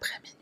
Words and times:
après 0.00 0.18
minuit. 0.22 0.40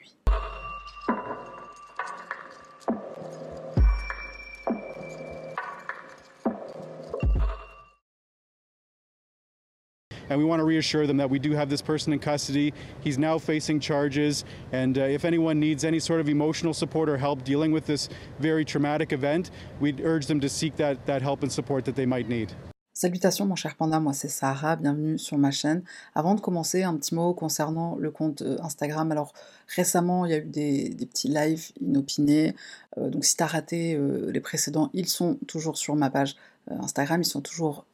and 10.31 10.39
we 10.39 10.45
want 10.45 10.61
to 10.61 10.65
reassure 10.65 11.07
them 11.07 11.17
that 11.17 11.31
we 11.31 11.39
do 11.39 11.53
have 11.53 11.71
this 11.71 11.81
person 11.81 12.13
in 12.13 12.19
custody. 12.19 12.75
He's 13.01 13.17
now 13.17 13.39
facing 13.39 13.81
charges, 13.81 14.45
and 14.73 14.99
uh, 14.99 15.03
if 15.03 15.25
anyone 15.25 15.59
needs 15.59 15.85
any 15.85 15.99
sort 15.99 16.21
of 16.21 16.29
emotional 16.29 16.75
support 16.75 17.09
or 17.09 17.17
help 17.17 17.45
dealing 17.45 17.73
with 17.73 17.87
this 17.87 18.11
very 18.39 18.63
traumatic 18.63 19.15
event, 19.15 19.51
we'd 19.81 20.03
urge 20.03 20.27
them 20.27 20.39
to 20.41 20.49
seek 20.51 20.77
that, 20.77 21.07
that 21.07 21.23
help 21.23 21.43
and 21.43 21.51
support 21.51 21.87
that 21.87 21.97
they 21.97 22.05
might 22.05 22.29
need. 22.29 22.53
Salutations 23.01 23.47
mon 23.47 23.55
cher 23.55 23.77
panda, 23.77 24.01
moi 24.01 24.13
c'est 24.13 24.27
Sarah, 24.27 24.75
bienvenue 24.75 25.21
sur 25.21 25.39
ma 25.39 25.53
chaîne. 25.53 25.85
Avant 26.17 26.35
de 26.35 26.41
commencer, 26.41 26.83
un 26.83 26.97
petit 26.97 27.15
mot 27.15 27.33
concernant 27.33 27.95
le 27.95 28.11
compte 28.11 28.43
euh, 28.43 28.57
Instagram. 28.61 29.13
Alors 29.13 29.35
récemment, 29.69 30.27
il 30.27 30.33
y 30.33 30.35
a 30.35 30.39
eu 30.39 30.45
des, 30.45 31.07
petits 31.07 31.29
lives 31.29 31.71
inopinés, 31.81 32.57
euh, 32.97 33.09
donc 33.09 33.25
si 33.25 33.37
tu 33.37 33.43
as 33.45 33.47
raté 33.47 33.95
euh, 33.95 34.33
les 34.33 34.41
précédents, 34.41 34.91
ils 34.95 35.07
sont 35.07 35.37
toujours 35.47 35.79
sur 35.79 35.95
ma 35.95 36.11
page 36.11 36.35
Instagram, 36.69 37.23
ils 37.23 37.25
sont 37.25 37.41
toujours 37.41 37.87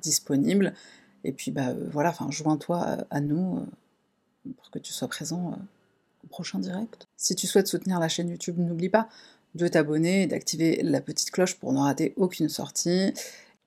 disponibles. 0.00 0.74
Et 1.24 1.32
puis 1.32 1.50
bah 1.50 1.74
voilà, 1.90 2.14
joins-toi 2.28 2.78
à, 2.78 2.98
à 3.10 3.20
nous 3.20 3.66
pour 4.56 4.70
que 4.70 4.78
tu 4.78 4.92
sois 4.92 5.08
présent 5.08 5.58
au 6.22 6.28
prochain 6.28 6.60
direct. 6.60 7.08
Si 7.16 7.34
tu 7.34 7.48
souhaites 7.48 7.66
soutenir 7.66 7.98
la 7.98 8.08
chaîne 8.08 8.28
YouTube, 8.28 8.58
n'oublie 8.58 8.90
pas 8.90 9.08
de 9.56 9.66
t'abonner 9.66 10.22
et 10.22 10.26
d'activer 10.28 10.80
la 10.84 11.00
petite 11.00 11.32
cloche 11.32 11.56
pour 11.56 11.72
ne 11.72 11.80
rater 11.80 12.14
aucune 12.16 12.48
sortie. 12.48 13.12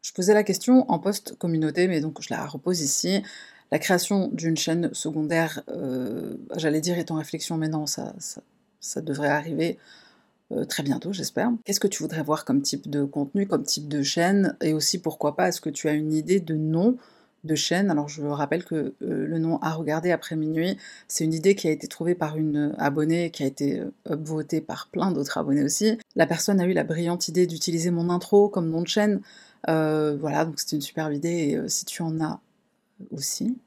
Je 0.05 0.13
posais 0.13 0.35
la 0.35 0.43
question 0.43 0.85
en 0.91 0.99
post 0.99 1.35
communauté, 1.35 1.87
mais 1.87 1.99
donc 1.99 2.21
je 2.21 2.27
la 2.29 2.45
repose 2.45 2.81
ici. 2.81 3.23
La 3.71 3.79
création 3.79 4.29
d'une 4.31 4.55
chaîne 4.55 4.93
secondaire, 4.93 5.63
euh, 5.69 6.35
j'allais 6.57 6.79
dire 6.79 6.99
est 6.99 7.09
en 7.09 7.15
réflexion, 7.15 7.57
mais 7.57 7.69
non, 7.69 7.87
ça, 7.87 8.13
devrait 8.97 9.29
arriver 9.29 9.79
euh, 10.51 10.63
très 10.63 10.83
bientôt, 10.83 11.11
j'espère. 11.11 11.49
Qu'est-ce 11.63 11.79
que 11.79 11.87
tu 11.87 12.03
voudrais 12.03 12.21
voir 12.21 12.45
comme 12.45 12.61
type 12.61 12.87
de 12.87 13.03
contenu, 13.03 13.47
comme 13.47 13.63
type 13.63 13.87
de 13.87 14.03
chaîne? 14.03 14.55
Et 14.61 14.75
aussi, 14.75 14.99
pourquoi 14.99 15.35
pas, 15.35 15.47
est-ce 15.47 15.59
que 15.59 15.71
tu 15.71 15.89
as 15.89 15.93
une 15.93 16.13
idée 16.13 16.39
de 16.39 16.53
nom 16.53 16.97
de 17.43 17.55
chaîne? 17.55 17.89
Alors 17.89 18.07
je 18.07 18.21
rappelle 18.21 18.63
que 18.63 18.75
euh, 18.75 18.93
le 19.01 19.39
nom 19.39 19.57
à 19.63 19.73
regarder 19.73 20.11
après 20.11 20.35
minuit, 20.35 20.77
c'est 21.07 21.23
une 21.23 21.33
idée 21.33 21.55
qui 21.55 21.67
a 21.67 21.71
été 21.71 21.87
trouvée 21.87 22.13
par 22.13 22.37
une 22.37 22.75
abonnée, 22.77 23.31
qui 23.31 23.41
a 23.41 23.47
été 23.47 23.81
upvotée 24.07 24.61
par 24.61 24.87
plein 24.89 25.09
d'autres 25.09 25.39
abonnés 25.39 25.63
aussi. 25.63 25.97
La 26.15 26.27
personne 26.27 26.59
a 26.59 26.65
eu 26.65 26.73
la 26.73 26.83
brillante 26.83 27.27
idée 27.27 27.47
d'utiliser 27.47 27.89
mon 27.89 28.11
intro 28.11 28.49
comme 28.49 28.69
nom 28.69 28.83
de 28.83 28.87
chaîne. 28.87 29.21
Euh, 29.69 30.15
voilà, 30.19 30.45
donc 30.45 30.59
c'était 30.59 30.75
une 30.75 30.81
superbe 30.81 31.13
idée, 31.13 31.49
et 31.49 31.57
euh, 31.57 31.67
si 31.67 31.85
tu 31.85 32.01
en 32.01 32.21
as 32.21 32.39
aussi, 33.11 33.57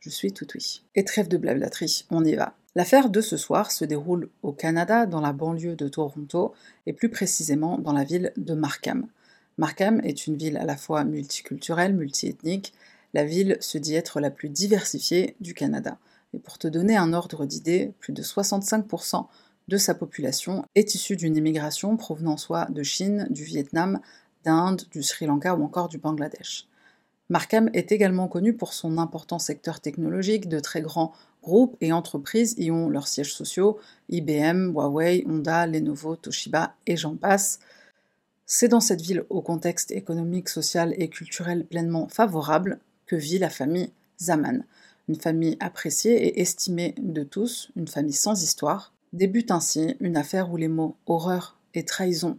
je 0.00 0.10
suis 0.10 0.32
tout 0.32 0.46
oui. 0.54 0.82
Et 0.94 1.04
trêve 1.04 1.28
de 1.28 1.36
blablaterie, 1.36 2.06
on 2.10 2.24
y 2.24 2.34
va. 2.34 2.54
L'affaire 2.74 3.08
de 3.08 3.20
ce 3.20 3.36
soir 3.36 3.72
se 3.72 3.84
déroule 3.84 4.28
au 4.42 4.52
Canada, 4.52 5.06
dans 5.06 5.20
la 5.20 5.32
banlieue 5.32 5.74
de 5.74 5.88
Toronto, 5.88 6.52
et 6.86 6.92
plus 6.92 7.08
précisément 7.08 7.78
dans 7.78 7.92
la 7.92 8.04
ville 8.04 8.32
de 8.36 8.54
Markham. 8.54 9.06
Markham 9.56 10.00
est 10.04 10.26
une 10.26 10.36
ville 10.36 10.56
à 10.56 10.64
la 10.64 10.76
fois 10.76 11.02
multiculturelle, 11.04 11.94
multiethnique. 11.94 12.72
La 13.14 13.24
ville 13.24 13.56
se 13.60 13.78
dit 13.78 13.94
être 13.94 14.20
la 14.20 14.30
plus 14.30 14.48
diversifiée 14.48 15.34
du 15.40 15.54
Canada. 15.54 15.98
Et 16.34 16.38
pour 16.38 16.58
te 16.58 16.68
donner 16.68 16.96
un 16.96 17.12
ordre 17.12 17.46
d'idée, 17.46 17.92
plus 17.98 18.12
de 18.12 18.22
65% 18.22 19.26
de 19.66 19.76
sa 19.76 19.94
population 19.94 20.64
est 20.74 20.94
issue 20.94 21.16
d'une 21.16 21.36
immigration 21.36 21.96
provenant 21.96 22.36
soit 22.36 22.70
de 22.70 22.82
Chine, 22.82 23.26
du 23.30 23.44
Vietnam, 23.44 24.00
d'Inde, 24.44 24.82
du 24.90 25.02
Sri 25.02 25.26
Lanka 25.26 25.54
ou 25.54 25.64
encore 25.64 25.88
du 25.88 25.98
Bangladesh. 25.98 26.66
Markham 27.30 27.68
est 27.74 27.92
également 27.92 28.26
connu 28.26 28.54
pour 28.54 28.72
son 28.72 28.96
important 28.96 29.38
secteur 29.38 29.80
technologique, 29.80 30.48
de 30.48 30.60
très 30.60 30.80
grands 30.80 31.12
groupes 31.42 31.76
et 31.80 31.92
entreprises 31.92 32.54
y 32.58 32.70
ont 32.70 32.88
leurs 32.88 33.08
sièges 33.08 33.34
sociaux, 33.34 33.78
IBM, 34.08 34.72
Huawei, 34.72 35.24
Honda, 35.26 35.66
Lenovo, 35.66 36.16
Toshiba 36.16 36.74
et 36.86 36.96
j'en 36.96 37.16
passe. 37.16 37.58
C'est 38.46 38.68
dans 38.68 38.80
cette 38.80 39.02
ville 39.02 39.24
au 39.28 39.42
contexte 39.42 39.90
économique, 39.90 40.48
social 40.48 40.94
et 40.96 41.08
culturel 41.08 41.66
pleinement 41.66 42.08
favorable 42.08 42.80
que 43.06 43.16
vit 43.16 43.38
la 43.38 43.50
famille 43.50 43.90
Zaman, 44.18 44.64
une 45.08 45.20
famille 45.20 45.56
appréciée 45.60 46.26
et 46.26 46.40
estimée 46.40 46.94
de 46.98 47.22
tous, 47.22 47.70
une 47.76 47.88
famille 47.88 48.14
sans 48.14 48.42
histoire. 48.42 48.92
Débute 49.12 49.50
ainsi 49.50 49.96
une 50.00 50.16
affaire 50.16 50.50
où 50.50 50.56
les 50.56 50.68
mots 50.68 50.96
horreur 51.06 51.58
et 51.74 51.84
trahison 51.84 52.38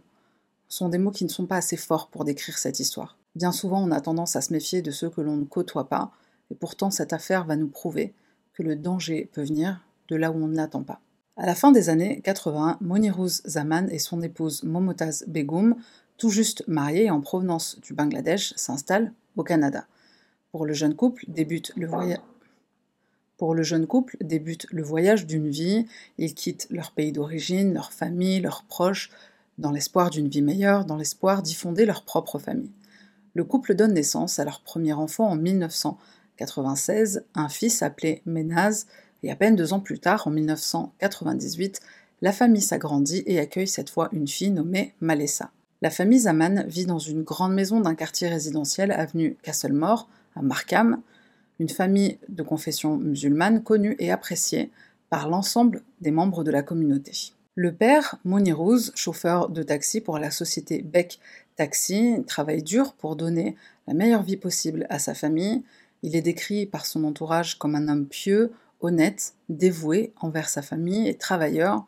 sont 0.70 0.88
des 0.88 0.98
mots 0.98 1.10
qui 1.10 1.24
ne 1.24 1.28
sont 1.28 1.44
pas 1.44 1.56
assez 1.56 1.76
forts 1.76 2.08
pour 2.08 2.24
décrire 2.24 2.56
cette 2.56 2.80
histoire. 2.80 3.18
Bien 3.34 3.52
souvent, 3.52 3.82
on 3.82 3.90
a 3.90 4.00
tendance 4.00 4.36
à 4.36 4.40
se 4.40 4.52
méfier 4.52 4.80
de 4.80 4.90
ceux 4.90 5.10
que 5.10 5.20
l'on 5.20 5.36
ne 5.36 5.44
côtoie 5.44 5.88
pas, 5.88 6.12
et 6.50 6.54
pourtant 6.54 6.90
cette 6.90 7.12
affaire 7.12 7.44
va 7.44 7.56
nous 7.56 7.68
prouver 7.68 8.14
que 8.54 8.62
le 8.62 8.76
danger 8.76 9.28
peut 9.32 9.42
venir 9.42 9.84
de 10.08 10.16
là 10.16 10.30
où 10.30 10.36
on 10.36 10.48
ne 10.48 10.56
l'attend 10.56 10.82
pas. 10.82 11.00
À 11.36 11.46
la 11.46 11.54
fin 11.54 11.72
des 11.72 11.88
années 11.88 12.20
80, 12.22 12.78
Moniruz 12.80 13.42
Zaman 13.44 13.88
et 13.90 13.98
son 13.98 14.22
épouse 14.22 14.62
Momotaz 14.62 15.24
Begum, 15.26 15.76
tout 16.16 16.30
juste 16.30 16.64
mariés 16.66 17.06
et 17.06 17.10
en 17.10 17.20
provenance 17.20 17.80
du 17.80 17.94
Bangladesh, 17.94 18.52
s'installent 18.56 19.12
au 19.36 19.42
Canada. 19.42 19.86
Pour 20.52 20.66
le 20.66 20.72
jeune 20.72 20.94
couple 20.94 21.24
débute 21.28 21.72
le 21.76 21.86
voyage. 21.86 22.20
Pour 23.38 23.54
le 23.54 23.62
jeune 23.62 23.86
couple 23.86 24.18
débute 24.20 24.66
le 24.70 24.82
voyage 24.82 25.24
d'une 25.24 25.48
vie, 25.48 25.86
ils 26.18 26.34
quittent 26.34 26.66
leur 26.68 26.92
pays 26.92 27.12
d'origine, 27.12 27.72
leur 27.72 27.92
famille, 27.92 28.40
leurs 28.40 28.64
proches, 28.64 29.10
dans 29.60 29.70
l'espoir 29.70 30.10
d'une 30.10 30.28
vie 30.28 30.42
meilleure, 30.42 30.84
dans 30.84 30.96
l'espoir 30.96 31.42
d'y 31.42 31.54
fonder 31.54 31.84
leur 31.84 32.02
propre 32.02 32.38
famille. 32.38 32.72
Le 33.34 33.44
couple 33.44 33.74
donne 33.74 33.94
naissance 33.94 34.38
à 34.38 34.44
leur 34.44 34.62
premier 34.62 34.92
enfant 34.92 35.28
en 35.28 35.36
1996, 35.36 37.24
un 37.34 37.48
fils 37.48 37.82
appelé 37.82 38.22
Ménaz, 38.26 38.86
et 39.22 39.30
à 39.30 39.36
peine 39.36 39.54
deux 39.54 39.72
ans 39.72 39.80
plus 39.80 39.98
tard, 39.98 40.26
en 40.26 40.30
1998, 40.30 41.80
la 42.22 42.32
famille 42.32 42.62
s'agrandit 42.62 43.22
et 43.26 43.38
accueille 43.38 43.68
cette 43.68 43.90
fois 43.90 44.08
une 44.12 44.26
fille 44.26 44.50
nommée 44.50 44.94
Malessa. 45.00 45.50
La 45.82 45.90
famille 45.90 46.20
Zaman 46.20 46.64
vit 46.66 46.86
dans 46.86 46.98
une 46.98 47.22
grande 47.22 47.54
maison 47.54 47.80
d'un 47.80 47.94
quartier 47.94 48.28
résidentiel 48.28 48.92
avenue 48.92 49.36
Castlemore, 49.42 50.08
à 50.34 50.42
Markham, 50.42 51.00
une 51.58 51.68
famille 51.68 52.18
de 52.28 52.42
confession 52.42 52.96
musulmane 52.96 53.62
connue 53.62 53.96
et 53.98 54.10
appréciée 54.10 54.70
par 55.10 55.28
l'ensemble 55.28 55.82
des 56.00 56.10
membres 56.10 56.44
de 56.44 56.50
la 56.50 56.62
communauté. 56.62 57.32
Le 57.56 57.74
père, 57.74 58.16
Monirouz, 58.24 58.92
chauffeur 58.94 59.48
de 59.48 59.64
taxi 59.64 60.00
pour 60.00 60.18
la 60.20 60.30
société 60.30 60.82
Beck 60.82 61.18
Taxi, 61.56 62.22
travaille 62.28 62.62
dur 62.62 62.92
pour 62.92 63.16
donner 63.16 63.56
la 63.88 63.94
meilleure 63.94 64.22
vie 64.22 64.36
possible 64.36 64.86
à 64.88 65.00
sa 65.00 65.14
famille. 65.14 65.64
Il 66.04 66.14
est 66.14 66.22
décrit 66.22 66.64
par 66.64 66.86
son 66.86 67.02
entourage 67.02 67.58
comme 67.58 67.74
un 67.74 67.88
homme 67.88 68.06
pieux, 68.06 68.52
honnête, 68.80 69.34
dévoué 69.48 70.12
envers 70.20 70.48
sa 70.48 70.62
famille 70.62 71.08
et 71.08 71.16
travailleur. 71.16 71.86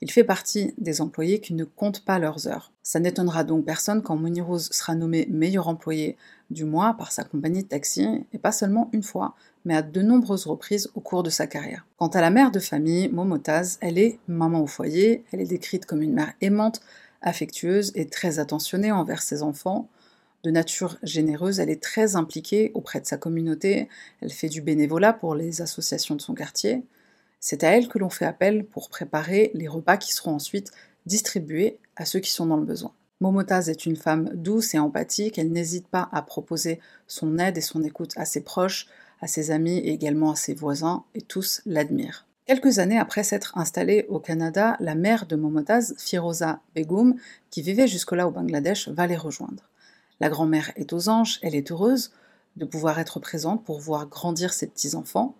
Il 0.00 0.10
fait 0.10 0.24
partie 0.24 0.72
des 0.78 1.02
employés 1.02 1.40
qui 1.40 1.52
ne 1.52 1.64
comptent 1.64 2.06
pas 2.06 2.18
leurs 2.18 2.48
heures. 2.48 2.72
Ça 2.82 2.98
n'étonnera 2.98 3.44
donc 3.44 3.66
personne 3.66 4.02
quand 4.02 4.16
Monirouz 4.16 4.70
sera 4.72 4.94
nommé 4.94 5.28
meilleur 5.30 5.68
employé 5.68 6.16
du 6.50 6.64
mois 6.64 6.94
par 6.94 7.12
sa 7.12 7.22
compagnie 7.22 7.62
de 7.62 7.68
taxi, 7.68 8.24
et 8.32 8.38
pas 8.38 8.50
seulement 8.50 8.88
une 8.92 9.02
fois, 9.02 9.34
mais 9.64 9.76
à 9.76 9.82
de 9.82 10.02
nombreuses 10.02 10.46
reprises 10.46 10.90
au 10.94 11.00
cours 11.00 11.22
de 11.22 11.30
sa 11.30 11.46
carrière. 11.46 11.86
Quant 11.96 12.08
à 12.08 12.20
la 12.20 12.30
mère 12.30 12.50
de 12.50 12.58
famille, 12.58 13.08
Momotaz, 13.08 13.78
elle 13.80 13.98
est 13.98 14.18
maman 14.28 14.62
au 14.62 14.66
foyer, 14.66 15.24
elle 15.32 15.40
est 15.40 15.46
décrite 15.46 15.86
comme 15.86 16.02
une 16.02 16.14
mère 16.14 16.32
aimante, 16.40 16.80
affectueuse 17.22 17.92
et 17.94 18.06
très 18.06 18.38
attentionnée 18.38 18.92
envers 18.92 19.22
ses 19.22 19.42
enfants. 19.42 19.88
De 20.42 20.50
nature 20.50 20.98
généreuse, 21.02 21.60
elle 21.60 21.70
est 21.70 21.82
très 21.82 22.16
impliquée 22.16 22.72
auprès 22.74 23.00
de 23.00 23.06
sa 23.06 23.16
communauté, 23.16 23.88
elle 24.20 24.32
fait 24.32 24.48
du 24.48 24.60
bénévolat 24.60 25.12
pour 25.12 25.34
les 25.34 25.62
associations 25.62 26.16
de 26.16 26.20
son 26.20 26.34
quartier. 26.34 26.82
C'est 27.38 27.64
à 27.64 27.70
elle 27.70 27.88
que 27.88 27.98
l'on 27.98 28.10
fait 28.10 28.24
appel 28.24 28.64
pour 28.64 28.88
préparer 28.88 29.52
les 29.54 29.68
repas 29.68 29.96
qui 29.96 30.12
seront 30.12 30.34
ensuite 30.34 30.72
distribués 31.06 31.78
à 31.96 32.04
ceux 32.04 32.20
qui 32.20 32.30
sont 32.30 32.46
dans 32.46 32.56
le 32.56 32.64
besoin. 32.64 32.92
Momotaz 33.20 33.70
est 33.70 33.86
une 33.86 33.96
femme 33.96 34.30
douce 34.34 34.74
et 34.74 34.80
empathique, 34.80 35.38
elle 35.38 35.52
n'hésite 35.52 35.86
pas 35.86 36.08
à 36.10 36.22
proposer 36.22 36.80
son 37.06 37.38
aide 37.38 37.56
et 37.56 37.60
son 37.60 37.84
écoute 37.84 38.12
à 38.16 38.24
ses 38.24 38.40
proches, 38.40 38.88
à 39.22 39.26
ses 39.26 39.50
amis 39.50 39.78
et 39.78 39.92
également 39.92 40.32
à 40.32 40.36
ses 40.36 40.52
voisins, 40.52 41.04
et 41.14 41.22
tous 41.22 41.62
l'admirent. 41.64 42.26
Quelques 42.44 42.78
années 42.78 42.98
après 42.98 43.22
s'être 43.22 43.56
installée 43.56 44.04
au 44.10 44.18
Canada, 44.18 44.76
la 44.80 44.94
mère 44.94 45.24
de 45.24 45.36
Momotaz, 45.36 45.94
Firoza 45.96 46.60
Begum, 46.74 47.14
qui 47.50 47.62
vivait 47.62 47.88
jusque-là 47.88 48.28
au 48.28 48.30
Bangladesh, 48.30 48.88
va 48.88 49.06
les 49.06 49.16
rejoindre. 49.16 49.70
La 50.20 50.28
grand-mère 50.28 50.72
est 50.76 50.92
aux 50.92 51.08
anges, 51.08 51.38
elle 51.42 51.54
est 51.54 51.70
heureuse 51.70 52.12
de 52.56 52.66
pouvoir 52.66 52.98
être 52.98 53.18
présente 53.18 53.64
pour 53.64 53.80
voir 53.80 54.06
grandir 54.06 54.52
ses 54.52 54.66
petits-enfants, 54.66 55.34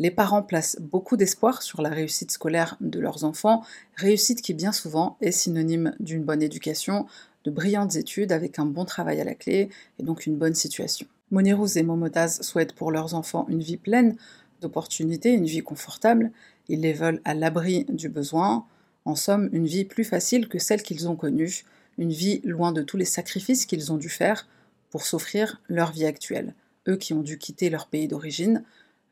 les 0.00 0.10
parents 0.10 0.42
placent 0.42 0.76
beaucoup 0.80 1.16
d'espoir 1.16 1.62
sur 1.62 1.80
la 1.80 1.88
réussite 1.88 2.32
scolaire 2.32 2.76
de 2.80 2.98
leurs 2.98 3.22
enfants, 3.24 3.62
réussite 3.94 4.42
qui 4.42 4.52
bien 4.52 4.72
souvent 4.72 5.16
est 5.20 5.30
synonyme 5.30 5.94
d'une 6.00 6.24
bonne 6.24 6.42
éducation, 6.42 7.06
de 7.44 7.50
brillantes 7.50 7.94
études 7.94 8.32
avec 8.32 8.58
un 8.58 8.66
bon 8.66 8.84
travail 8.84 9.20
à 9.20 9.24
la 9.24 9.34
clé 9.34 9.68
et 9.98 10.02
donc 10.02 10.26
une 10.26 10.36
bonne 10.36 10.54
situation. 10.54 11.06
Monirouz 11.30 11.76
et 11.76 11.82
Momotaz 11.82 12.42
souhaitent 12.42 12.74
pour 12.74 12.92
leurs 12.92 13.14
enfants 13.14 13.46
une 13.48 13.62
vie 13.62 13.76
pleine 13.76 14.16
d'opportunités, 14.60 15.32
une 15.32 15.46
vie 15.46 15.62
confortable, 15.62 16.30
ils 16.68 16.80
les 16.80 16.92
veulent 16.92 17.20
à 17.24 17.34
l'abri 17.34 17.84
du 17.88 18.08
besoin, 18.08 18.66
en 19.04 19.14
somme 19.14 19.48
une 19.52 19.66
vie 19.66 19.84
plus 19.84 20.04
facile 20.04 20.48
que 20.48 20.58
celle 20.58 20.82
qu'ils 20.82 21.08
ont 21.08 21.16
connue, 21.16 21.64
une 21.98 22.12
vie 22.12 22.40
loin 22.44 22.72
de 22.72 22.82
tous 22.82 22.96
les 22.96 23.04
sacrifices 23.04 23.66
qu'ils 23.66 23.92
ont 23.92 23.96
dû 23.96 24.08
faire 24.08 24.48
pour 24.90 25.04
s'offrir 25.04 25.60
leur 25.68 25.92
vie 25.92 26.06
actuelle, 26.06 26.54
eux 26.88 26.96
qui 26.96 27.12
ont 27.12 27.22
dû 27.22 27.38
quitter 27.38 27.70
leur 27.70 27.86
pays 27.86 28.08
d'origine, 28.08 28.62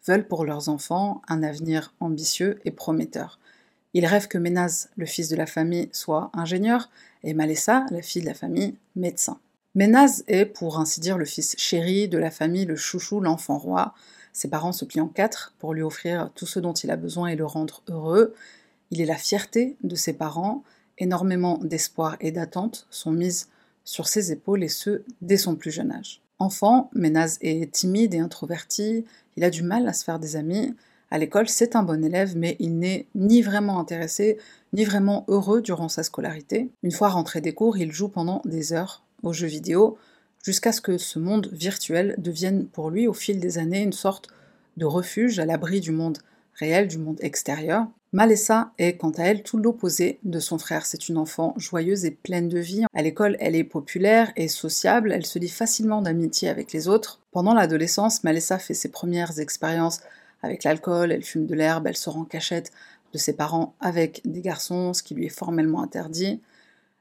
veulent 0.06 0.26
pour 0.26 0.44
leurs 0.44 0.68
enfants 0.68 1.22
un 1.28 1.42
avenir 1.42 1.94
ambitieux 2.00 2.60
et 2.64 2.70
prometteur. 2.70 3.38
Ils 3.94 4.06
rêvent 4.06 4.28
que 4.28 4.38
Ménaz, 4.38 4.88
le 4.96 5.06
fils 5.06 5.28
de 5.28 5.36
la 5.36 5.46
famille, 5.46 5.88
soit 5.92 6.30
ingénieur 6.34 6.90
et 7.22 7.34
Malessa, 7.34 7.86
la 7.90 8.02
fille 8.02 8.22
de 8.22 8.26
la 8.26 8.34
famille, 8.34 8.74
médecin. 8.96 9.38
Ménaz 9.74 10.22
est, 10.28 10.44
pour 10.44 10.78
ainsi 10.78 11.00
dire, 11.00 11.16
le 11.16 11.24
fils 11.24 11.54
chéri 11.56 12.06
de 12.06 12.18
la 12.18 12.30
famille, 12.30 12.66
le 12.66 12.76
chouchou, 12.76 13.20
l'enfant 13.20 13.56
roi. 13.56 13.94
Ses 14.34 14.48
parents 14.48 14.72
se 14.72 14.84
plient 14.84 15.00
en 15.00 15.08
quatre 15.08 15.54
pour 15.58 15.72
lui 15.72 15.82
offrir 15.82 16.30
tout 16.34 16.44
ce 16.44 16.60
dont 16.60 16.74
il 16.74 16.90
a 16.90 16.96
besoin 16.96 17.28
et 17.28 17.36
le 17.36 17.46
rendre 17.46 17.82
heureux. 17.88 18.34
Il 18.90 19.00
est 19.00 19.06
la 19.06 19.16
fierté 19.16 19.76
de 19.82 19.96
ses 19.96 20.12
parents, 20.12 20.62
énormément 20.98 21.56
d'espoir 21.56 22.16
et 22.20 22.32
d'attentes 22.32 22.86
sont 22.90 23.12
mises 23.12 23.48
sur 23.84 24.08
ses 24.08 24.30
épaules 24.30 24.62
et 24.62 24.68
ce, 24.68 25.04
dès 25.22 25.38
son 25.38 25.56
plus 25.56 25.70
jeune 25.70 25.90
âge. 25.90 26.20
Enfant, 26.38 26.90
Ménaz 26.94 27.38
est 27.40 27.72
timide 27.72 28.12
et 28.12 28.18
introverti, 28.18 29.06
il 29.36 29.44
a 29.44 29.50
du 29.50 29.62
mal 29.62 29.88
à 29.88 29.94
se 29.94 30.04
faire 30.04 30.18
des 30.18 30.36
amis. 30.36 30.74
À 31.10 31.16
l'école, 31.16 31.48
c'est 31.48 31.76
un 31.76 31.82
bon 31.82 32.04
élève, 32.04 32.36
mais 32.36 32.56
il 32.58 32.78
n'est 32.78 33.06
ni 33.14 33.40
vraiment 33.40 33.80
intéressé, 33.80 34.38
ni 34.74 34.84
vraiment 34.84 35.24
heureux 35.28 35.62
durant 35.62 35.88
sa 35.88 36.02
scolarité. 36.02 36.70
Une 36.82 36.92
fois 36.92 37.08
rentré 37.08 37.40
des 37.40 37.54
cours, 37.54 37.78
il 37.78 37.90
joue 37.90 38.08
pendant 38.08 38.42
des 38.44 38.74
heures 38.74 39.02
aux 39.22 39.32
jeux 39.32 39.46
vidéo, 39.46 39.98
jusqu'à 40.44 40.72
ce 40.72 40.80
que 40.80 40.98
ce 40.98 41.18
monde 41.18 41.48
virtuel 41.52 42.14
devienne 42.18 42.66
pour 42.66 42.90
lui 42.90 43.06
au 43.06 43.12
fil 43.12 43.40
des 43.40 43.58
années 43.58 43.82
une 43.82 43.92
sorte 43.92 44.28
de 44.76 44.84
refuge 44.84 45.38
à 45.38 45.46
l'abri 45.46 45.80
du 45.80 45.92
monde 45.92 46.18
réel, 46.54 46.88
du 46.88 46.98
monde 46.98 47.18
extérieur. 47.20 47.86
Malessa 48.12 48.72
est 48.76 48.98
quant 48.98 49.10
à 49.10 49.22
elle 49.22 49.42
tout 49.42 49.56
l'opposé 49.56 50.18
de 50.22 50.38
son 50.38 50.58
frère. 50.58 50.84
C'est 50.84 51.08
une 51.08 51.16
enfant 51.16 51.54
joyeuse 51.56 52.04
et 52.04 52.10
pleine 52.10 52.48
de 52.48 52.58
vie. 52.58 52.84
À 52.92 53.00
l'école, 53.00 53.38
elle 53.40 53.56
est 53.56 53.64
populaire 53.64 54.32
et 54.36 54.48
sociable, 54.48 55.12
elle 55.12 55.24
se 55.24 55.38
lie 55.38 55.48
facilement 55.48 56.02
d'amitié 56.02 56.50
avec 56.50 56.72
les 56.72 56.88
autres. 56.88 57.20
Pendant 57.30 57.54
l'adolescence, 57.54 58.22
Malessa 58.22 58.58
fait 58.58 58.74
ses 58.74 58.90
premières 58.90 59.38
expériences 59.38 60.00
avec 60.42 60.64
l'alcool, 60.64 61.12
elle 61.12 61.22
fume 61.22 61.46
de 61.46 61.54
l'herbe, 61.54 61.86
elle 61.86 61.96
sort 61.96 62.18
en 62.18 62.24
cachette 62.24 62.70
de 63.14 63.18
ses 63.18 63.32
parents 63.32 63.74
avec 63.80 64.20
des 64.24 64.40
garçons, 64.40 64.92
ce 64.92 65.02
qui 65.02 65.14
lui 65.14 65.26
est 65.26 65.30
formellement 65.30 65.82
interdit. 65.82 66.40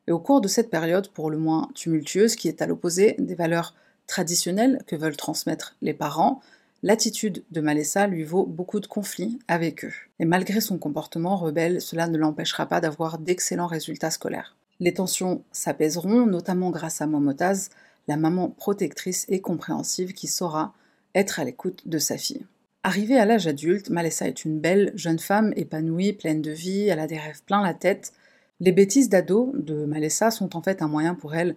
Et 0.07 0.11
au 0.11 0.19
cours 0.19 0.41
de 0.41 0.47
cette 0.47 0.69
période, 0.69 1.09
pour 1.09 1.29
le 1.29 1.37
moins 1.37 1.69
tumultueuse, 1.75 2.35
qui 2.35 2.47
est 2.47 2.61
à 2.61 2.67
l'opposé 2.67 3.15
des 3.19 3.35
valeurs 3.35 3.75
traditionnelles 4.07 4.79
que 4.87 4.95
veulent 4.95 5.17
transmettre 5.17 5.75
les 5.81 5.93
parents, 5.93 6.41
l'attitude 6.83 7.43
de 7.51 7.61
Malessa 7.61 8.07
lui 8.07 8.23
vaut 8.23 8.45
beaucoup 8.45 8.79
de 8.79 8.87
conflits 8.87 9.39
avec 9.47 9.85
eux. 9.85 9.93
Et 10.19 10.25
malgré 10.25 10.59
son 10.61 10.77
comportement 10.77 11.37
rebelle, 11.37 11.81
cela 11.81 12.07
ne 12.07 12.17
l'empêchera 12.17 12.65
pas 12.65 12.81
d'avoir 12.81 13.19
d'excellents 13.19 13.67
résultats 13.67 14.11
scolaires. 14.11 14.57
Les 14.79 14.93
tensions 14.93 15.43
s'apaiseront, 15.51 16.25
notamment 16.25 16.71
grâce 16.71 17.01
à 17.01 17.07
Momotaz, 17.07 17.69
la 18.07 18.17
maman 18.17 18.49
protectrice 18.49 19.25
et 19.29 19.39
compréhensive 19.39 20.13
qui 20.13 20.27
saura 20.27 20.73
être 21.13 21.39
à 21.39 21.43
l'écoute 21.43 21.87
de 21.87 21.99
sa 21.99 22.17
fille. 22.17 22.45
Arrivée 22.83 23.19
à 23.19 23.25
l'âge 23.25 23.45
adulte, 23.45 23.91
Malessa 23.91 24.27
est 24.27 24.43
une 24.43 24.59
belle 24.59 24.91
jeune 24.95 25.19
femme 25.19 25.53
épanouie, 25.55 26.13
pleine 26.13 26.41
de 26.41 26.49
vie, 26.49 26.87
elle 26.87 26.99
a 26.99 27.05
des 27.05 27.19
rêves 27.19 27.43
plein 27.45 27.61
la 27.61 27.75
tête, 27.75 28.11
les 28.61 28.71
bêtises 28.71 29.09
d'ado 29.09 29.51
de 29.55 29.85
Malessa 29.85 30.29
sont 30.29 30.55
en 30.55 30.61
fait 30.61 30.83
un 30.83 30.87
moyen 30.87 31.15
pour 31.15 31.33
elle 31.33 31.55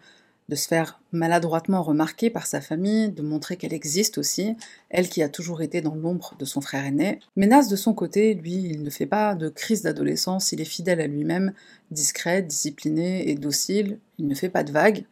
de 0.49 0.57
se 0.57 0.67
faire 0.67 1.01
maladroitement 1.13 1.83
remarquer 1.83 2.31
par 2.31 2.47
sa 2.47 2.63
famille, 2.63 3.11
de 3.11 3.23
montrer 3.23 3.57
qu'elle 3.57 3.75
existe 3.75 4.17
aussi, 4.17 4.57
elle 4.89 5.09
qui 5.11 5.23
a 5.23 5.29
toujours 5.29 5.61
été 5.61 5.83
dans 5.83 5.95
l'ombre 5.95 6.35
de 6.39 6.45
son 6.47 6.63
frère 6.63 6.85
aîné. 6.85 7.21
Ménace 7.37 7.69
de 7.69 7.77
son 7.77 7.93
côté, 7.93 8.35
lui, 8.35 8.55
il 8.55 8.83
ne 8.83 8.91
fait 8.91 9.07
pas 9.07 9.35
de 9.35 9.51
crise 9.51 9.83
d'adolescence, 9.83 10.53
il 10.53 10.63
est 10.63 10.67
fidèle 10.67 11.01
à 11.01 11.07
lui-même, 11.07 11.53
discret, 11.91 12.43
discipliné 12.43 13.29
et 13.31 13.35
docile, 13.35 13.99
il 14.19 14.27
ne 14.27 14.35
fait 14.35 14.49
pas 14.49 14.65
de 14.65 14.73
vagues. 14.73 15.05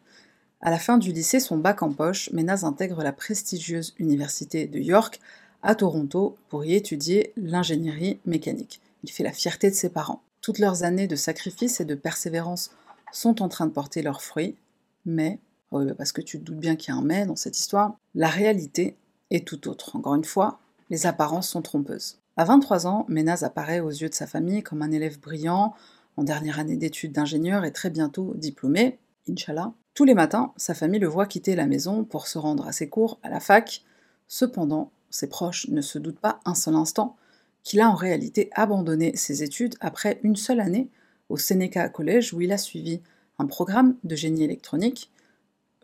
À 0.61 0.71
la 0.71 0.79
fin 0.79 0.97
du 0.97 1.11
lycée, 1.11 1.39
son 1.39 1.57
bac 1.57 1.83
en 1.83 1.91
poche, 1.91 2.31
Ménaz 2.31 2.63
intègre 2.63 3.03
la 3.03 3.13
prestigieuse 3.13 3.93
université 3.99 4.65
de 4.65 4.79
York 4.79 5.19
à 5.61 5.75
Toronto 5.75 6.37
pour 6.49 6.65
y 6.65 6.73
étudier 6.73 7.33
l'ingénierie 7.37 8.19
mécanique. 8.25 8.81
Il 9.03 9.11
fait 9.11 9.23
la 9.23 9.31
fierté 9.31 9.69
de 9.69 9.75
ses 9.75 9.89
parents. 9.89 10.23
Toutes 10.43 10.59
leurs 10.59 10.83
années 10.83 11.07
de 11.07 11.15
sacrifice 11.15 11.79
et 11.79 11.85
de 11.85 11.95
persévérance 11.95 12.71
sont 13.13 13.41
en 13.41 13.47
train 13.47 13.65
de 13.65 13.71
porter 13.71 14.01
leurs 14.01 14.21
fruits, 14.21 14.57
mais, 15.05 15.39
oh 15.71 15.81
parce 15.97 16.11
que 16.11 16.19
tu 16.19 16.37
te 16.37 16.43
doutes 16.43 16.59
bien 16.59 16.75
qu'il 16.75 16.93
y 16.93 16.97
a 16.97 16.99
un 16.99 17.01
mais 17.01 17.25
dans 17.25 17.37
cette 17.37 17.57
histoire, 17.57 17.95
la 18.13 18.27
réalité 18.27 18.97
est 19.31 19.47
tout 19.47 19.69
autre. 19.69 19.95
Encore 19.95 20.15
une 20.15 20.25
fois, 20.25 20.59
les 20.89 21.05
apparences 21.05 21.47
sont 21.47 21.61
trompeuses. 21.61 22.19
À 22.35 22.43
23 22.43 22.87
ans, 22.87 23.05
Ménaz 23.07 23.45
apparaît 23.45 23.79
aux 23.79 23.89
yeux 23.89 24.09
de 24.09 24.13
sa 24.13 24.27
famille 24.27 24.63
comme 24.63 24.81
un 24.81 24.91
élève 24.91 25.17
brillant, 25.17 25.75
en 26.17 26.23
dernière 26.25 26.59
année 26.59 26.75
d'études 26.75 27.13
d'ingénieur 27.13 27.63
et 27.63 27.71
très 27.71 27.89
bientôt 27.89 28.33
diplômé, 28.35 28.99
Inch'Allah. 29.29 29.71
Tous 29.93 30.03
les 30.03 30.13
matins, 30.13 30.51
sa 30.57 30.73
famille 30.73 30.99
le 30.99 31.07
voit 31.07 31.25
quitter 31.25 31.55
la 31.55 31.67
maison 31.67 32.03
pour 32.03 32.27
se 32.27 32.37
rendre 32.37 32.67
à 32.67 32.73
ses 32.73 32.89
cours 32.89 33.17
à 33.23 33.29
la 33.29 33.39
fac. 33.39 33.85
Cependant, 34.27 34.91
ses 35.09 35.29
proches 35.29 35.69
ne 35.69 35.81
se 35.81 35.99
doutent 35.99 36.19
pas 36.19 36.41
un 36.43 36.53
seul 36.53 36.75
instant 36.75 37.15
qu'il 37.63 37.81
a 37.81 37.89
en 37.89 37.95
réalité 37.95 38.49
abandonné 38.53 39.15
ses 39.15 39.43
études 39.43 39.75
après 39.79 40.19
une 40.23 40.35
seule 40.35 40.59
année 40.59 40.89
au 41.29 41.37
Seneca 41.37 41.89
College 41.89 42.33
où 42.33 42.41
il 42.41 42.51
a 42.51 42.57
suivi 42.57 43.01
un 43.39 43.45
programme 43.45 43.95
de 44.03 44.15
génie 44.15 44.43
électronique. 44.43 45.09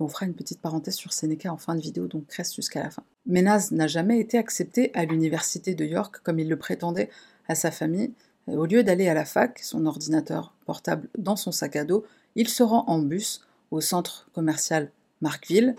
On 0.01 0.07
fera 0.07 0.25
une 0.25 0.33
petite 0.33 0.61
parenthèse 0.61 0.95
sur 0.95 1.11
Seneca 1.11 1.51
en 1.51 1.57
fin 1.57 1.75
de 1.75 1.81
vidéo, 1.81 2.07
donc 2.07 2.31
reste 2.31 2.55
jusqu'à 2.55 2.81
la 2.81 2.89
fin. 2.89 3.03
Ménaz 3.25 3.71
n'a 3.71 3.87
jamais 3.87 4.19
été 4.19 4.37
accepté 4.37 4.91
à 4.93 5.03
l'université 5.03 5.75
de 5.75 5.83
York 5.83 6.19
comme 6.23 6.39
il 6.39 6.47
le 6.47 6.57
prétendait 6.57 7.09
à 7.49 7.55
sa 7.55 7.69
famille. 7.69 8.13
Au 8.47 8.65
lieu 8.65 8.81
d'aller 8.83 9.09
à 9.09 9.13
la 9.13 9.25
fac, 9.25 9.59
son 9.59 9.85
ordinateur 9.85 10.53
portable 10.65 11.09
dans 11.17 11.35
son 11.35 11.51
sac 11.51 11.75
à 11.75 11.83
dos, 11.83 12.05
il 12.35 12.47
se 12.47 12.63
rend 12.63 12.85
en 12.87 12.99
bus 12.99 13.41
au 13.71 13.81
centre 13.81 14.29
commercial 14.33 14.89
Markville. 15.21 15.75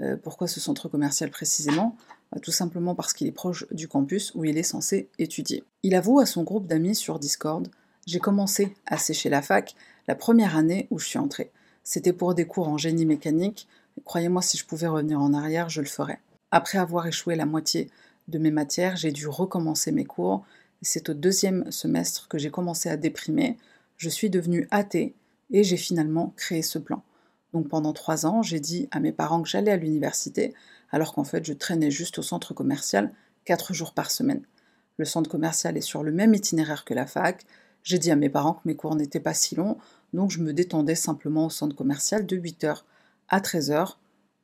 Euh, 0.00 0.16
pourquoi 0.16 0.48
ce 0.48 0.58
centre 0.58 0.88
commercial 0.88 1.30
précisément? 1.30 1.96
Tout 2.40 2.52
simplement 2.52 2.94
parce 2.94 3.12
qu'il 3.12 3.26
est 3.26 3.32
proche 3.32 3.66
du 3.70 3.88
campus 3.88 4.32
où 4.34 4.44
il 4.44 4.58
est 4.58 4.62
censé 4.62 5.08
étudier. 5.18 5.64
Il 5.82 5.94
avoue 5.94 6.20
à 6.20 6.26
son 6.26 6.42
groupe 6.42 6.66
d'amis 6.66 6.94
sur 6.94 7.18
Discord 7.18 7.68
J'ai 8.06 8.18
commencé 8.18 8.74
à 8.86 8.98
sécher 8.98 9.28
la 9.28 9.42
fac 9.42 9.74
la 10.08 10.14
première 10.14 10.56
année 10.56 10.86
où 10.90 10.98
je 10.98 11.06
suis 11.06 11.18
entré. 11.18 11.50
C'était 11.82 12.12
pour 12.12 12.34
des 12.34 12.46
cours 12.46 12.68
en 12.68 12.78
génie 12.78 13.06
mécanique. 13.06 13.68
Croyez-moi, 14.04 14.42
si 14.42 14.56
je 14.56 14.66
pouvais 14.66 14.86
revenir 14.86 15.20
en 15.20 15.34
arrière, 15.34 15.68
je 15.68 15.80
le 15.80 15.86
ferais. 15.86 16.20
Après 16.50 16.78
avoir 16.78 17.06
échoué 17.06 17.36
la 17.36 17.46
moitié 17.46 17.90
de 18.28 18.38
mes 18.38 18.50
matières, 18.50 18.96
j'ai 18.96 19.12
dû 19.12 19.28
recommencer 19.28 19.92
mes 19.92 20.04
cours. 20.04 20.44
C'est 20.82 21.08
au 21.08 21.14
deuxième 21.14 21.70
semestre 21.70 22.28
que 22.28 22.38
j'ai 22.38 22.50
commencé 22.50 22.88
à 22.88 22.96
déprimer. 22.96 23.56
Je 23.96 24.08
suis 24.08 24.30
devenu 24.30 24.66
athée 24.70 25.14
et 25.50 25.62
j'ai 25.62 25.76
finalement 25.76 26.32
créé 26.36 26.62
ce 26.62 26.78
plan. 26.78 27.02
Donc 27.54 27.68
pendant 27.68 27.92
trois 27.92 28.26
ans, 28.26 28.42
j'ai 28.42 28.58
dit 28.58 28.88
à 28.90 28.98
mes 28.98 29.12
parents 29.12 29.40
que 29.40 29.48
j'allais 29.48 29.70
à 29.70 29.76
l'université, 29.76 30.54
alors 30.90 31.14
qu'en 31.14 31.22
fait 31.22 31.46
je 31.46 31.52
traînais 31.52 31.90
juste 31.90 32.18
au 32.18 32.22
centre 32.22 32.52
commercial 32.52 33.12
quatre 33.44 33.72
jours 33.72 33.94
par 33.94 34.10
semaine. 34.10 34.42
Le 34.98 35.04
centre 35.04 35.30
commercial 35.30 35.76
est 35.76 35.80
sur 35.80 36.02
le 36.02 36.10
même 36.10 36.34
itinéraire 36.34 36.84
que 36.84 36.94
la 36.94 37.06
fac. 37.06 37.46
J'ai 37.84 37.98
dit 37.98 38.10
à 38.10 38.16
mes 38.16 38.28
parents 38.28 38.54
que 38.54 38.66
mes 38.66 38.74
cours 38.74 38.96
n'étaient 38.96 39.20
pas 39.20 39.34
si 39.34 39.54
longs, 39.54 39.78
donc 40.12 40.32
je 40.32 40.40
me 40.40 40.52
détendais 40.52 40.96
simplement 40.96 41.46
au 41.46 41.50
centre 41.50 41.76
commercial 41.76 42.26
de 42.26 42.36
8h 42.36 42.82
à 43.28 43.38
13h, 43.38 43.94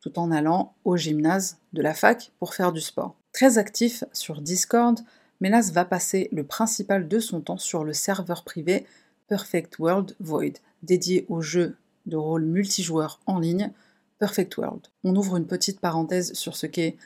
tout 0.00 0.17
en 0.19 0.31
allant 0.31 0.75
au 0.85 0.97
gymnase 0.97 1.59
de 1.73 1.83
la 1.83 1.95
fac 1.95 2.31
pour 2.38 2.55
faire 2.55 2.73
du 2.73 2.81
sport. 2.81 3.17
Très 3.33 3.59
actif 3.59 4.05
sur 4.12 4.40
Discord, 4.40 5.00
Mélas 5.40 5.73
va 5.73 5.85
passer 5.85 6.29
le 6.31 6.45
principal 6.45 7.09
de 7.09 7.19
son 7.19 7.40
temps 7.40 7.59
sur 7.59 7.83
le 7.83 7.93
serveur 7.93 8.45
privé 8.45 8.87
Perfect 9.26 9.81
World 9.81 10.14
Void, 10.21 10.59
dédié 10.83 11.26
aux 11.29 11.40
jeux 11.40 11.76
de 12.07 12.16
rôle 12.16 12.45
multijoueur 12.45 13.21
en 13.26 13.38
ligne, 13.38 13.71
Perfect 14.19 14.57
World. 14.57 14.80
On 15.04 15.16
ouvre 15.16 15.37
une 15.37 15.47
petite 15.47 15.80
parenthèse 15.80 16.33
sur 16.35 16.57
ce 16.57 16.66
qu'est 16.66 16.97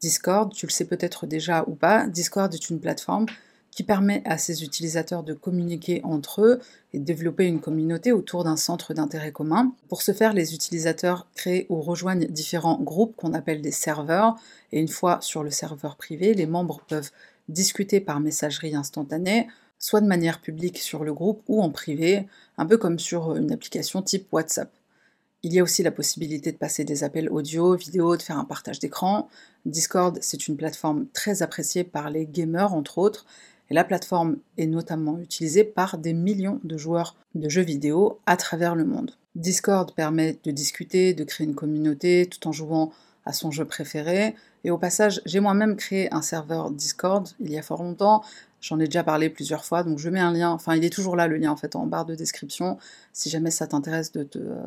Discord, 0.00 0.52
tu 0.52 0.66
le 0.66 0.70
sais 0.72 0.84
peut-être 0.84 1.26
déjà 1.26 1.64
ou 1.66 1.74
pas, 1.74 2.06
Discord 2.06 2.52
est 2.52 2.68
une 2.68 2.80
plateforme 2.80 3.26
qui 3.70 3.82
permet 3.82 4.22
à 4.24 4.38
ses 4.38 4.62
utilisateurs 4.62 5.24
de 5.24 5.34
communiquer 5.34 6.00
entre 6.04 6.42
eux 6.42 6.60
et 6.92 6.98
de 6.98 7.04
développer 7.04 7.46
une 7.46 7.60
communauté 7.60 8.12
autour 8.12 8.44
d'un 8.44 8.56
centre 8.56 8.94
d'intérêt 8.94 9.32
commun. 9.32 9.72
Pour 9.88 10.02
ce 10.02 10.12
faire, 10.12 10.32
les 10.32 10.54
utilisateurs 10.54 11.26
créent 11.34 11.66
ou 11.68 11.80
rejoignent 11.80 12.26
différents 12.26 12.80
groupes 12.80 13.16
qu'on 13.16 13.34
appelle 13.34 13.62
des 13.62 13.72
serveurs, 13.72 14.36
et 14.70 14.80
une 14.80 14.88
fois 14.88 15.18
sur 15.22 15.42
le 15.42 15.50
serveur 15.50 15.96
privé, 15.96 16.34
les 16.34 16.46
membres 16.46 16.82
peuvent 16.86 17.10
discuter 17.48 18.00
par 18.00 18.20
messagerie 18.20 18.76
instantanée, 18.76 19.48
soit 19.84 20.00
de 20.00 20.06
manière 20.06 20.40
publique 20.40 20.78
sur 20.78 21.04
le 21.04 21.12
groupe 21.12 21.42
ou 21.46 21.60
en 21.60 21.68
privé, 21.68 22.26
un 22.56 22.64
peu 22.64 22.78
comme 22.78 22.98
sur 22.98 23.36
une 23.36 23.52
application 23.52 24.00
type 24.00 24.32
WhatsApp. 24.32 24.72
Il 25.42 25.52
y 25.52 25.60
a 25.60 25.62
aussi 25.62 25.82
la 25.82 25.90
possibilité 25.90 26.52
de 26.52 26.56
passer 26.56 26.84
des 26.84 27.04
appels 27.04 27.28
audio, 27.28 27.76
vidéo, 27.76 28.16
de 28.16 28.22
faire 28.22 28.38
un 28.38 28.46
partage 28.46 28.78
d'écran. 28.78 29.28
Discord, 29.66 30.16
c'est 30.22 30.48
une 30.48 30.56
plateforme 30.56 31.06
très 31.12 31.42
appréciée 31.42 31.84
par 31.84 32.08
les 32.08 32.24
gamers, 32.24 32.72
entre 32.72 32.96
autres, 32.96 33.26
et 33.68 33.74
la 33.74 33.84
plateforme 33.84 34.38
est 34.56 34.64
notamment 34.64 35.18
utilisée 35.18 35.64
par 35.64 35.98
des 35.98 36.14
millions 36.14 36.60
de 36.64 36.78
joueurs 36.78 37.14
de 37.34 37.50
jeux 37.50 37.60
vidéo 37.60 38.20
à 38.24 38.38
travers 38.38 38.76
le 38.76 38.86
monde. 38.86 39.10
Discord 39.34 39.94
permet 39.94 40.38
de 40.44 40.50
discuter, 40.50 41.12
de 41.12 41.24
créer 41.24 41.46
une 41.46 41.54
communauté 41.54 42.24
tout 42.24 42.48
en 42.48 42.52
jouant 42.52 42.90
à 43.26 43.34
son 43.34 43.50
jeu 43.50 43.64
préféré. 43.64 44.34
Et 44.64 44.70
au 44.70 44.78
passage, 44.78 45.20
j'ai 45.26 45.40
moi-même 45.40 45.76
créé 45.76 46.12
un 46.12 46.22
serveur 46.22 46.70
Discord 46.70 47.28
il 47.40 47.50
y 47.50 47.58
a 47.58 47.62
fort 47.62 47.82
longtemps. 47.82 48.22
J'en 48.64 48.80
ai 48.80 48.86
déjà 48.86 49.04
parlé 49.04 49.28
plusieurs 49.28 49.62
fois, 49.62 49.82
donc 49.82 49.98
je 49.98 50.08
mets 50.08 50.20
un 50.20 50.32
lien, 50.32 50.50
enfin 50.50 50.74
il 50.74 50.84
est 50.86 50.90
toujours 50.90 51.16
là 51.16 51.26
le 51.26 51.36
lien 51.36 51.50
en 51.50 51.56
fait 51.56 51.76
en 51.76 51.86
barre 51.86 52.06
de 52.06 52.14
description, 52.14 52.78
si 53.12 53.28
jamais 53.28 53.50
ça 53.50 53.66
t'intéresse 53.66 54.10
de 54.12 54.22
te, 54.22 54.38
euh, 54.38 54.62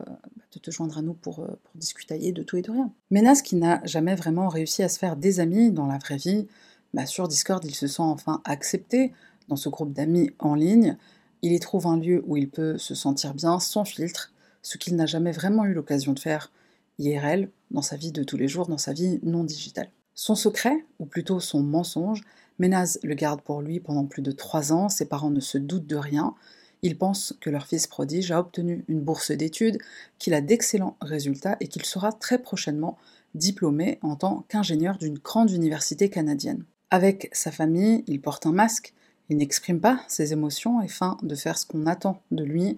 joindre 0.68 1.00
à 1.00 1.01
nous 1.01 1.16
pour, 1.16 1.39
euh, 1.39 1.48
pour 1.48 1.72
discuter 1.74 2.32
de 2.32 2.44
tout 2.44 2.58
et 2.58 2.62
de 2.62 2.70
rien. 2.70 2.92
Ménas 3.10 3.42
qui 3.42 3.56
n'a 3.56 3.82
jamais 3.86 4.13
vraiment 4.13 4.50
réussi 4.50 4.84
à 4.84 4.89
se 4.89 5.00
faire 5.00 5.16
des 5.16 5.39
amis 5.39 5.72
dans 5.72 5.88
la 5.88 5.98
vraie 5.98 6.18
vie, 6.18 6.46
Bah, 6.94 7.08
sur 7.08 7.27
Discord, 7.27 7.66
il 7.66 7.74
se 7.74 7.88
sent 7.88 8.04
enfin 8.04 8.39
accepté 8.46 9.13
dans 9.48 9.56
ce 9.56 9.68
groupe 9.68 9.94
d'amis 9.94 10.30
en 10.38 10.54
ligne. 10.54 10.96
Il 11.42 11.51
y 11.51 11.60
trouve 11.60 11.88
un 11.88 11.98
lieu 11.98 12.24
où 12.27 12.38
il 12.38 12.51
peut 12.51 12.77
se 12.77 12.94
sentir 12.94 13.34
bien 13.34 13.60
sans 13.60 13.84
filtre, 13.84 14.32
ce 14.62 14.77
qu'il 14.77 14.96
n'a 14.96 15.08
jamais 15.08 15.32
vraiment 15.32 15.66
eu 15.66 15.74
l'occasion 15.74 16.13
de 16.13 16.20
faire 16.20 16.51
IRL, 17.00 17.50
dans 17.72 17.82
sa 17.82 17.96
vie 17.96 18.12
de 18.12 18.24
tous 18.24 18.38
les 18.38 18.48
jours, 18.48 18.68
dans 18.68 18.77
sa 18.77 18.94
vie 18.94 19.20
non 19.24 19.44
digitale. 19.44 19.89
Son 20.13 20.36
secret, 20.36 20.86
ou 21.00 21.06
plutôt 21.08 21.39
son 21.39 21.63
mensonge, 21.63 22.22
Ménaz 22.60 23.00
le 23.04 23.14
garde 23.16 23.42
pour 23.42 23.62
lui 23.62 23.80
pendant 23.80 24.06
plus 24.06 24.22
de 24.22 24.32
trois 24.32 24.74
ans, 24.74 24.90
ses 24.90 25.06
parents 25.06 25.30
ne 25.30 25.40
se 25.40 25.58
doutent 25.58 25.88
de 25.88 25.96
rien, 25.96 26.36
ils 26.82 26.98
pensent 26.98 27.36
que 27.42 27.50
leur 27.50 27.66
fils 27.66 27.88
prodige 27.88 28.32
a 28.32 28.40
obtenu 28.40 28.86
une 28.88 29.02
bourse 29.02 29.32
d'études, 29.32 29.80
qu'il 30.20 30.34
a 30.34 30.42
d'excellents 30.42 30.96
résultats 31.02 31.58
et 31.60 31.68
qu'il 31.68 31.86
sera 31.86 32.12
très 32.12 32.38
prochainement 32.38 32.98
diplômé 33.36 34.00
en 34.02 34.16
tant 34.16 34.46
qu'ingénieur 34.48 34.98
d'une 34.98 35.18
grande 35.18 35.52
université 35.52 36.10
canadienne. 36.10 36.64
Avec 36.92 37.30
sa 37.34 37.52
famille, 37.52 38.04
il 38.08 38.22
porte 38.22 38.46
un 38.46 38.52
masque, 38.52 38.94
il 39.30 39.38
n'exprime 39.38 39.80
pas 39.80 40.00
ses 40.08 40.34
émotions 40.34 40.82
et 40.82 40.88
feint 40.88 41.18
de 41.22 41.36
faire 41.36 41.58
ce 41.58 41.66
qu'on 41.66 41.86
attend 41.86 42.22
de 42.32 42.44
lui. 42.44 42.78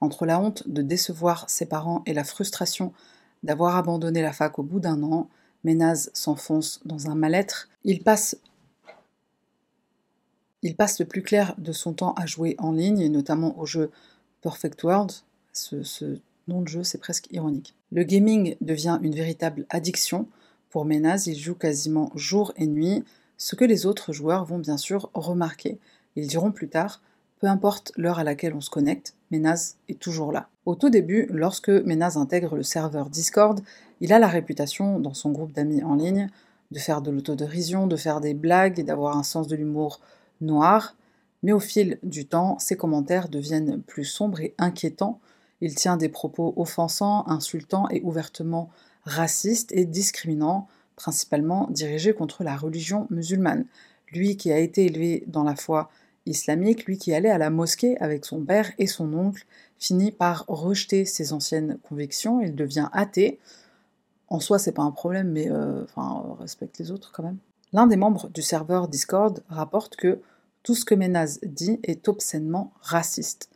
Entre 0.00 0.24
la 0.24 0.40
honte 0.40 0.68
de 0.68 0.82
décevoir 0.82 1.50
ses 1.50 1.66
parents 1.66 2.02
et 2.06 2.14
la 2.14 2.24
frustration 2.24 2.92
d'avoir 3.42 3.76
abandonné 3.76 4.22
la 4.22 4.32
fac 4.32 4.58
au 4.58 4.62
bout 4.62 4.80
d'un 4.80 5.02
an, 5.02 5.28
Ménaz 5.64 6.10
s'enfonce 6.14 6.80
dans 6.84 7.10
un 7.10 7.14
mal-être. 7.14 7.68
Il 7.84 8.02
passe 8.02 8.36
il 10.62 10.76
passe 10.76 10.98
le 11.00 11.06
plus 11.06 11.22
clair 11.22 11.54
de 11.58 11.72
son 11.72 11.92
temps 11.92 12.14
à 12.14 12.26
jouer 12.26 12.54
en 12.58 12.72
ligne, 12.72 13.06
notamment 13.08 13.58
au 13.58 13.66
jeu 13.66 13.90
Perfect 14.42 14.82
World. 14.82 15.12
Ce, 15.52 16.18
nom 16.48 16.62
de 16.62 16.68
jeu, 16.68 16.82
c'est 16.82 16.98
presque 16.98 17.30
ironique. 17.30 17.74
Le 17.92 18.02
gaming 18.02 18.56
devient 18.60 18.98
une 19.02 19.14
véritable 19.14 19.66
addiction. 19.70 20.26
Pour 20.68 20.84
Ménaz, 20.84 21.26
il 21.26 21.38
joue 21.38 21.54
quasiment 21.54 22.10
jour 22.14 22.52
et 22.56 22.66
nuit, 22.66 23.04
ce 23.36 23.56
que 23.56 23.64
les 23.64 23.86
autres 23.86 24.12
joueurs 24.12 24.44
vont 24.44 24.58
bien 24.58 24.76
sûr 24.76 25.10
remarquer. 25.14 25.78
Ils 26.16 26.26
diront 26.26 26.52
plus 26.52 26.68
tard 26.68 27.00
peu 27.40 27.46
importe 27.46 27.92
l'heure 27.96 28.18
à 28.18 28.24
laquelle 28.24 28.54
on 28.54 28.60
se 28.60 28.68
connecte, 28.68 29.14
Ménaz 29.30 29.76
est 29.88 29.98
toujours 29.98 30.30
là. 30.30 30.48
Au 30.66 30.74
tout 30.74 30.90
début, 30.90 31.26
lorsque 31.30 31.70
Ménaz 31.70 32.18
intègre 32.18 32.54
le 32.54 32.62
serveur 32.62 33.08
Discord, 33.08 33.60
il 34.02 34.12
a 34.12 34.18
la 34.18 34.28
réputation, 34.28 35.00
dans 35.00 35.14
son 35.14 35.30
groupe 35.30 35.52
d'amis 35.52 35.82
en 35.82 35.94
ligne, 35.94 36.28
de 36.70 36.78
faire 36.78 37.00
de 37.00 37.10
l'autodérision, 37.10 37.86
de 37.86 37.96
faire 37.96 38.20
des 38.20 38.34
blagues 38.34 38.78
et 38.78 38.82
d'avoir 38.82 39.16
un 39.16 39.22
sens 39.22 39.48
de 39.48 39.56
l'humour 39.56 40.00
noir, 40.40 40.96
mais 41.42 41.52
au 41.52 41.60
fil 41.60 41.98
du 42.02 42.26
temps, 42.26 42.58
ses 42.58 42.76
commentaires 42.76 43.28
deviennent 43.28 43.82
plus 43.82 44.04
sombres 44.04 44.40
et 44.40 44.54
inquiétants. 44.58 45.20
Il 45.60 45.74
tient 45.74 45.96
des 45.96 46.08
propos 46.08 46.52
offensants, 46.56 47.26
insultants 47.28 47.88
et 47.90 48.00
ouvertement 48.02 48.70
racistes 49.04 49.72
et 49.72 49.84
discriminants, 49.84 50.68
principalement 50.96 51.68
dirigés 51.70 52.12
contre 52.12 52.44
la 52.44 52.56
religion 52.56 53.06
musulmane. 53.10 53.64
Lui 54.12 54.36
qui 54.36 54.52
a 54.52 54.58
été 54.58 54.86
élevé 54.86 55.24
dans 55.26 55.44
la 55.44 55.56
foi 55.56 55.90
islamique, 56.26 56.84
lui 56.84 56.98
qui 56.98 57.14
allait 57.14 57.30
à 57.30 57.38
la 57.38 57.50
mosquée 57.50 57.98
avec 57.98 58.24
son 58.24 58.44
père 58.44 58.70
et 58.78 58.86
son 58.86 59.12
oncle, 59.14 59.46
finit 59.78 60.12
par 60.12 60.44
rejeter 60.46 61.06
ses 61.06 61.32
anciennes 61.32 61.78
convictions, 61.88 62.40
il 62.40 62.54
devient 62.54 62.88
athée. 62.92 63.38
En 64.28 64.40
soi, 64.40 64.58
c'est 64.58 64.72
pas 64.72 64.82
un 64.82 64.90
problème, 64.90 65.30
mais 65.30 65.50
euh, 65.50 65.84
enfin, 65.84 66.36
respecte 66.38 66.78
les 66.78 66.90
autres 66.90 67.12
quand 67.12 67.22
même. 67.22 67.38
L'un 67.72 67.86
des 67.86 67.96
membres 67.96 68.28
du 68.28 68.42
serveur 68.42 68.88
Discord 68.88 69.42
rapporte 69.48 69.96
que 69.96 70.20
tout 70.62 70.74
ce 70.74 70.84
que 70.84 70.94
Ménaz 70.94 71.40
dit 71.42 71.80
est 71.82 72.08
obscènement 72.08 72.72
raciste. 72.80 73.50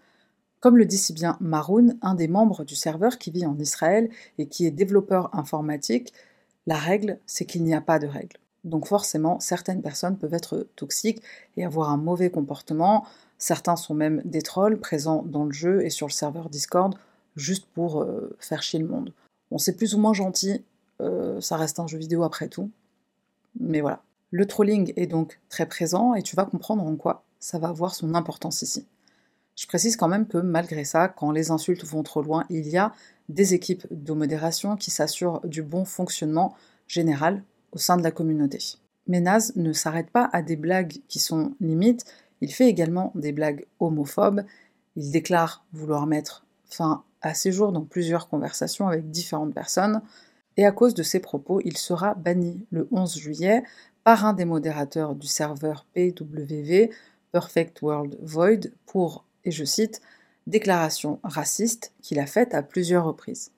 Comme 0.61 0.78
le 0.78 0.87
dit 0.87 0.99
si 0.99 1.12
bien 1.12 1.37
Maroun, 1.40 1.99
un 2.00 2.14
des 2.14 2.28
membres 2.28 2.64
du 2.64 2.75
serveur 2.75 3.18
qui 3.18 3.30
vit 3.30 3.44
en 3.44 3.58
Israël 3.58 4.08
et 4.38 4.46
qui 4.46 4.66
est 4.66 4.70
développeur 4.70 5.34
informatique, 5.34 6.12
la 6.66 6.76
règle, 6.76 7.18
c'est 7.26 7.44
qu'il 7.44 7.64
n'y 7.64 7.75
a 7.75 7.82
pas 7.82 7.99
de 7.99 8.06
règle. 8.06 8.38
Donc 8.64 8.87
forcément, 8.87 9.38
certaines 9.40 9.82
personnes 9.82 10.16
peuvent 10.16 10.32
être 10.32 10.66
toxiques 10.75 11.23
et 11.56 11.64
avoir 11.64 11.90
un 11.90 11.99
mauvais 11.99 12.30
comportement. 12.30 13.06
Certains 13.37 13.76
sont 13.76 13.94
même 13.94 14.23
des 14.25 14.40
trolls 14.40 14.80
présents 14.80 15.23
dans 15.23 15.44
le 15.44 15.52
jeu 15.52 15.84
et 15.84 15.90
sur 15.90 16.06
le 16.06 16.12
serveur 16.12 16.49
Discord 16.49 16.94
juste 17.37 17.66
pour 17.75 18.02
euh, 18.02 18.34
faire 18.38 18.62
chier 18.62 18.78
le 18.78 18.88
monde. 18.88 19.12
On 19.50 19.58
c'est 19.58 19.76
plus 19.76 19.94
ou 19.94 19.99
moins 19.99 20.14
gentil, 20.14 20.64
euh, 21.00 21.40
ça 21.40 21.56
reste 21.56 21.78
un 21.78 21.87
jeu 21.87 21.99
vidéo 21.99 22.23
après 22.23 22.49
tout, 22.49 22.70
mais 23.61 23.80
voilà. 23.80 24.02
Le 24.36 24.46
trolling 24.46 24.92
est 24.96 25.06
donc 25.06 25.38
très 25.48 25.64
présent 25.64 26.14
et 26.14 26.22
tu 26.24 26.34
vas 26.34 26.44
comprendre 26.44 26.82
en 26.82 26.96
quoi 26.96 27.22
ça 27.38 27.60
va 27.60 27.68
avoir 27.68 27.94
son 27.94 28.16
importance 28.16 28.62
ici. 28.62 28.84
Je 29.54 29.68
précise 29.68 29.96
quand 29.96 30.08
même 30.08 30.26
que 30.26 30.38
malgré 30.38 30.84
ça, 30.84 31.06
quand 31.06 31.30
les 31.30 31.52
insultes 31.52 31.84
vont 31.84 32.02
trop 32.02 32.20
loin, 32.20 32.44
il 32.50 32.66
y 32.66 32.76
a 32.76 32.92
des 33.28 33.54
équipes 33.54 33.86
de 33.92 34.12
modération 34.12 34.74
qui 34.74 34.90
s'assurent 34.90 35.40
du 35.44 35.62
bon 35.62 35.84
fonctionnement 35.84 36.56
général 36.88 37.44
au 37.70 37.78
sein 37.78 37.96
de 37.96 38.02
la 38.02 38.10
communauté. 38.10 38.58
Mais 39.06 39.20
Naz 39.20 39.52
ne 39.54 39.72
s'arrête 39.72 40.10
pas 40.10 40.28
à 40.32 40.42
des 40.42 40.56
blagues 40.56 40.96
qui 41.06 41.20
sont 41.20 41.54
limites, 41.60 42.04
il 42.40 42.52
fait 42.52 42.66
également 42.66 43.12
des 43.14 43.30
blagues 43.30 43.66
homophobes, 43.78 44.42
il 44.96 45.12
déclare 45.12 45.64
vouloir 45.72 46.08
mettre 46.08 46.44
fin 46.64 47.04
à 47.22 47.34
ses 47.34 47.52
jours 47.52 47.70
dans 47.70 47.84
plusieurs 47.84 48.28
conversations 48.28 48.88
avec 48.88 49.12
différentes 49.12 49.54
personnes, 49.54 50.02
et 50.56 50.66
à 50.66 50.72
cause 50.72 50.94
de 50.94 51.04
ses 51.04 51.20
propos, 51.20 51.60
il 51.64 51.76
sera 51.76 52.14
banni 52.14 52.66
le 52.70 52.88
11 52.90 53.16
juillet 53.16 53.62
par 54.04 54.26
un 54.26 54.34
des 54.34 54.44
modérateurs 54.44 55.14
du 55.14 55.26
serveur 55.26 55.87
PWV, 55.94 56.90
Perfect 57.32 57.82
World 57.82 58.18
Void, 58.23 58.70
pour, 58.87 59.25
et 59.44 59.50
je 59.50 59.64
cite, 59.64 60.00
déclaration 60.46 61.18
raciste 61.25 61.92
qu'il 62.02 62.20
a 62.20 62.26
faite 62.26 62.54
à 62.54 62.62
plusieurs 62.62 63.06
reprises. 63.06 63.50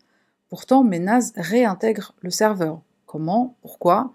Pourtant, 0.48 0.84
Ménaz 0.84 1.32
réintègre 1.36 2.14
le 2.22 2.30
serveur. 2.30 2.80
Comment? 3.06 3.56
Pourquoi? 3.60 4.14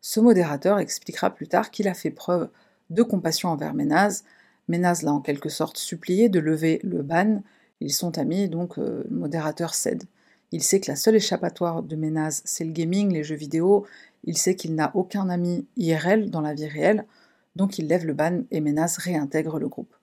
Ce 0.00 0.20
modérateur 0.20 0.78
expliquera 0.78 1.30
plus 1.30 1.48
tard 1.48 1.70
qu'il 1.70 1.88
a 1.88 1.94
fait 1.94 2.10
preuve 2.10 2.48
de 2.90 3.02
compassion 3.02 3.48
envers 3.48 3.74
Ménaz. 3.74 4.22
Ménaz 4.68 5.02
l'a 5.02 5.12
en 5.12 5.20
quelque 5.20 5.48
sorte 5.48 5.78
supplié 5.78 6.28
de 6.28 6.38
lever 6.38 6.80
le 6.84 7.02
ban. 7.02 7.42
Ils 7.80 7.92
sont 7.92 8.18
amis, 8.18 8.48
donc 8.48 8.78
euh, 8.78 9.04
le 9.10 9.16
modérateur 9.16 9.74
cède. 9.74 10.04
Il 10.52 10.62
sait 10.62 10.80
que 10.80 10.90
la 10.90 10.96
seule 10.96 11.16
échappatoire 11.16 11.82
de 11.82 11.96
Ménaz, 11.96 12.42
c'est 12.44 12.64
le 12.64 12.72
gaming, 12.72 13.12
les 13.12 13.24
jeux 13.24 13.34
vidéo. 13.34 13.86
Il 14.24 14.38
sait 14.38 14.56
qu'il 14.56 14.74
n'a 14.74 14.90
aucun 14.94 15.28
ami 15.28 15.66
IRL 15.76 16.30
dans 16.30 16.40
la 16.40 16.54
vie 16.54 16.68
réelle, 16.68 17.06
donc 17.56 17.78
il 17.78 17.86
lève 17.86 18.06
le 18.06 18.14
ban 18.14 18.42
et 18.50 18.60
Ménaz 18.60 18.98
réintègre 18.98 19.58
le 19.58 19.68
groupe. 19.68 19.94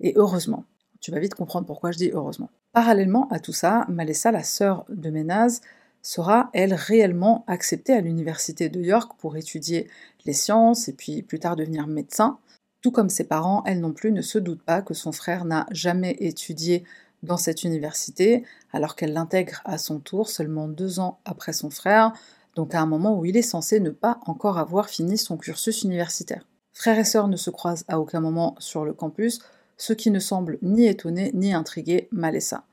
Et 0.00 0.12
heureusement. 0.16 0.64
Tu 1.00 1.12
vas 1.12 1.20
vite 1.20 1.34
comprendre 1.34 1.66
pourquoi 1.66 1.92
je 1.92 1.98
dis 1.98 2.10
heureusement. 2.12 2.50
Parallèlement 2.72 3.28
à 3.28 3.38
tout 3.38 3.52
ça, 3.52 3.86
Malessa, 3.88 4.32
la 4.32 4.42
sœur 4.42 4.84
de 4.88 5.10
Ménaz, 5.10 5.60
sera, 6.02 6.50
elle, 6.52 6.74
réellement 6.74 7.44
acceptée 7.46 7.92
à 7.92 8.00
l'université 8.00 8.68
de 8.68 8.80
York 8.80 9.12
pour 9.18 9.36
étudier 9.36 9.88
les 10.26 10.32
sciences 10.32 10.88
et 10.88 10.92
puis 10.92 11.22
plus 11.22 11.38
tard 11.38 11.56
devenir 11.56 11.86
médecin. 11.86 12.38
Tout 12.80 12.90
comme 12.90 13.10
ses 13.10 13.24
parents, 13.24 13.62
elle 13.66 13.80
non 13.80 13.92
plus 13.92 14.12
ne 14.12 14.22
se 14.22 14.38
doute 14.38 14.62
pas 14.62 14.82
que 14.82 14.94
son 14.94 15.12
frère 15.12 15.44
n'a 15.44 15.66
jamais 15.70 16.16
étudié 16.20 16.84
dans 17.24 17.36
cette 17.36 17.64
université, 17.64 18.44
alors 18.72 18.94
qu'elle 18.94 19.12
l'intègre 19.12 19.60
à 19.64 19.76
son 19.76 19.98
tour 19.98 20.28
seulement 20.28 20.68
deux 20.68 21.00
ans 21.00 21.18
après 21.24 21.52
son 21.52 21.70
frère, 21.70 22.12
donc 22.58 22.74
à 22.74 22.80
un 22.80 22.86
moment 22.86 23.16
où 23.16 23.24
il 23.24 23.36
est 23.36 23.42
censé 23.42 23.78
ne 23.78 23.90
pas 23.90 24.18
encore 24.26 24.58
avoir 24.58 24.88
fini 24.88 25.16
son 25.16 25.36
cursus 25.36 25.84
universitaire. 25.84 26.44
Frères 26.72 26.98
et 26.98 27.04
sœurs 27.04 27.28
ne 27.28 27.36
se 27.36 27.50
croisent 27.50 27.84
à 27.86 28.00
aucun 28.00 28.18
moment 28.18 28.56
sur 28.58 28.84
le 28.84 28.92
campus, 28.92 29.38
ce 29.76 29.92
qui 29.92 30.10
ne 30.10 30.18
semble 30.18 30.58
ni 30.60 30.86
étonner 30.86 31.30
ni 31.34 31.54
intriguer 31.54 32.08
Malessa. 32.10 32.64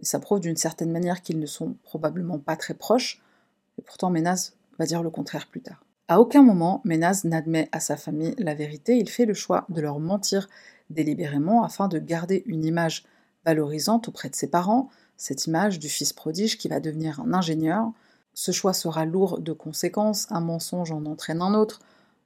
Et 0.00 0.04
ça 0.04 0.20
prouve 0.20 0.38
d'une 0.38 0.56
certaine 0.56 0.92
manière 0.92 1.20
qu'ils 1.20 1.40
ne 1.40 1.46
sont 1.46 1.74
probablement 1.82 2.38
pas 2.38 2.54
très 2.54 2.74
proches, 2.74 3.24
et 3.76 3.82
pourtant 3.82 4.08
Ménaz 4.08 4.52
va 4.78 4.86
dire 4.86 5.02
le 5.02 5.10
contraire 5.10 5.48
plus 5.48 5.62
tard. 5.62 5.84
À 6.06 6.20
aucun 6.20 6.44
moment, 6.44 6.80
Ménaz 6.84 7.24
n'admet 7.24 7.68
à 7.72 7.80
sa 7.80 7.96
famille 7.96 8.36
la 8.38 8.54
vérité, 8.54 8.98
il 8.98 9.08
fait 9.08 9.26
le 9.26 9.34
choix 9.34 9.66
de 9.68 9.80
leur 9.80 9.98
mentir 9.98 10.48
délibérément 10.90 11.64
afin 11.64 11.88
de 11.88 11.98
garder 11.98 12.44
une 12.46 12.64
image 12.64 13.02
valorisante 13.44 14.06
auprès 14.06 14.28
de 14.28 14.36
ses 14.36 14.48
parents, 14.48 14.90
cette 15.16 15.48
image 15.48 15.80
du 15.80 15.88
fils 15.88 16.12
prodige 16.12 16.56
qui 16.56 16.68
va 16.68 16.78
devenir 16.78 17.18
un 17.18 17.34
ingénieur. 17.34 17.90
Ce 18.34 18.50
choix 18.50 18.72
sera 18.72 19.04
lourd 19.04 19.40
de 19.40 19.52
conséquences, 19.52 20.26
un 20.30 20.40
mensonge 20.40 20.90
en 20.90 21.06
entraîne 21.06 21.40
un 21.40 21.54
autre. 21.54 21.80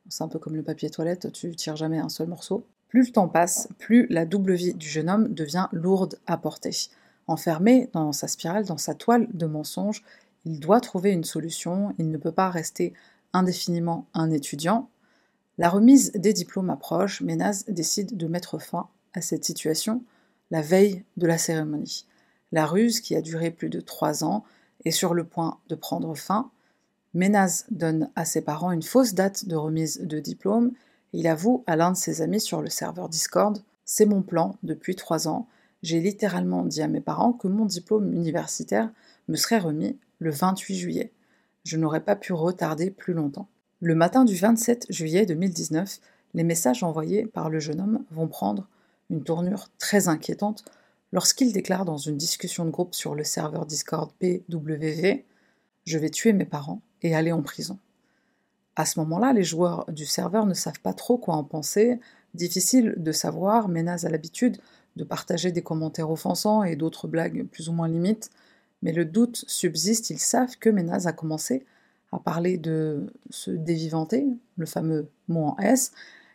C'est 0.09 0.25
un 0.25 0.29
peu 0.29 0.39
comme 0.39 0.57
le 0.57 0.63
papier 0.63 0.91
toilette, 0.91 1.31
tu 1.33 1.55
tires 1.55 1.77
jamais 1.77 1.99
un 1.99 2.09
seul 2.09 2.29
morceau. 2.29 2.65
Plus 2.89 3.07
le 3.07 3.13
temps 3.13 3.29
passe, 3.29 3.69
plus 3.79 4.07
la 4.09 4.25
double 4.25 4.55
vie 4.55 4.73
du 4.73 4.89
jeune 4.89 5.11
homme 5.11 5.29
devient 5.29 5.69
lourde 5.73 6.19
à 6.27 6.39
porter. 6.39 6.89
Enfermé 7.27 7.91
dans 7.93 8.13
sa 8.13 8.27
spirale, 8.27 8.65
dans 8.65 8.79
sa 8.79 8.95
toile 8.95 9.29
de 9.35 9.45
mensonges, 9.45 10.03
il 10.47 10.61
doit 10.61 10.81
trouver 10.81 11.11
une 11.11 11.25
solution, 11.25 11.95
il 11.99 12.11
ne 12.11 12.17
peut 12.17 12.33
pas 12.33 12.49
rester 12.49 12.95
indéfiniment 13.35 14.07
un 14.15 14.31
étudiant. 14.31 14.89
La 15.59 15.69
remise 15.69 16.13
des 16.13 16.33
diplômes 16.33 16.71
approche, 16.71 17.21
Ménaz 17.21 17.65
décide 17.69 18.17
de 18.17 18.27
mettre 18.27 18.59
fin 18.59 18.89
à 19.13 19.21
cette 19.21 19.45
situation 19.45 20.03
la 20.51 20.63
veille 20.63 21.05
de 21.19 21.27
la 21.27 21.37
cérémonie. 21.37 22.07
La 22.53 22.65
ruse, 22.65 23.01
qui 23.01 23.15
a 23.15 23.21
duré 23.21 23.51
plus 23.51 23.69
de 23.69 23.81
trois 23.81 24.25
ans, 24.25 24.45
est 24.85 24.91
sur 24.91 25.15
le 25.15 25.25
point 25.25 25.59
de 25.69 25.75
prendre 25.75 26.15
fin. 26.15 26.51
Ménaz 27.15 27.65
donne 27.71 28.11
à 28.17 28.25
ses 28.25 28.43
parents 28.43 28.73
une 28.73 28.83
fausse 28.83 29.15
date 29.15 29.47
de 29.47 29.57
remise 29.57 30.01
de 30.03 30.21
diplôme 30.21 30.73
et 31.13 31.21
il 31.21 31.27
avoue 31.27 31.65
à 31.67 31.77
l'un 31.77 31.93
de 31.93 31.97
ses 31.97 32.23
amis 32.23 32.41
sur 32.41 32.63
le 32.63 32.69
serveur 32.69 33.09
Discord 33.09 33.59
C'est 33.85 34.07
mon 34.07 34.23
plan 34.23 34.57
depuis 34.63 34.95
trois 34.95 35.29
ans. 35.29 35.49
J'ai 35.83 36.01
littéralement 36.01 36.65
dit 36.65 36.83
à 36.83 36.89
mes 36.89 37.01
parents 37.01 37.33
que 37.33 37.49
mon 37.49 37.65
diplôme 37.65 38.13
universitaire 38.13 38.91
me 39.29 39.37
serait 39.37 39.59
remis 39.59 39.97
le 40.19 40.31
28 40.31 40.75
juillet. 40.77 41.13
Je 41.65 41.77
n'aurais 41.77 42.05
pas 42.05 42.17
pu 42.17 42.33
retarder 42.33 42.91
plus 42.91 43.15
longtemps. 43.15 43.49
Le 43.81 43.95
matin 43.95 44.25
du 44.25 44.35
27 44.35 44.87
juillet 44.91 45.25
2019, 45.25 46.01
les 46.35 46.45
messages 46.45 46.83
envoyés 46.83 47.27
par 47.27 47.49
le 47.49 47.61
jeune 47.61 47.81
homme 47.81 48.05
vont 48.11 48.29
prendre 48.29 48.69
une 49.11 49.23
tournure 49.23 49.69
très 49.79 50.09
inquiétante 50.09 50.65
lorsqu'il 51.13 51.53
déclare 51.53 51.85
dans 51.85 51.97
une 51.97 52.17
discussion 52.17 52.65
de 52.65 52.71
groupe 52.71 52.95
sur 52.95 53.15
le 53.15 53.25
serveur 53.25 53.67
Discord 53.67 54.11
PWV 54.19 55.25
Je 55.87 55.99
vais 55.99 56.11
tuer 56.11 56.33
mes 56.33 56.45
parents 56.45 56.83
et 57.03 57.15
aller 57.15 57.33
en 57.33 57.43
prison. 57.43 57.79
À 58.77 58.85
ce 58.85 58.99
moment-là, 59.01 59.33
les 59.33 59.43
joueurs 59.43 59.85
du 59.91 60.07
serveur 60.07 60.47
ne 60.47 60.55
savent 60.55 60.81
pas 60.81 60.93
trop 60.93 61.19
quoi 61.19 61.35
en 61.35 61.45
penser, 61.45 61.99
difficile 62.35 62.95
de 62.97 63.13
savoir, 63.13 63.69
Ménaz 63.69 64.05
a 64.05 64.11
l'habitude 64.11 64.59
de 64.97 65.05
partager 65.05 65.53
des 65.53 65.63
commentaires 65.63 66.11
offensants 66.11 66.63
et 66.63 66.77
d'autres 66.77 67.09
blagues 67.09 67.45
plus 67.47 67.69
ou 67.69 67.73
moins 67.73 67.89
limites, 67.89 68.31
mais 68.83 68.93
le 68.93 69.05
doute 69.05 69.45
subsiste, 69.49 70.11
ils 70.11 70.21
savent 70.21 70.57
que 70.59 70.71
Ménaz 70.71 71.07
a 71.07 71.13
commencé 71.13 71.67
à 72.13 72.19
parler 72.19 72.57
de 72.57 73.13
se 73.31 73.51
dévivanter, 73.51 74.27
le 74.57 74.67
fameux 74.67 75.09
mot 75.27 75.47
en 75.47 75.57
S, 75.59 75.93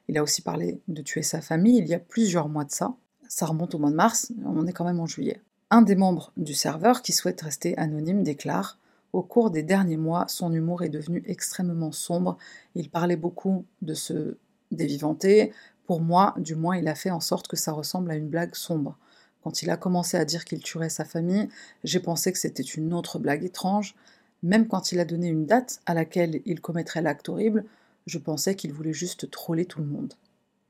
il 0.07 0.17
a 0.17 0.23
aussi 0.23 0.41
parlé 0.41 0.81
de 0.87 1.01
tuer 1.01 1.23
sa 1.23 1.41
famille. 1.41 1.77
Il 1.77 1.87
y 1.87 1.93
a 1.93 1.99
plusieurs 1.99 2.49
mois 2.49 2.65
de 2.65 2.71
ça, 2.71 2.95
ça 3.33 3.47
remonte 3.47 3.73
au 3.73 3.79
mois 3.79 3.89
de 3.89 3.95
mars, 3.95 4.31
on 4.45 4.67
est 4.67 4.73
quand 4.73 4.85
même 4.85 4.99
en 4.99 5.07
juillet. 5.07 5.41
Un 5.71 5.81
des 5.81 5.95
membres 5.95 6.31
du 6.37 6.53
serveur 6.53 7.01
qui 7.01 7.13
souhaite 7.13 7.41
rester 7.41 7.75
anonyme 7.79 8.21
déclare 8.21 8.77
Au 9.11 9.23
cours 9.23 9.49
des 9.49 9.63
derniers 9.63 9.97
mois, 9.97 10.25
son 10.27 10.53
humour 10.53 10.83
est 10.83 10.89
devenu 10.89 11.23
extrêmement 11.25 11.91
sombre. 11.91 12.37
Il 12.75 12.91
parlait 12.91 13.15
beaucoup 13.15 13.65
de 13.81 13.95
se 13.95 14.37
dévivanter. 14.69 15.51
Pour 15.87 15.99
moi, 15.99 16.35
du 16.37 16.53
moins, 16.53 16.77
il 16.77 16.87
a 16.87 16.93
fait 16.93 17.09
en 17.09 17.19
sorte 17.19 17.47
que 17.47 17.57
ça 17.57 17.71
ressemble 17.71 18.11
à 18.11 18.15
une 18.15 18.29
blague 18.29 18.53
sombre. 18.53 18.99
Quand 19.43 19.63
il 19.63 19.71
a 19.71 19.77
commencé 19.77 20.15
à 20.15 20.25
dire 20.25 20.45
qu'il 20.45 20.61
tuerait 20.61 20.89
sa 20.89 21.03
famille, 21.03 21.49
j'ai 21.83 21.99
pensé 21.99 22.31
que 22.31 22.37
c'était 22.37 22.61
une 22.61 22.93
autre 22.93 23.17
blague 23.17 23.43
étrange. 23.43 23.95
Même 24.43 24.67
quand 24.67 24.91
il 24.91 24.99
a 24.99 25.05
donné 25.05 25.27
une 25.27 25.47
date 25.47 25.79
à 25.87 25.95
laquelle 25.95 26.43
il 26.45 26.61
commettrait 26.61 27.01
l'acte 27.01 27.29
horrible, 27.29 27.65
je 28.05 28.19
pensais 28.19 28.55
qu'il 28.55 28.73
voulait 28.73 28.93
juste 28.93 29.31
troller 29.31 29.65
tout 29.65 29.79
le 29.79 29.87
monde. 29.87 30.13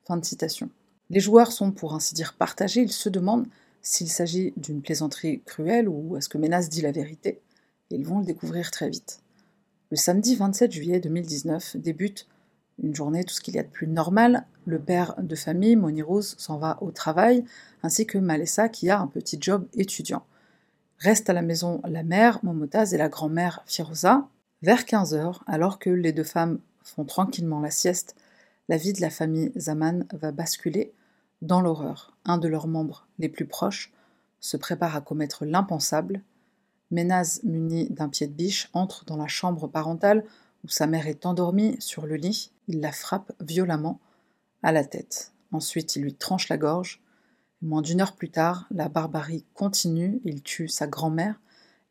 Fin 0.08 0.15
de 0.15 0.24
citation. 0.24 0.70
Les 1.13 1.20
joueurs 1.20 1.51
sont 1.51 1.72
pour 1.72 1.93
ainsi 1.93 2.15
dire 2.15 2.34
partagés, 2.34 2.82
ils 2.82 2.91
se 2.91 3.08
demandent 3.08 3.46
s'il 3.84 4.10
s'agit 4.10 4.51
d'une 4.58 4.82
plaisanterie 4.82 5.43
cruelle 5.46 5.88
ou 5.88 6.17
est-ce 6.17 6.27
que 6.27 6.39
Ménas 6.39 6.70
dit 6.70 6.82
la 6.82 6.91
vérité, 6.91 7.39
et 7.91 7.96
ils 7.98 8.03
vont 8.03 8.17
le 8.17 8.25
découvrir 8.25 8.72
très 8.72 8.89
vite. 8.89 9.20
Le 9.91 9.96
samedi 9.96 10.36
27 10.36 10.72
juillet 10.72 11.00
2019 11.00 11.77
débute 11.77 12.27
une 12.82 12.96
journée, 12.96 13.24
tout 13.24 13.36
ce 13.36 13.41
qu'il 13.41 13.53
y 13.53 13.60
a 13.60 13.63
de 13.63 13.67
plus 13.67 13.86
normal. 13.86 14.48
Le 14.65 14.79
père 14.79 15.13
de 15.20 15.36
famille, 15.36 15.75
Moni 15.75 16.01
Rose, 16.01 16.34
s'en 16.39 16.58
va 16.58 16.79
au 16.82 16.89
travail, 16.89 17.46
ainsi 17.84 18.08
que 18.08 18.17
Malessa 18.17 18.67
qui 18.67 18.89
a 18.89 19.00
un 19.00 19.05
petit 19.05 19.38
job 19.39 19.67
étudiant. 19.75 20.25
Reste 20.98 21.29
à 21.29 21.34
la 21.34 21.43
maison 21.43 21.79
la 21.88 22.01
mère, 22.01 22.39
Momotaz, 22.41 22.96
et 22.96 22.98
la 22.98 23.10
grand-mère, 23.10 23.62
Firoza. 23.67 24.27
Vers 24.63 24.82
15h, 24.82 25.41
alors 25.46 25.77
que 25.77 25.91
les 25.91 26.12
deux 26.12 26.24
femmes 26.24 26.58
font 26.82 27.05
tranquillement 27.05 27.60
la 27.60 27.70
sieste, 27.70 28.15
la 28.67 28.77
vie 28.77 28.93
de 28.93 29.01
la 29.01 29.12
famille 29.12 29.51
Zaman 29.55 30.05
va 30.12 30.32
basculer 30.32 30.91
dans 31.44 31.62
l'horreur. 31.62 32.18
Un 32.26 32.38
de 32.38 32.48
leurs 32.48 32.68
membres 32.68 33.08
les 33.20 33.30
plus 33.30 33.46
proches 33.46 33.92
se 34.40 34.58
prépare 34.58 34.96
à 34.96 35.02
commettre 35.02 35.46
l'impensable. 35.46 36.22
Ménaz, 36.90 37.42
muni 37.44 37.90
d'un 37.90 38.10
pied 38.10 38.28
de 38.28 38.34
biche, 38.34 38.70
entre 38.74 39.06
dans 39.06 39.18
la 39.18 39.28
chambre 39.28 39.68
parentale 39.68 40.26
où 40.64 40.70
sa 40.70 40.88
mère 40.88 41.08
est 41.08 41.26
endormie 41.26 41.76
sur 41.80 42.06
le 42.06 42.16
lit. 42.16 42.52
Il 42.68 42.80
la 42.80 42.92
frappe 42.92 43.34
violemment 43.42 44.00
à 44.64 44.72
la 44.72 44.86
tête. 44.86 45.34
Ensuite, 45.52 45.96
il 45.96 46.04
lui 46.04 46.14
tranche 46.14 46.50
la 46.50 46.58
gorge. 46.58 47.02
Moins 47.62 47.82
d'une 47.82 48.02
heure 48.02 48.16
plus 48.16 48.30
tard, 48.30 48.66
la 48.72 48.90
barbarie 48.90 49.46
continue. 49.54 50.22
Il 50.24 50.42
tue 50.42 50.68
sa 50.68 50.88
grand-mère, 50.88 51.40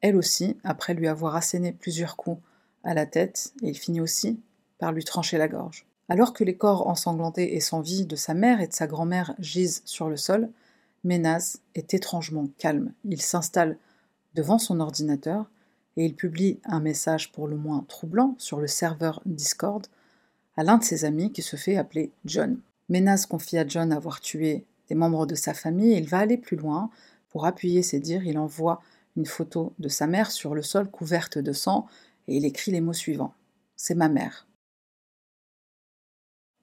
elle 0.01 0.17
aussi, 0.17 0.57
après 0.65 0.95
lui 0.95 1.09
avoir 1.09 1.37
asséné 1.37 1.73
plusieurs 1.73 2.17
coups 2.17 2.43
à 2.83 2.95
la 2.95 3.07
tête, 3.07 3.55
et 3.63 3.69
il 3.69 3.79
finit 3.79 4.01
aussi 4.01 4.41
par 4.79 4.93
lui 4.93 5.05
trancher 5.05 5.39
la 5.39 5.49
gorge. 5.49 5.87
Alors 6.12 6.35
que 6.35 6.45
les 6.45 6.59
corps 6.59 6.88
ensanglantés 6.88 7.57
et 7.57 7.61
sans 7.61 7.81
vie 7.81 8.04
de 8.04 8.16
sa 8.16 8.35
mère 8.35 8.61
et 8.61 8.66
de 8.66 8.75
sa 8.75 8.87
grand-mère 8.87 9.35
gisent 9.38 9.81
sur 9.87 10.11
le 10.11 10.19
sol, 10.19 10.50
Ménaz 11.04 11.61
est 11.75 11.95
étrangement 11.95 12.49
calme. 12.59 12.92
Il 13.07 13.23
s'installe 13.23 13.78
devant 14.35 14.59
son 14.59 14.81
ordinateur 14.81 15.51
et 15.96 16.05
il 16.05 16.14
publie 16.14 16.61
un 16.66 16.81
message 16.81 17.33
pour 17.33 17.48
le 17.48 17.57
moins 17.57 17.87
troublant 17.88 18.35
sur 18.37 18.61
le 18.61 18.66
serveur 18.66 19.22
Discord 19.25 19.87
à 20.59 20.64
l'un 20.64 20.77
de 20.77 20.85
ses 20.85 21.07
amis 21.07 21.33
qui 21.33 21.40
se 21.40 21.57
fait 21.57 21.79
appeler 21.79 22.11
John. 22.27 22.61
Ménaz 22.90 23.25
confie 23.25 23.57
à 23.57 23.66
John 23.66 23.90
avoir 23.90 24.20
tué 24.20 24.66
des 24.90 24.94
membres 24.94 25.25
de 25.25 25.35
sa 25.35 25.55
famille 25.55 25.94
et 25.94 25.96
il 25.96 26.09
va 26.11 26.18
aller 26.18 26.37
plus 26.37 26.59
loin. 26.59 26.90
Pour 27.31 27.46
appuyer 27.46 27.83
ses 27.83 28.01
dires, 28.01 28.27
il 28.27 28.37
envoie 28.37 28.83
une 29.16 29.25
photo 29.25 29.72
de 29.79 29.88
sa 29.88 30.07
mère 30.07 30.31
sur 30.31 30.55
le 30.55 30.61
sol 30.61 30.90
couverte 30.90 31.38
de 31.38 31.55
sang 31.55 31.87
et 32.29 32.37
il 32.37 32.44
écrit 32.44 32.70
les 32.70 32.83
mots 32.83 32.92
suivants. 32.92 33.33
C'est 33.77 33.94
ma 33.94 34.11
mère. 34.11 34.46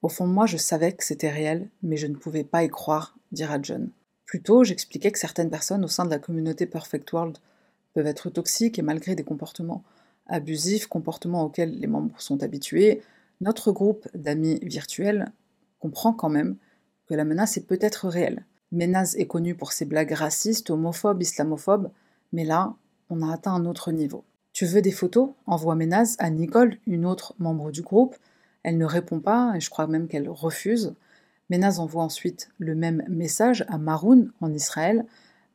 Au 0.02 0.10
fond 0.10 0.28
de 0.28 0.34
moi, 0.34 0.46
je 0.46 0.58
savais 0.58 0.94
que 0.94 1.04
c'était 1.04 1.30
réel, 1.30 1.70
mais 1.84 1.98
je 1.98 2.08
ne 2.08 2.16
pouvais 2.16 2.44
pas 2.44 2.64
y 2.64 2.70
croire, 2.70 3.18
dira 3.32 3.62
John. 3.62 3.90
Plus 4.26 4.42
tôt, 4.42 4.64
j'expliquais 4.64 5.12
que 5.12 5.20
certaines 5.20 5.50
personnes 5.50 5.84
au 5.84 5.88
sein 5.88 6.06
de 6.06 6.10
la 6.10 6.20
communauté 6.20 6.66
Perfect 6.66 7.12
World 7.12 7.38
peuvent 7.94 8.08
être 8.08 8.30
toxiques 8.30 8.80
et 8.80 8.84
malgré 8.84 9.16
des 9.16 9.24
comportements 9.24 9.84
abusifs, 10.28 10.88
comportements 10.88 11.44
auxquels 11.44 11.78
les 11.80 11.88
membres 11.88 12.22
sont 12.22 12.44
habitués, 12.44 13.02
notre 13.42 13.72
groupe 13.72 14.08
d'amis 14.14 14.60
virtuels 14.62 15.32
comprend 15.80 16.14
quand 16.14 16.30
même 16.30 16.56
que 17.08 17.16
la 17.16 17.26
menace 17.26 17.58
est 17.58 17.66
peut-être 17.66 18.08
réelle. 18.08 18.46
Ménaz 18.72 19.16
est 19.18 19.26
connu 19.26 19.56
pour 19.56 19.72
ses 19.72 19.86
blagues 19.86 20.12
racistes, 20.12 20.70
homophobes, 20.70 21.22
islamophobes, 21.22 21.90
mais 22.32 22.44
là, 22.44 22.76
on 23.10 23.28
a 23.28 23.34
atteint 23.34 23.54
un 23.54 23.66
autre 23.66 23.92
niveau. 23.92 24.24
Tu 24.54 24.66
veux 24.66 24.82
des 24.82 24.92
photos? 24.92 25.32
Envoie 25.48 25.76
Ménaz 25.76 26.16
à 26.20 26.30
Nicole, 26.30 26.78
une 26.86 27.06
autre 27.06 27.34
membre 27.40 27.72
du 27.72 27.82
groupe, 27.82 28.16
elle 28.64 28.78
ne 28.78 28.86
répond 28.86 29.20
pas, 29.20 29.54
et 29.56 29.60
je 29.60 29.70
crois 29.70 29.88
même 29.88 30.08
qu'elle 30.08 30.30
refuse. 30.30 30.94
Ménaz 31.50 31.80
envoie 31.80 32.04
ensuite 32.04 32.50
le 32.60 32.76
même 32.76 33.04
message 33.08 33.66
à 33.70 33.78
Maroun 33.78 34.32
en 34.42 34.54
Israël. 34.54 35.06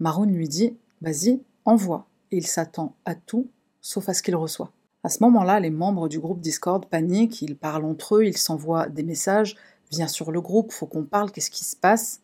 Maroun 0.00 0.32
lui 0.32 0.48
dit 0.48 0.76
Vas-y, 1.02 1.40
envoie. 1.64 2.06
Et 2.30 2.38
il 2.38 2.46
s'attend 2.46 2.96
à 3.04 3.14
tout, 3.14 3.48
sauf 3.80 4.08
à 4.08 4.14
ce 4.14 4.22
qu'il 4.22 4.36
reçoit. 4.36 4.72
À 5.04 5.08
ce 5.08 5.22
moment-là, 5.22 5.60
les 5.60 5.70
membres 5.70 6.08
du 6.08 6.18
groupe 6.18 6.40
Discord 6.40 6.86
paniquent, 6.86 7.42
ils 7.42 7.56
parlent 7.56 7.84
entre 7.84 8.16
eux, 8.16 8.24
ils 8.24 8.38
s'envoient 8.38 8.88
des 8.88 9.02
messages 9.02 9.56
Viens 9.90 10.08
sur 10.08 10.32
le 10.32 10.40
groupe, 10.40 10.72
faut 10.72 10.86
qu'on 10.86 11.04
parle, 11.04 11.30
qu'est-ce 11.30 11.50
qui 11.50 11.64
se 11.64 11.76
passe? 11.76 12.20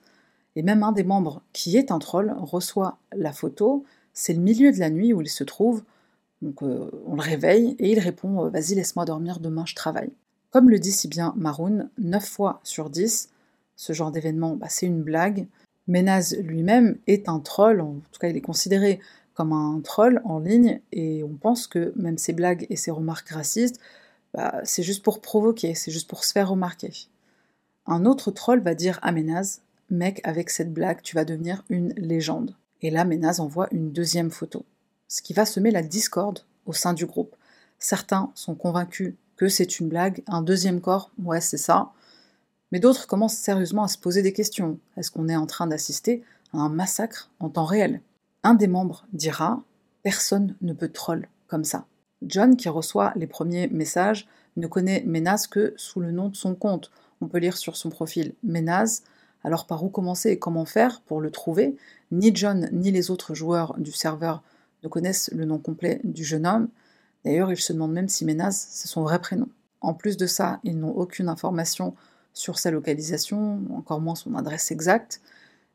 Et 0.57 0.63
même 0.63 0.83
un 0.83 0.93
des 0.93 1.05
membres, 1.05 1.43
qui 1.53 1.77
est 1.77 1.93
un 1.93 1.99
troll, 1.99 2.35
reçoit 2.39 2.99
la 3.13 3.33
photo. 3.33 3.85
C'est 4.13 4.33
le 4.33 4.41
milieu 4.41 4.73
de 4.73 4.79
la 4.79 4.91
nuit 4.91 5.13
où 5.13 5.21
il 5.21 5.29
se 5.29 5.45
trouve. 5.45 5.85
Donc 6.43 6.63
euh, 6.63 6.91
on 7.07 7.15
le 7.15 7.21
réveille 7.21 7.77
et 7.79 7.93
il 7.93 8.01
répond 8.01 8.49
Vas-y, 8.49 8.75
laisse-moi 8.75 9.05
dormir, 9.05 9.39
demain 9.41 9.65
je 9.67 9.75
travaille. 9.75 10.11
Comme 10.51 10.69
le 10.69 10.79
dit 10.79 10.93
si 10.93 11.07
bien 11.09 11.33
Maroun, 11.37 11.91
9 11.99 12.25
fois 12.25 12.61
sur 12.65 12.91
10, 12.91 13.31
ce 13.77 13.93
genre 13.93 14.11
d'événement, 14.11 14.57
bah, 14.57 14.67
c'est 14.69 14.87
une 14.87 15.03
blague. 15.03 15.47
Ménaz 15.87 16.37
lui-même 16.37 16.99
est 17.07 17.29
un 17.29 17.39
troll, 17.39 17.81
en 17.81 18.01
tout 18.13 18.21
cas 18.21 18.29
il 18.29 18.37
est 18.37 18.43
considéré 18.43 19.01
comme 19.35 19.53
un 19.53 19.81
troll 19.81 20.21
en 20.25 20.41
ligne, 20.41 20.81
et 20.93 21.23
on 21.23 21.35
pense 21.35 21.67
que 21.67 21.93
même 21.97 22.19
ses 22.19 22.33
blagues 22.33 22.67
et 22.69 22.77
ses 22.77 22.91
remarques 22.91 23.31
racistes, 23.31 23.81
bah, 24.35 24.61
c'est 24.65 24.83
juste 24.83 25.03
pour 25.03 25.21
provoquer, 25.21 25.75
c'est 25.75 25.91
juste 25.91 26.09
pour 26.09 26.25
se 26.25 26.33
faire 26.33 26.51
remarquer. 26.51 26.93
Un 27.87 28.05
autre 28.05 28.31
troll 28.31 28.61
va 28.61 28.75
dire 28.75 28.99
à 29.03 29.13
Ménaz, 29.13 29.63
mec, 29.89 30.21
avec 30.25 30.51
cette 30.51 30.73
blague, 30.73 31.03
tu 31.03 31.15
vas 31.15 31.25
devenir 31.25 31.65
une 31.69 31.93
légende. 31.95 32.55
Et 32.83 32.91
là, 32.91 33.05
Ménaz 33.05 33.41
envoie 33.41 33.69
une 33.73 33.93
deuxième 33.93 34.31
photo, 34.31 34.65
ce 35.09 35.23
qui 35.23 35.33
va 35.33 35.47
semer 35.47 35.71
la 35.71 35.83
discorde 35.83 36.41
au 36.67 36.73
sein 36.73 36.93
du 36.93 37.07
groupe. 37.07 37.35
Certains 37.79 38.31
sont 38.35 38.55
convaincus 38.55 39.15
que 39.41 39.49
c'est 39.49 39.81
une 39.81 39.89
blague, 39.89 40.23
un 40.27 40.43
deuxième 40.43 40.83
corps, 40.83 41.11
ouais 41.25 41.41
c'est 41.41 41.57
ça. 41.57 41.93
Mais 42.73 42.79
d'autres 42.79 43.07
commencent 43.07 43.39
sérieusement 43.39 43.85
à 43.85 43.89
se 43.89 43.97
poser 43.97 44.21
des 44.21 44.35
questions. 44.35 44.79
Est-ce 44.99 45.11
qu'on 45.11 45.31
est 45.31 45.37
en 45.37 45.47
train 45.47 45.67
d'assister 45.67 46.23
à 46.53 46.59
un 46.59 46.69
massacre 46.69 47.31
en 47.41 47.49
temps 47.49 47.65
réel? 47.65 48.03
Un 48.43 48.53
des 48.53 48.67
membres 48.67 49.07
dira 49.15 49.63
Personne 50.03 50.57
ne 50.61 50.75
peut 50.75 50.91
troll 50.91 51.27
comme 51.49 51.65
ça. 51.65 51.87
John, 52.21 52.55
qui 52.55 52.69
reçoit 52.69 53.15
les 53.17 53.27
premiers 53.27 53.69
messages, 53.69 54.29
ne 54.59 54.67
connaît 54.67 55.05
Ménaz 55.07 55.47
que 55.47 55.73
sous 55.79 56.01
le 56.01 56.13
nom 56.13 56.29
de 56.29 56.37
son 56.37 56.55
compte. 56.55 56.91
On 57.23 57.27
peut 57.27 57.39
lire 57.39 57.57
sur 57.57 57.79
son 57.79 57.89
profil 57.89 58.35
Ménaz. 58.43 59.05
Alors 59.43 59.67
par 59.67 59.83
où 59.83 59.89
commencer 59.89 60.33
et 60.33 60.39
comment 60.39 60.67
faire 60.67 61.01
pour 61.01 61.23
le 61.23 61.31
trouver? 61.31 61.79
Ni 62.13 62.31
John 62.37 62.69
ni 62.73 62.91
les 62.91 63.11
autres 63.11 63.35
joueurs 63.35 63.75
du 63.79 63.91
serveur 63.91 64.43
ne 64.83 64.89
connaissent 64.91 65.31
le 65.33 65.47
nom 65.47 65.57
complet 65.57 66.03
du 66.05 66.25
jeune 66.25 66.47
homme. 66.47 66.69
D'ailleurs, 67.25 67.53
ils 67.53 67.61
se 67.61 67.73
demandent 67.73 67.93
même 67.93 68.09
si 68.09 68.25
Ménaz, 68.25 68.67
c'est 68.71 68.89
son 68.89 69.03
vrai 69.03 69.21
prénom. 69.21 69.49
En 69.81 69.95
plus 69.95 70.17
de 70.17 70.27
ça, 70.27 70.61
ils 70.65 70.79
n'ont 70.79 70.93
aucune 70.93 71.29
information 71.29 71.95
sur 72.33 72.59
sa 72.59 72.71
localisation, 72.71 73.61
encore 73.75 74.01
moins 74.01 74.15
son 74.15 74.35
adresse 74.35 74.71
exacte. 74.71 75.21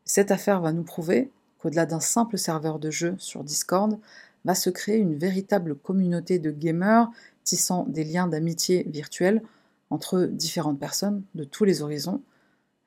Cette 0.06 0.32
affaire 0.32 0.62
va 0.62 0.72
nous 0.72 0.84
prouver 0.84 1.32
qu'au-delà 1.60 1.86
d'un 1.86 2.00
simple 2.00 2.38
serveur 2.38 2.80
de 2.80 2.92
jeu 2.92 3.16
sur 3.18 3.44
Discord, 3.44 3.98
va 4.46 4.54
se 4.54 4.70
créer 4.70 4.98
une 4.98 5.16
véritable 5.16 5.76
communauté 5.76 6.38
de 6.38 6.52
gamers 6.52 7.10
tissant 7.44 7.86
des 7.86 8.04
liens 8.04 8.28
d'amitié 8.28 8.86
virtuels 8.88 9.42
entre 9.90 10.26
différentes 10.26 10.80
personnes 10.80 11.24
de 11.34 11.44
tous 11.44 11.66
les 11.66 11.82
horizons 11.82 12.22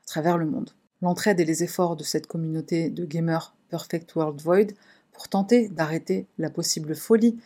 à 0.05 0.07
travers 0.07 0.39
le 0.39 0.47
monde. 0.47 0.71
L'entraide 1.03 1.41
et 1.41 1.45
les 1.45 1.65
efforts 1.65 1.97
de 1.97 2.05
cette 2.05 2.27
communauté 2.27 2.91
de 2.91 3.05
gamers 3.05 3.55
Perfect 3.69 4.15
World 4.15 4.41
Void 4.41 4.73
pour 5.13 5.29
tenter 5.29 5.69
d'arrêter 5.69 6.27
la 6.39 6.51
possible 6.51 6.95
folie 6.95 7.39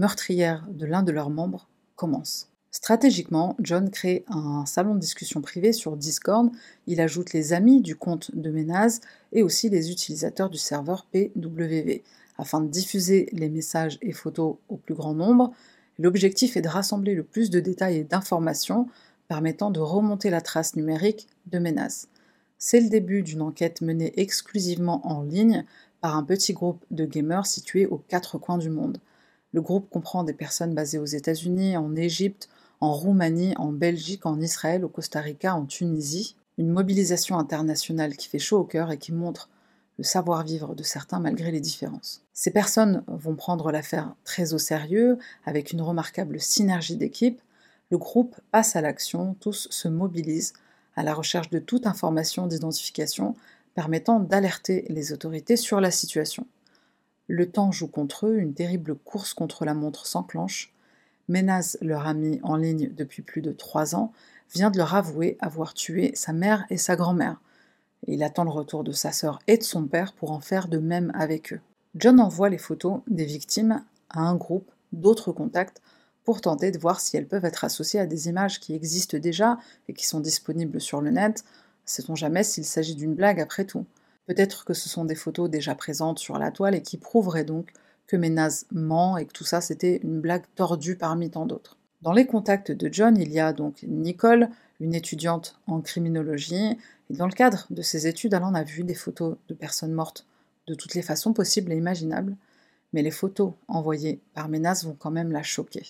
meurtrière 0.00 0.66
de 0.70 0.86
l'un 0.86 1.02
de 1.02 1.12
leurs 1.12 1.28
membres 1.28 1.68
commence. 1.94 2.48
Stratégiquement, 2.70 3.54
John 3.60 3.90
crée 3.90 4.24
un 4.28 4.64
salon 4.64 4.94
de 4.94 5.00
discussion 5.00 5.42
privé 5.42 5.74
sur 5.74 5.94
Discord, 5.94 6.50
il 6.86 7.02
ajoute 7.02 7.34
les 7.34 7.52
amis 7.52 7.82
du 7.82 7.96
compte 7.96 8.34
de 8.34 8.50
Ménaz 8.50 9.00
et 9.32 9.42
aussi 9.42 9.68
les 9.68 9.90
utilisateurs 9.90 10.48
du 10.48 10.56
serveur 10.56 11.04
PWV, 11.12 12.02
afin 12.38 12.62
de 12.62 12.68
diffuser 12.68 13.28
les 13.32 13.50
messages 13.50 13.98
et 14.00 14.12
photos 14.12 14.56
au 14.70 14.76
plus 14.78 14.94
grand 14.94 15.12
nombre. 15.12 15.52
L'objectif 15.98 16.56
est 16.56 16.62
de 16.62 16.68
rassembler 16.68 17.14
le 17.14 17.24
plus 17.24 17.50
de 17.50 17.60
détails 17.60 17.98
et 17.98 18.04
d'informations 18.04 18.88
permettant 19.28 19.70
de 19.70 19.80
remonter 19.80 20.30
la 20.30 20.40
trace 20.40 20.76
numérique 20.76 21.28
de 21.46 21.58
Ménaz. 21.58 22.08
C'est 22.56 22.80
le 22.80 22.88
début 22.88 23.22
d'une 23.22 23.42
enquête 23.42 23.82
menée 23.82 24.14
exclusivement 24.16 25.06
en 25.06 25.22
ligne 25.24 25.66
par 26.00 26.16
un 26.16 26.24
petit 26.24 26.54
groupe 26.54 26.84
de 26.90 27.04
gamers 27.04 27.46
situés 27.46 27.84
aux 27.84 27.98
quatre 27.98 28.38
coins 28.38 28.58
du 28.58 28.70
monde. 28.70 28.98
Le 29.52 29.60
groupe 29.60 29.90
comprend 29.90 30.24
des 30.24 30.32
personnes 30.32 30.74
basées 30.74 30.98
aux 30.98 31.04
États-Unis, 31.04 31.76
en 31.76 31.96
Égypte, 31.96 32.48
en 32.80 32.92
Roumanie, 32.92 33.54
en 33.56 33.72
Belgique, 33.72 34.26
en 34.26 34.40
Israël, 34.40 34.84
au 34.84 34.88
Costa 34.88 35.20
Rica, 35.20 35.54
en 35.54 35.66
Tunisie. 35.66 36.36
Une 36.56 36.70
mobilisation 36.70 37.38
internationale 37.38 38.16
qui 38.16 38.28
fait 38.28 38.38
chaud 38.38 38.58
au 38.58 38.64
cœur 38.64 38.90
et 38.90 38.98
qui 38.98 39.12
montre 39.12 39.48
le 39.98 40.04
savoir-vivre 40.04 40.74
de 40.74 40.82
certains 40.82 41.20
malgré 41.20 41.50
les 41.50 41.60
différences. 41.60 42.22
Ces 42.32 42.50
personnes 42.50 43.02
vont 43.06 43.34
prendre 43.34 43.70
l'affaire 43.70 44.14
très 44.24 44.54
au 44.54 44.58
sérieux, 44.58 45.18
avec 45.44 45.72
une 45.72 45.82
remarquable 45.82 46.40
synergie 46.40 46.96
d'équipe. 46.96 47.40
Le 47.90 47.98
groupe 47.98 48.36
passe 48.50 48.76
à 48.76 48.80
l'action, 48.80 49.36
tous 49.40 49.68
se 49.70 49.88
mobilisent 49.88 50.54
à 50.96 51.02
la 51.02 51.12
recherche 51.12 51.50
de 51.50 51.58
toute 51.58 51.86
information 51.86 52.46
d'identification 52.46 53.34
permettant 53.74 54.20
d'alerter 54.20 54.84
les 54.88 55.12
autorités 55.12 55.56
sur 55.56 55.80
la 55.80 55.90
situation. 55.90 56.46
Le 57.32 57.48
temps 57.48 57.70
joue 57.70 57.86
contre 57.86 58.26
eux, 58.26 58.38
une 58.38 58.54
terrible 58.54 58.96
course 58.96 59.34
contre 59.34 59.64
la 59.64 59.72
montre 59.72 60.04
s'enclenche. 60.04 60.74
Ménaz, 61.28 61.78
leur 61.80 62.08
ami 62.08 62.40
en 62.42 62.56
ligne 62.56 62.90
depuis 62.92 63.22
plus 63.22 63.40
de 63.40 63.52
trois 63.52 63.94
ans, 63.94 64.12
vient 64.52 64.68
de 64.68 64.78
leur 64.78 64.96
avouer 64.96 65.36
avoir 65.38 65.72
tué 65.72 66.10
sa 66.16 66.32
mère 66.32 66.66
et 66.70 66.76
sa 66.76 66.96
grand-mère. 66.96 67.40
Il 68.08 68.24
attend 68.24 68.42
le 68.42 68.50
retour 68.50 68.82
de 68.82 68.90
sa 68.90 69.12
sœur 69.12 69.38
et 69.46 69.58
de 69.58 69.62
son 69.62 69.86
père 69.86 70.12
pour 70.12 70.32
en 70.32 70.40
faire 70.40 70.66
de 70.66 70.78
même 70.78 71.12
avec 71.14 71.52
eux. 71.52 71.60
John 71.94 72.18
envoie 72.18 72.48
les 72.48 72.58
photos 72.58 73.02
des 73.06 73.26
victimes 73.26 73.84
à 74.08 74.22
un 74.22 74.34
groupe 74.34 74.68
d'autres 74.92 75.30
contacts 75.30 75.80
pour 76.24 76.40
tenter 76.40 76.72
de 76.72 76.78
voir 76.80 76.98
si 76.98 77.16
elles 77.16 77.28
peuvent 77.28 77.44
être 77.44 77.62
associées 77.62 78.00
à 78.00 78.06
des 78.06 78.28
images 78.28 78.58
qui 78.58 78.74
existent 78.74 79.18
déjà 79.18 79.56
et 79.86 79.92
qui 79.92 80.04
sont 80.04 80.18
disponibles 80.18 80.80
sur 80.80 81.00
le 81.00 81.10
net. 81.10 81.44
Sait-on 81.84 82.16
jamais 82.16 82.42
s'il 82.42 82.64
s'agit 82.64 82.96
d'une 82.96 83.14
blague 83.14 83.40
après 83.40 83.66
tout? 83.66 83.86
Peut-être 84.30 84.64
que 84.64 84.74
ce 84.74 84.88
sont 84.88 85.04
des 85.04 85.16
photos 85.16 85.50
déjà 85.50 85.74
présentes 85.74 86.20
sur 86.20 86.38
la 86.38 86.52
toile 86.52 86.76
et 86.76 86.82
qui 86.82 86.98
prouveraient 86.98 87.42
donc 87.42 87.72
que 88.06 88.16
Ménaz 88.16 88.64
ment 88.70 89.16
et 89.16 89.26
que 89.26 89.32
tout 89.32 89.42
ça 89.42 89.60
c'était 89.60 89.96
une 90.04 90.20
blague 90.20 90.44
tordue 90.54 90.94
parmi 90.94 91.30
tant 91.30 91.46
d'autres. 91.46 91.78
Dans 92.02 92.12
les 92.12 92.28
contacts 92.28 92.70
de 92.70 92.88
John, 92.92 93.16
il 93.16 93.32
y 93.32 93.40
a 93.40 93.52
donc 93.52 93.82
Nicole, 93.82 94.48
une 94.78 94.94
étudiante 94.94 95.58
en 95.66 95.80
criminologie, 95.80 96.78
dans 97.10 97.26
le 97.26 97.32
cadre 97.32 97.66
de 97.70 97.82
ses 97.82 98.06
études, 98.06 98.32
elle 98.32 98.44
en 98.44 98.54
a 98.54 98.62
vu 98.62 98.84
des 98.84 98.94
photos 98.94 99.36
de 99.48 99.54
personnes 99.54 99.94
mortes 99.94 100.28
de 100.68 100.74
toutes 100.74 100.94
les 100.94 101.02
façons 101.02 101.32
possibles 101.32 101.72
et 101.72 101.76
imaginables, 101.76 102.36
mais 102.92 103.02
les 103.02 103.10
photos 103.10 103.54
envoyées 103.66 104.20
par 104.34 104.48
Ménaz 104.48 104.84
vont 104.84 104.94
quand 104.96 105.10
même 105.10 105.32
la 105.32 105.42
choquer. 105.42 105.82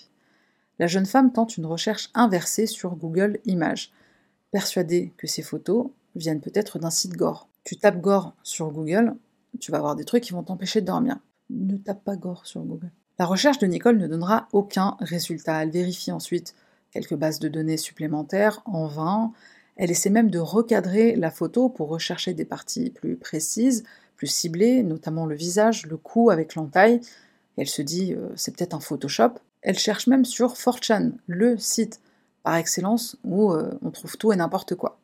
La 0.78 0.86
jeune 0.86 1.04
femme 1.04 1.30
tente 1.30 1.58
une 1.58 1.66
recherche 1.66 2.08
inversée 2.14 2.66
sur 2.66 2.96
Google 2.96 3.38
Images, 3.44 3.92
persuadée 4.50 5.12
que 5.18 5.26
ces 5.26 5.42
photos 5.42 5.88
viennent 6.16 6.40
peut-être 6.40 6.78
d'un 6.78 6.88
site 6.88 7.18
gore. 7.18 7.49
Tu 7.64 7.76
tapes 7.76 8.00
gore 8.00 8.34
sur 8.42 8.70
Google, 8.70 9.14
tu 9.58 9.70
vas 9.70 9.78
avoir 9.78 9.96
des 9.96 10.04
trucs 10.04 10.24
qui 10.24 10.32
vont 10.32 10.42
t'empêcher 10.42 10.80
de 10.80 10.86
dormir 10.86 11.18
ne 11.50 11.76
tape 11.76 12.04
pas 12.04 12.16
gore 12.16 12.46
sur 12.46 12.62
Google. 12.62 12.90
La 13.18 13.26
recherche 13.26 13.58
de 13.58 13.66
Nicole 13.66 13.98
ne 13.98 14.06
donnera 14.06 14.48
aucun 14.52 14.96
résultat. 15.00 15.62
Elle 15.62 15.70
vérifie 15.70 16.12
ensuite 16.12 16.54
quelques 16.90 17.14
bases 17.14 17.38
de 17.38 17.48
données 17.48 17.76
supplémentaires 17.76 18.62
en 18.64 18.86
vain. 18.86 19.32
Elle 19.76 19.90
essaie 19.90 20.10
même 20.10 20.30
de 20.30 20.38
recadrer 20.38 21.16
la 21.16 21.30
photo 21.30 21.68
pour 21.68 21.88
rechercher 21.88 22.34
des 22.34 22.44
parties 22.44 22.90
plus 22.90 23.16
précises, 23.16 23.84
plus 24.16 24.26
ciblées, 24.26 24.82
notamment 24.82 25.26
le 25.26 25.34
visage, 25.34 25.86
le 25.86 25.96
cou 25.96 26.30
avec 26.30 26.54
l'entaille. 26.54 27.00
Elle 27.56 27.68
se 27.68 27.82
dit 27.82 28.14
euh, 28.14 28.28
c'est 28.36 28.56
peut-être 28.56 28.74
un 28.74 28.80
Photoshop. 28.80 29.34
Elle 29.62 29.78
cherche 29.78 30.06
même 30.06 30.24
sur 30.24 30.54
4chan, 30.54 31.12
le 31.26 31.58
site 31.58 32.00
par 32.42 32.56
excellence 32.56 33.18
où 33.24 33.52
euh, 33.52 33.78
on 33.82 33.90
trouve 33.90 34.16
tout 34.16 34.32
et 34.32 34.36
n'importe 34.36 34.74
quoi. 34.74 34.99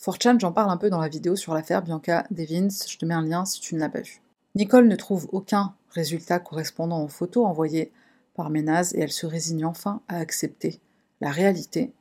4chan, 0.00 0.38
j'en 0.38 0.52
parle 0.52 0.70
un 0.70 0.76
peu 0.76 0.90
dans 0.90 1.00
la 1.00 1.08
vidéo 1.08 1.36
sur 1.36 1.54
l'affaire 1.54 1.82
Bianca 1.82 2.26
Devins, 2.30 2.68
je 2.86 2.98
te 2.98 3.04
mets 3.04 3.14
un 3.14 3.22
lien 3.22 3.44
si 3.44 3.60
tu 3.60 3.74
ne 3.74 3.80
l'as 3.80 3.88
pas 3.88 4.02
vu. 4.02 4.20
Nicole 4.54 4.88
ne 4.88 4.96
trouve 4.96 5.28
aucun 5.32 5.74
résultat 5.90 6.38
correspondant 6.38 7.02
aux 7.02 7.08
photos 7.08 7.46
envoyées 7.46 7.92
par 8.34 8.50
Ménaz 8.50 8.94
et 8.94 9.00
elle 9.00 9.12
se 9.12 9.26
résigne 9.26 9.64
enfin 9.64 10.02
à 10.08 10.18
accepter 10.18 10.80
la 11.20 11.30
réalité. 11.30 11.92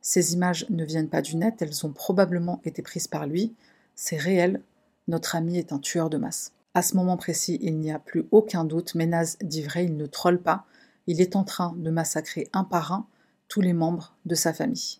Ces 0.00 0.34
images 0.34 0.66
ne 0.70 0.84
viennent 0.84 1.08
pas 1.08 1.22
du 1.22 1.36
net, 1.36 1.62
elles 1.62 1.86
ont 1.86 1.92
probablement 1.92 2.60
été 2.64 2.82
prises 2.82 3.08
par 3.08 3.26
lui. 3.26 3.54
C'est 3.94 4.16
réel, 4.16 4.60
notre 5.08 5.36
ami 5.36 5.56
est 5.56 5.72
un 5.72 5.78
tueur 5.78 6.10
de 6.10 6.18
masse. 6.18 6.52
À 6.74 6.82
ce 6.82 6.96
moment 6.96 7.16
précis, 7.16 7.58
il 7.62 7.78
n'y 7.78 7.92
a 7.92 7.98
plus 7.98 8.26
aucun 8.32 8.64
doute, 8.64 8.94
Ménaz 8.96 9.38
dit 9.40 9.62
vrai, 9.62 9.84
il 9.84 9.96
ne 9.96 10.06
trolle 10.06 10.42
pas, 10.42 10.66
il 11.06 11.20
est 11.20 11.36
en 11.36 11.44
train 11.44 11.74
de 11.76 11.90
massacrer 11.90 12.48
un 12.52 12.64
par 12.64 12.92
un 12.92 13.06
tous 13.48 13.60
les 13.60 13.72
membres 13.72 14.16
de 14.26 14.34
sa 14.34 14.52
famille. 14.52 14.98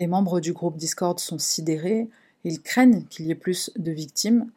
Les 0.00 0.08
membres 0.08 0.40
du 0.40 0.52
groupe 0.52 0.76
Discord 0.76 1.20
sont 1.20 1.38
sidérés, 1.38 2.08
ils 2.42 2.60
craignent 2.60 3.04
qu'il 3.04 3.26
y 3.26 3.30
ait 3.30 3.36
plus 3.36 3.70
de 3.76 3.92
victimes, 3.92 4.50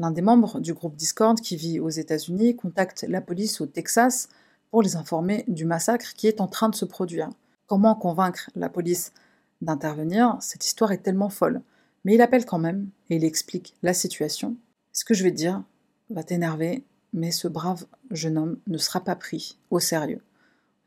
L'un 0.00 0.12
des 0.12 0.22
membres 0.22 0.60
du 0.60 0.72
groupe 0.72 0.96
Discord 0.96 1.38
qui 1.38 1.56
vit 1.56 1.78
aux 1.78 1.90
États-Unis 1.90 2.56
contacte 2.56 3.04
la 3.06 3.20
police 3.20 3.60
au 3.60 3.66
Texas 3.66 4.30
pour 4.70 4.80
les 4.80 4.96
informer 4.96 5.44
du 5.46 5.66
massacre 5.66 6.14
qui 6.14 6.26
est 6.26 6.40
en 6.40 6.46
train 6.46 6.70
de 6.70 6.74
se 6.74 6.86
produire. 6.86 7.28
Comment 7.66 7.94
convaincre 7.94 8.48
la 8.54 8.70
police 8.70 9.12
d'intervenir? 9.60 10.38
Cette 10.40 10.64
histoire 10.64 10.92
est 10.92 11.02
tellement 11.02 11.28
folle. 11.28 11.60
Mais 12.06 12.14
il 12.14 12.22
appelle 12.22 12.46
quand 12.46 12.58
même 12.58 12.88
et 13.10 13.16
il 13.16 13.24
explique 13.24 13.74
la 13.82 13.92
situation. 13.92 14.56
Ce 14.92 15.04
que 15.04 15.12
je 15.12 15.22
vais 15.22 15.32
dire 15.32 15.62
va 16.08 16.22
t'énerver, 16.22 16.82
mais 17.12 17.30
ce 17.30 17.46
brave 17.46 17.84
jeune 18.10 18.38
homme 18.38 18.58
ne 18.68 18.78
sera 18.78 19.00
pas 19.00 19.16
pris 19.16 19.58
au 19.70 19.80
sérieux. 19.80 20.22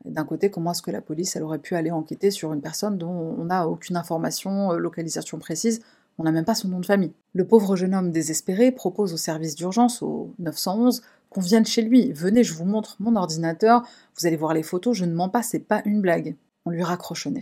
D'un 0.04 0.24
côté, 0.24 0.50
comment 0.50 0.72
est-ce 0.72 0.82
que 0.82 0.90
la 0.90 1.00
police 1.00 1.34
elle 1.36 1.42
aurait 1.42 1.58
pu 1.58 1.74
aller 1.76 1.90
enquêter 1.90 2.30
sur 2.30 2.52
une 2.52 2.60
personne 2.60 2.98
dont 2.98 3.36
on 3.38 3.44
n'a 3.46 3.68
aucune 3.68 3.96
information, 3.96 4.72
euh, 4.72 4.76
localisation 4.76 5.38
précise 5.38 5.80
on 6.18 6.24
n'a 6.24 6.32
même 6.32 6.44
pas 6.44 6.54
son 6.54 6.68
nom 6.68 6.80
de 6.80 6.86
famille. 6.86 7.12
Le 7.32 7.46
pauvre 7.46 7.76
jeune 7.76 7.94
homme 7.94 8.10
désespéré 8.10 8.70
propose 8.70 9.12
au 9.12 9.16
service 9.16 9.54
d'urgence, 9.54 10.02
au 10.02 10.32
911, 10.38 11.02
qu'on 11.30 11.40
vienne 11.40 11.66
chez 11.66 11.82
lui. 11.82 12.12
Venez, 12.12 12.44
je 12.44 12.54
vous 12.54 12.64
montre 12.64 12.96
mon 13.00 13.16
ordinateur, 13.16 13.82
vous 14.16 14.26
allez 14.26 14.36
voir 14.36 14.54
les 14.54 14.62
photos, 14.62 14.96
je 14.96 15.04
ne 15.04 15.14
mens 15.14 15.28
pas, 15.28 15.42
c'est 15.42 15.58
pas 15.58 15.82
une 15.84 16.00
blague. 16.00 16.36
On 16.64 16.70
lui 16.70 16.82
raccroche 16.82 17.26
au 17.26 17.30
nez. 17.30 17.40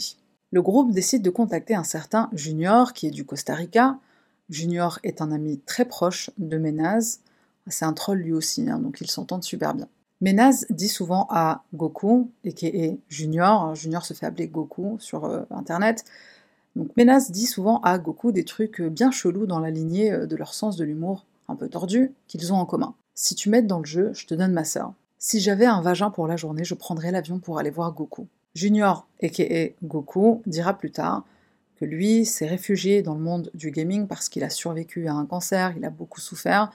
Le 0.51 0.63
groupe 0.63 0.93
décide 0.93 1.23
de 1.23 1.31
contacter 1.31 1.75
un 1.75 1.85
certain 1.85 2.31
Junior, 2.33 2.93
qui 2.93 3.07
est 3.07 3.11
du 3.11 3.25
Costa 3.25 3.55
Rica. 3.55 3.99
Junior 4.49 4.99
est 5.03 5.21
un 5.21 5.33
ami 5.33 5.61
très 5.61 5.85
proche 5.85 6.31
de 6.39 6.59
Ménaz. 6.59 7.21
C'est 7.69 7.85
un 7.85 7.93
troll 7.93 8.19
lui 8.19 8.33
aussi, 8.33 8.69
hein, 8.69 8.79
donc 8.79 9.01
ils 9.01 9.11
s'entendent 9.11 9.45
super 9.45 9.75
bien. 9.75 9.89
Ménaz 10.23 10.65
dit 10.71 10.89
souvent 10.89 11.27
à 11.31 11.65
Goku, 11.75 12.31
et 12.45 12.55
qui 12.55 12.67
est 12.67 12.99
Junior, 13.09 13.75
Junior 13.75 14.07
se 14.07 14.15
fait 14.15 14.25
appeler 14.25 14.49
Goku 14.49 14.97
sur 15.01 15.25
euh, 15.25 15.43
internet, 15.51 16.05
donc 16.77 16.97
Menas 16.97 17.29
dit 17.31 17.47
souvent 17.47 17.81
à 17.81 17.99
Goku 17.99 18.33
des 18.33 18.45
trucs 18.45 18.81
bien 18.81 19.11
chelous 19.11 19.47
dans 19.47 19.59
la 19.59 19.71
lignée 19.71 20.13
euh, 20.13 20.27
de 20.27 20.37
leur 20.37 20.55
sens 20.55 20.77
de 20.77 20.85
l'humour, 20.85 21.27
un 21.49 21.57
peu 21.57 21.69
tordu, 21.69 22.13
qu'ils 22.29 22.53
ont 22.53 22.57
en 22.57 22.65
commun. 22.65 22.95
Si 23.15 23.35
tu 23.35 23.51
m'aides 23.51 23.67
dans 23.67 23.81
le 23.81 23.85
jeu, 23.85 24.13
je 24.15 24.27
te 24.27 24.35
donne 24.35 24.53
ma 24.53 24.65
sœur. 24.65 24.95
Si 25.19 25.41
j'avais 25.41 25.67
un 25.67 25.83
vagin 25.83 26.11
pour 26.11 26.27
la 26.27 26.37
journée, 26.37 26.65
je 26.65 26.75
prendrais 26.75 27.13
l'avion 27.13 27.39
pour 27.39 27.59
aller 27.59 27.71
voir 27.71 27.93
Goku. 27.93 28.27
Junior, 28.55 29.07
aka 29.23 29.71
Goku, 29.83 30.43
dira 30.47 30.79
plus 30.79 30.91
tard 30.91 31.25
que 31.77 31.85
lui 31.85 32.25
s'est 32.25 32.47
réfugié 32.47 33.03
dans 33.03 33.15
le 33.15 33.21
monde 33.21 33.51
du 33.55 33.71
gaming 33.71 34.07
parce 34.07 34.29
qu'il 34.29 34.45
a 34.45 34.51
survécu 34.51 35.09
à 35.09 35.15
un 35.15 35.27
cancer, 35.27 35.75
il 35.77 35.85
a 35.85 35.91
beaucoup 35.91 36.21
souffert, 36.21 36.73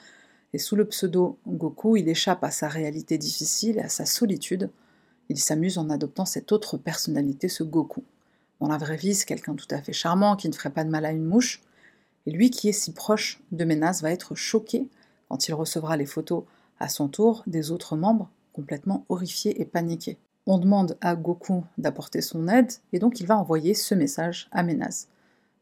et 0.54 0.58
sous 0.58 0.76
le 0.76 0.86
pseudo 0.86 1.38
Goku, 1.48 1.98
il 1.98 2.10
échappe 2.10 2.44
à 2.44 2.52
sa 2.52 2.68
réalité 2.68 3.18
difficile 3.18 3.78
et 3.78 3.82
à 3.82 3.90
sa 3.90 4.06
solitude. 4.06 4.70
Il 5.30 5.40
s'amuse 5.40 5.78
en 5.78 5.90
adoptant 5.90 6.26
cette 6.26 6.52
autre 6.52 6.78
personnalité, 6.78 7.50
ce 7.50 7.64
Goku. 7.64 8.04
Dans 8.60 8.70
la 8.70 8.78
vraie 8.78 8.98
vie, 8.98 9.14
c'est 9.14 9.26
quelqu'un 9.26 9.56
tout 9.56 9.68
à 9.72 9.82
fait 9.82 9.94
charmant 9.94 10.36
qui 10.36 10.48
ne 10.50 10.54
ferait 10.54 10.72
pas 10.72 10.84
de 10.84 10.90
mal 10.90 11.06
à 11.06 11.12
une 11.12 11.26
mouche. 11.26 11.62
Et 12.26 12.32
lui 12.32 12.50
qui 12.50 12.70
est 12.70 12.74
si 12.74 12.94
proche 12.94 13.42
de 13.52 13.66
Ménas 13.66 14.00
va 14.02 14.12
être 14.12 14.36
choqué 14.36 14.88
quand 15.30 15.48
il 15.48 15.54
recevra 15.54 15.98
les 15.98 16.06
photos 16.06 16.44
à 16.80 16.90
son 16.90 17.08
tour 17.08 17.44
des 17.48 17.72
autres 17.72 17.98
membres, 17.98 18.30
complètement 18.54 19.06
horrifiés 19.10 19.62
et 19.62 19.66
paniqués. 19.66 20.18
On 20.46 20.58
demande 20.58 20.98
à 21.02 21.16
Goku 21.16 21.66
d'apporter 21.78 22.22
son 22.22 22.48
aide, 22.48 22.72
et 22.94 23.00
donc 23.00 23.20
il 23.20 23.28
va 23.28 23.38
envoyer 23.38 23.74
ce 23.74 23.94
message 23.94 24.48
à 24.52 24.64
Ménaz. 24.64 25.08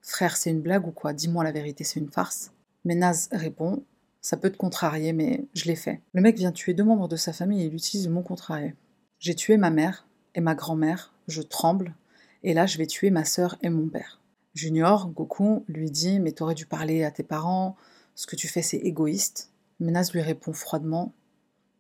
Frère, 0.02 0.38
c'est 0.38 0.52
une 0.52 0.62
blague 0.62 0.88
ou 0.88 0.91
quoi? 0.91 1.13
Dis-moi 1.13 1.43
la 1.43 1.52
vérité, 1.52 1.84
c'est 1.84 2.00
une 2.00 2.12
farce. 2.12 2.52
Ménaz 2.84 3.28
répond 3.32 3.82
Ça 4.26 4.38
peut 4.38 4.50
te 4.50 4.58
contrarier, 4.58 5.14
mais 5.14 5.46
je 5.54 5.66
l'ai 5.66 5.76
fait. 5.76 6.02
Le 6.14 6.22
mec 6.24 6.36
vient 6.36 6.52
tuer 6.52 6.74
deux 6.74 6.84
membres 6.84 7.08
de 7.08 7.16
sa 7.16 7.32
famille 7.32 7.62
et 7.62 7.68
il 7.68 7.76
utilise 7.76 8.08
mot 8.08 8.24
contrarié. 8.24 8.74
J'ai 9.20 9.36
tué 9.36 9.56
ma 9.56 9.70
mère 9.70 10.08
et 10.34 10.42
ma 10.42 10.56
grand-mère, 10.56 11.14
je 11.28 11.44
tremble, 11.44 11.94
et 12.42 12.56
là 12.56 12.66
je 12.66 12.80
vais 12.80 12.88
tuer 12.88 13.12
ma 13.12 13.24
sœur 13.24 13.56
et 13.62 13.70
mon 13.70 13.88
père. 13.88 14.20
Junior, 14.56 15.10
Goku, 15.10 15.64
lui 15.68 15.92
dit 15.92 16.20
Mais 16.20 16.32
t'aurais 16.32 16.56
dû 16.56 16.66
parler 16.66 17.04
à 17.04 17.12
tes 17.12 17.22
parents, 17.22 17.76
ce 18.16 18.26
que 18.26 18.36
tu 18.36 18.48
fais 18.48 18.64
c'est 18.64 18.78
égoïste. 18.78 19.52
Ménaz 19.80 20.12
lui 20.12 20.22
répond 20.22 20.54
froidement 20.54 21.14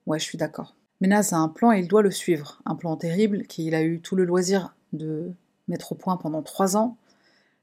Ouais, 0.05 0.19
je 0.19 0.25
suis 0.25 0.37
d'accord. 0.37 0.75
Ménaz 1.01 1.33
a 1.33 1.37
un 1.37 1.49
plan 1.49 1.71
et 1.71 1.79
il 1.79 1.87
doit 1.87 2.03
le 2.03 2.11
suivre, 2.11 2.61
un 2.67 2.75
plan 2.75 2.95
terrible 2.95 3.47
qu'il 3.47 3.73
a 3.73 3.81
eu 3.81 4.01
tout 4.01 4.15
le 4.15 4.23
loisir 4.23 4.75
de 4.93 5.33
mettre 5.67 5.93
au 5.93 5.95
point 5.95 6.15
pendant 6.15 6.43
trois 6.43 6.77
ans. 6.77 6.95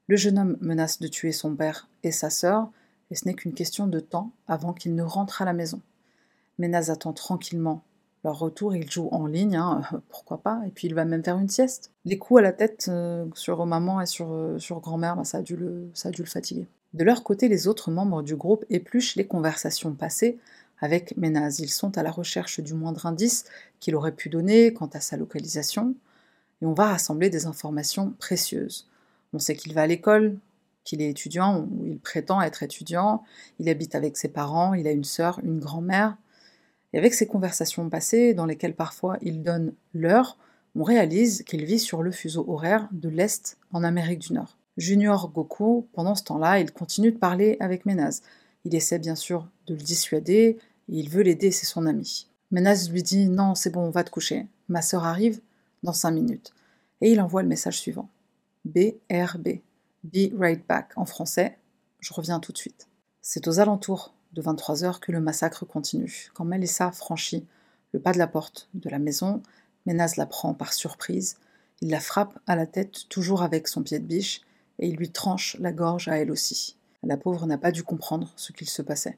Le 0.07 0.17
jeune 0.17 0.37
homme 0.37 0.57
menace 0.59 0.99
de 0.99 1.07
tuer 1.07 1.31
son 1.31 1.55
père 1.55 1.87
et 2.03 2.11
sa 2.11 2.29
sœur, 2.29 2.69
et 3.11 3.15
ce 3.15 3.25
n'est 3.25 3.33
qu'une 3.33 3.53
question 3.53 3.87
de 3.87 3.99
temps 3.99 4.31
avant 4.47 4.73
qu'il 4.73 4.95
ne 4.95 5.03
rentre 5.03 5.41
à 5.41 5.45
la 5.45 5.53
maison. 5.53 5.81
Ménaz 6.57 6.89
attend 6.89 7.13
tranquillement 7.13 7.83
leur 8.23 8.39
retour, 8.39 8.75
il 8.75 8.89
joue 8.89 9.09
en 9.11 9.25
ligne, 9.25 9.57
hein, 9.57 9.81
pourquoi 10.09 10.37
pas, 10.37 10.61
et 10.65 10.69
puis 10.69 10.87
il 10.87 10.95
va 10.95 11.05
même 11.05 11.23
faire 11.23 11.37
une 11.37 11.49
sieste. 11.49 11.91
Les 12.05 12.17
coups 12.17 12.39
à 12.39 12.41
la 12.41 12.53
tête 12.53 12.85
euh, 12.89 13.25
sur 13.35 13.65
maman 13.65 14.01
et 14.01 14.05
sur, 14.05 14.31
euh, 14.31 14.57
grand-mère, 14.81 15.17
bah, 15.17 15.23
ça, 15.25 15.39
a 15.39 15.41
dû 15.41 15.57
le, 15.57 15.89
ça 15.93 16.09
a 16.09 16.11
dû 16.11 16.21
le 16.21 16.27
fatiguer. 16.27 16.67
De 16.93 17.03
leur 17.03 17.23
côté, 17.23 17.47
les 17.47 17.67
autres 17.67 17.91
membres 17.91 18.21
du 18.21 18.35
groupe 18.35 18.65
épluchent 18.69 19.15
les 19.15 19.25
conversations 19.25 19.93
passées 19.93 20.37
avec 20.79 21.17
Ménaz. 21.17 21.59
Ils 21.59 21.69
sont 21.69 21.97
à 21.97 22.03
la 22.03 22.11
recherche 22.11 22.59
du 22.59 22.73
moindre 22.73 23.05
indice 23.05 23.45
qu'il 23.79 23.95
aurait 23.95 24.11
pu 24.11 24.29
donner 24.29 24.73
quant 24.73 24.89
à 24.93 24.99
sa 24.99 25.17
localisation, 25.17 25.95
et 26.61 26.65
on 26.65 26.73
va 26.73 26.87
rassembler 26.87 27.29
des 27.29 27.45
informations 27.45 28.13
précieuses. 28.19 28.87
On 29.33 29.39
sait 29.39 29.55
qu'il 29.55 29.73
va 29.73 29.81
à 29.81 29.87
l'école, 29.87 30.37
qu'il 30.83 31.01
est 31.01 31.09
étudiant, 31.09 31.61
ou 31.61 31.85
il 31.85 31.99
prétend 31.99 32.41
être 32.41 32.63
étudiant, 32.63 33.23
il 33.59 33.69
habite 33.69 33.95
avec 33.95 34.17
ses 34.17 34.27
parents, 34.27 34.73
il 34.73 34.87
a 34.87 34.91
une 34.91 35.03
sœur, 35.03 35.39
une 35.43 35.59
grand-mère, 35.59 36.17
et 36.93 36.97
avec 36.97 37.13
ces 37.13 37.27
conversations 37.27 37.89
passées, 37.89 38.33
dans 38.33 38.45
lesquelles 38.45 38.75
parfois 38.75 39.17
il 39.21 39.41
donne 39.41 39.73
l'heure, 39.93 40.37
on 40.75 40.83
réalise 40.83 41.43
qu'il 41.43 41.65
vit 41.65 41.79
sur 41.79 42.03
le 42.03 42.11
fuseau 42.11 42.45
horaire 42.47 42.87
de 42.91 43.09
l'Est 43.09 43.57
en 43.71 43.83
Amérique 43.83 44.19
du 44.19 44.33
Nord. 44.33 44.57
Junior 44.77 45.29
Goku, 45.29 45.87
pendant 45.93 46.15
ce 46.15 46.23
temps-là, 46.23 46.59
il 46.59 46.71
continue 46.71 47.11
de 47.11 47.17
parler 47.17 47.57
avec 47.59 47.85
Ménaz. 47.85 48.21
Il 48.65 48.73
essaie 48.73 48.99
bien 48.99 49.15
sûr 49.15 49.47
de 49.67 49.75
le 49.75 49.81
dissuader, 49.81 50.57
il 50.87 51.09
veut 51.09 51.21
l'aider, 51.21 51.51
c'est 51.51 51.65
son 51.65 51.85
ami. 51.85 52.27
Ménaz 52.51 52.89
lui 52.91 53.03
dit 53.03 53.27
Non, 53.27 53.55
c'est 53.55 53.69
bon, 53.69 53.81
on 53.81 53.89
va 53.89 54.03
te 54.03 54.09
coucher. 54.09 54.47
Ma 54.67 54.81
sœur 54.81 55.05
arrive 55.05 55.41
dans 55.83 55.93
cinq 55.93 56.11
minutes. 56.11 56.53
Et 57.01 57.11
il 57.11 57.21
envoie 57.21 57.43
le 57.43 57.49
message 57.49 57.79
suivant 57.79 58.09
BRB. 58.65 59.59
Be 60.03 60.33
right 60.37 60.67
back. 60.67 60.91
En 60.97 61.05
français, 61.05 61.57
je 62.01 62.13
reviens 62.13 62.39
tout 62.39 62.51
de 62.51 62.57
suite. 62.57 62.87
C'est 63.21 63.47
aux 63.47 63.59
alentours 63.59 64.13
de 64.33 64.41
23 64.41 64.83
heures 64.83 64.99
que 64.99 65.11
le 65.11 65.21
massacre 65.21 65.65
continue. 65.65 66.29
Quand 66.33 66.43
Melissa 66.43 66.91
franchit 66.91 67.45
le 67.93 68.01
pas 68.01 68.11
de 68.11 68.17
la 68.17 68.27
porte 68.27 68.67
de 68.73 68.89
la 68.89 68.99
maison, 68.99 69.41
Ménaz 69.85 70.15
la 70.17 70.25
prend 70.25 70.53
par 70.53 70.73
surprise. 70.73 71.37
Il 71.81 71.89
la 71.89 71.99
frappe 71.99 72.37
à 72.47 72.55
la 72.55 72.65
tête, 72.65 73.07
toujours 73.07 73.43
avec 73.43 73.67
son 73.67 73.83
pied 73.83 73.99
de 73.99 74.05
biche, 74.05 74.41
et 74.79 74.87
il 74.87 74.95
lui 74.95 75.09
tranche 75.09 75.55
la 75.59 75.71
gorge 75.71 76.07
à 76.07 76.17
elle 76.17 76.31
aussi. 76.31 76.75
La 77.03 77.17
pauvre 77.17 77.45
n'a 77.45 77.57
pas 77.57 77.71
dû 77.71 77.83
comprendre 77.83 78.33
ce 78.35 78.51
qu'il 78.51 78.69
se 78.69 78.81
passait. 78.81 79.17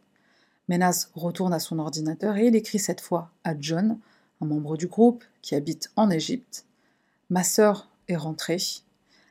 Ménaz 0.68 1.10
retourne 1.16 1.54
à 1.54 1.60
son 1.60 1.80
ordinateur 1.80 2.38
et 2.38 2.48
il 2.48 2.56
écrit 2.56 2.80
cette 2.80 3.02
fois 3.02 3.32
à 3.44 3.54
John, 3.60 4.00
un 4.42 4.46
membre 4.46 4.78
du 4.78 4.88
groupe 4.88 5.24
qui 5.42 5.56
habite 5.56 5.92
en 5.96 6.10
Égypte. 6.10 6.66
Ma 7.30 7.44
sœur 7.44 7.90
est 8.08 8.16
rentrée. 8.16 8.58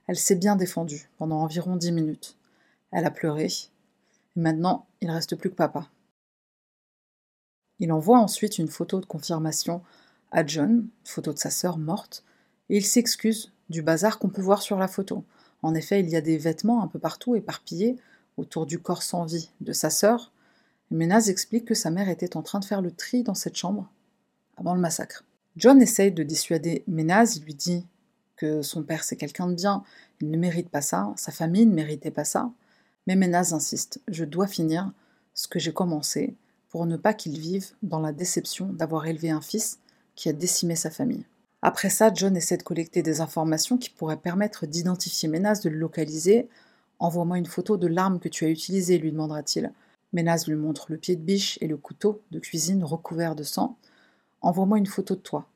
Elle 0.07 0.17
s'est 0.17 0.37
bien 0.37 0.57
défendue 0.57 1.09
pendant 1.19 1.41
environ 1.41 1.77
dix 1.77 1.93
minutes. 1.93 2.37
Elle 2.91 3.07
a 3.07 3.11
pleuré, 3.11 3.49
maintenant, 4.37 4.87
il 5.01 5.09
ne 5.09 5.15
reste 5.15 5.37
plus 5.37 5.51
que 5.51 5.57
papa. 5.57 5.89
Il 7.81 7.93
envoie 7.93 8.19
ensuite 8.19 8.59
une 8.59 8.69
photo 8.69 9.01
de 9.01 9.07
confirmation 9.07 9.83
à 10.31 10.47
John, 10.47 10.87
photo 11.05 11.33
de 11.33 11.39
sa 11.39 11.51
sœur 11.51 11.79
morte, 11.79 12.25
et 12.69 12.77
il 12.77 12.85
s'excuse 12.85 13.53
du 13.69 13.83
bazar 13.83 14.19
qu'on 14.19 14.29
peut 14.29 14.43
voir 14.43 14.63
sur 14.63 14.79
la 14.79 14.89
photo. 14.89 15.25
En 15.63 15.75
effet, 15.75 16.01
il 16.01 16.09
y 16.09 16.17
a 16.17 16.21
des 16.21 16.39
vêtements 16.39 16.83
un 16.83 16.89
peu 16.89 16.99
partout 16.99 17.35
éparpillés 17.35 17.97
autour 18.37 18.67
du 18.67 18.79
corps 18.79 19.03
sans 19.03 19.25
vie 19.25 19.51
de 19.61 19.73
sa 19.73 19.91
sœur. 19.91 20.33
Ménaz 20.91 21.31
explique 21.31 21.65
que 21.65 21.75
sa 21.75 21.91
mère 21.91 22.09
était 22.09 22.37
en 22.37 22.43
train 22.43 22.61
de 22.61 22.65
faire 22.65 22.83
le 22.83 22.91
tri 22.91 23.23
dans 23.23 23.35
cette 23.35 23.57
chambre 23.57 23.91
avant 24.57 24.75
le 24.75 24.81
massacre. 24.81 25.25
John 25.57 25.81
essaye 25.81 26.13
de 26.13 26.23
dissuader 26.23 26.85
Ménaz, 26.87 27.37
il 27.37 27.45
lui 27.45 27.55
dit 27.55 27.87
que 28.37 28.63
son 28.63 28.83
père 28.83 29.05
c'est 29.05 29.17
quelqu'un 29.17 29.49
de 29.49 29.55
bien, 29.55 29.83
il 30.21 30.31
ne 30.31 30.37
mérite 30.37 30.69
pas 30.69 30.83
ça, 30.83 31.13
sa 31.17 31.33
famille 31.33 31.67
ne 31.67 31.75
méritait 31.75 32.11
pas 32.11 32.25
ça. 32.25 32.51
Mais 33.07 33.17
Ménaz 33.17 33.53
insiste, 33.53 34.01
je 34.09 34.25
dois 34.25 34.47
finir 34.47 34.93
ce 35.35 35.49
que 35.49 35.59
j'ai 35.59 35.73
commencé 35.73 36.35
pour 36.71 36.87
ne 36.87 36.97
pas 36.97 37.15
qu'il 37.15 37.39
vive 37.39 37.71
dans 37.83 38.01
la 38.01 38.13
déception 38.13 38.67
d'avoir 38.67 39.07
élevé 39.07 39.31
un 39.31 39.41
fils 39.41 39.79
qui 40.15 40.29
a 40.29 40.33
décimé 40.33 40.77
sa 40.77 40.91
famille. 40.91 41.25
Après 41.63 41.89
ça, 41.89 42.13
John 42.13 42.37
essaie 42.37 42.57
de 42.57 42.63
collecter 42.63 43.03
des 43.03 43.21
informations 43.21 43.79
qui 43.79 43.91
pourraient 43.91 44.17
permettre 44.17 44.67
d'identifier 44.67 45.29
Ménaz, 45.29 45.61
de 45.63 45.71
le 45.71 45.79
localiser. 45.79 46.49
Envoie-moi 46.99 47.39
une 47.39 47.47
photo 47.47 47.77
de 47.77 47.87
l'arme 47.87 48.19
que 48.19 48.29
tu 48.29 48.45
as 48.45 48.51
utilisée, 48.51 48.99
lui 48.99 49.13
demandera-t-il. 49.13 49.73
Ménaz 50.13 50.47
lui 50.47 50.57
montre 50.57 50.87
le 50.91 50.99
pied 50.99 51.17
de 51.17 51.23
biche 51.23 51.59
et 51.61 51.67
le 51.67 51.77
couteau 51.77 52.23
de 52.31 52.39
cuisine 52.39 52.85
recouvert 52.85 53.35
de 53.35 53.43
sang. 53.43 53.79
Envoie-moi 54.43 54.79
une 54.79 54.87
photo 54.87 55.15
de 55.15 55.21
toi. 55.21 55.49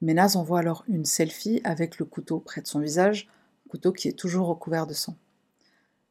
Ménaz 0.00 0.36
envoie 0.36 0.60
alors 0.60 0.84
une 0.88 1.04
selfie 1.04 1.60
avec 1.64 1.98
le 1.98 2.04
couteau 2.04 2.38
près 2.38 2.60
de 2.60 2.66
son 2.66 2.80
visage, 2.80 3.28
couteau 3.68 3.92
qui 3.92 4.08
est 4.08 4.18
toujours 4.18 4.46
recouvert 4.46 4.86
de 4.86 4.94
sang. 4.94 5.16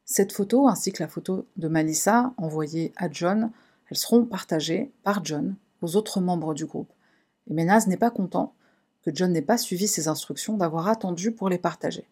Cette 0.04 0.32
photo, 0.32 0.68
ainsi 0.68 0.92
que 0.92 1.02
la 1.02 1.08
photo 1.08 1.46
de 1.56 1.68
Malissa 1.68 2.32
envoyée 2.36 2.92
à 2.96 3.10
John, 3.10 3.50
elles 3.90 3.96
seront 3.96 4.24
partagées 4.24 4.90
par 5.02 5.24
John 5.24 5.54
aux 5.82 5.96
autres 5.96 6.20
membres 6.20 6.54
du 6.54 6.66
groupe. 6.66 6.92
Et 7.48 7.54
Ménaz 7.54 7.86
n'est 7.86 7.96
pas 7.96 8.10
content 8.10 8.54
que 9.02 9.10
John 9.14 9.32
n'ait 9.32 9.42
pas 9.42 9.58
suivi 9.58 9.86
ses 9.86 10.08
instructions 10.08 10.56
d'avoir 10.56 10.88
attendu 10.88 11.32
pour 11.32 11.48
les 11.48 11.58
partager. 11.58 12.06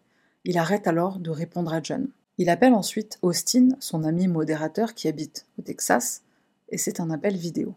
Il 0.45 0.57
arrête 0.57 0.87
alors 0.87 1.19
de 1.19 1.29
répondre 1.29 1.73
à 1.73 1.81
John. 1.81 2.07
Il 2.37 2.49
appelle 2.49 2.73
ensuite 2.73 3.17
Austin, 3.21 3.69
son 3.79 4.03
ami 4.03 4.27
modérateur 4.27 4.93
qui 4.93 5.07
habite 5.07 5.45
au 5.57 5.61
Texas, 5.61 6.21
et 6.69 6.77
c'est 6.77 6.99
un 6.99 7.09
appel 7.09 7.35
vidéo. 7.35 7.75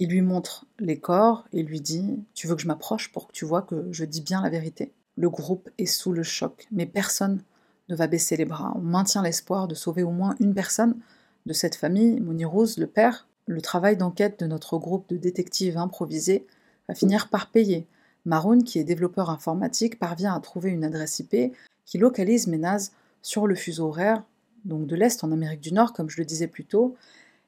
Il 0.00 0.08
lui 0.08 0.22
montre 0.22 0.64
les 0.78 0.98
corps 0.98 1.46
et 1.52 1.62
lui 1.62 1.82
dit 1.82 2.24
Tu 2.32 2.46
veux 2.46 2.56
que 2.56 2.62
je 2.62 2.66
m'approche 2.66 3.12
pour 3.12 3.28
que 3.28 3.32
tu 3.32 3.44
vois 3.44 3.60
que 3.60 3.86
je 3.92 4.06
dis 4.06 4.22
bien 4.22 4.40
la 4.40 4.48
vérité? 4.48 4.94
Le 5.16 5.28
groupe 5.28 5.68
est 5.76 5.84
sous 5.84 6.12
le 6.12 6.22
choc, 6.22 6.66
mais 6.72 6.86
personne 6.86 7.42
ne 7.90 7.94
va 7.94 8.06
baisser 8.06 8.38
les 8.38 8.46
bras. 8.46 8.72
On 8.76 8.80
maintient 8.80 9.22
l'espoir 9.22 9.68
de 9.68 9.74
sauver 9.74 10.02
au 10.02 10.10
moins 10.10 10.36
une 10.40 10.54
personne 10.54 10.96
de 11.44 11.52
cette 11.52 11.74
famille, 11.74 12.18
Rose, 12.44 12.78
le 12.78 12.86
père. 12.86 13.28
Le 13.46 13.60
travail 13.60 13.98
d'enquête 13.98 14.40
de 14.40 14.46
notre 14.46 14.78
groupe 14.78 15.06
de 15.10 15.18
détectives 15.18 15.76
improvisés 15.76 16.46
va 16.88 16.94
finir 16.94 17.28
par 17.28 17.50
payer. 17.50 17.86
Maroon, 18.24 18.62
qui 18.62 18.78
est 18.78 18.84
développeur 18.84 19.28
informatique, 19.28 19.98
parvient 19.98 20.34
à 20.34 20.40
trouver 20.40 20.70
une 20.70 20.84
adresse 20.84 21.18
IP 21.18 21.54
qui 21.84 21.98
localise 21.98 22.46
Ménaz 22.46 22.92
sur 23.20 23.46
le 23.46 23.54
fuseau 23.54 23.88
horaire, 23.88 24.22
donc 24.64 24.86
de 24.86 24.96
l'Est 24.96 25.22
en 25.24 25.32
Amérique 25.32 25.60
du 25.60 25.74
Nord, 25.74 25.92
comme 25.92 26.08
je 26.08 26.18
le 26.18 26.24
disais 26.24 26.46
plus 26.46 26.64
tôt, 26.64 26.96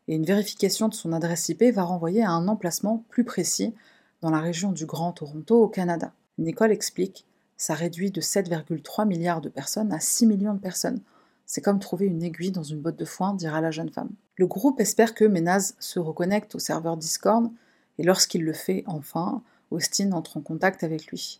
et 0.08 0.14
une 0.14 0.24
vérification 0.24 0.88
de 0.88 0.94
son 0.94 1.12
adresse 1.12 1.48
IP 1.48 1.64
va 1.64 1.82
renvoyer 1.82 2.22
à 2.22 2.30
un 2.30 2.48
emplacement 2.48 3.04
plus 3.08 3.24
précis 3.24 3.74
dans 4.20 4.30
la 4.30 4.40
région 4.40 4.72
du 4.72 4.86
Grand 4.86 5.12
Toronto 5.12 5.62
au 5.62 5.68
Canada. 5.68 6.12
Nicole 6.38 6.72
explique 6.72 7.26
ça 7.62 7.74
réduit 7.74 8.10
de 8.10 8.20
7,3 8.20 9.06
milliards 9.06 9.40
de 9.40 9.48
personnes 9.48 9.92
à 9.92 10.00
6 10.00 10.26
millions 10.26 10.54
de 10.54 10.58
personnes. 10.58 11.00
C'est 11.46 11.60
comme 11.60 11.78
trouver 11.78 12.06
une 12.06 12.24
aiguille 12.24 12.50
dans 12.50 12.64
une 12.64 12.80
botte 12.80 12.98
de 12.98 13.04
foin, 13.04 13.34
dira 13.34 13.60
la 13.60 13.70
jeune 13.70 13.92
femme. 13.92 14.10
Le 14.34 14.48
groupe 14.48 14.80
espère 14.80 15.14
que 15.14 15.24
Ménaz 15.24 15.76
se 15.78 16.00
reconnecte 16.00 16.56
au 16.56 16.58
serveur 16.58 16.96
Discord, 16.96 17.52
et 17.98 18.02
lorsqu'il 18.02 18.42
le 18.42 18.52
fait 18.52 18.82
enfin, 18.88 19.44
Austin 19.70 20.10
entre 20.10 20.38
en 20.38 20.40
contact 20.40 20.82
avec 20.82 21.06
lui. 21.06 21.38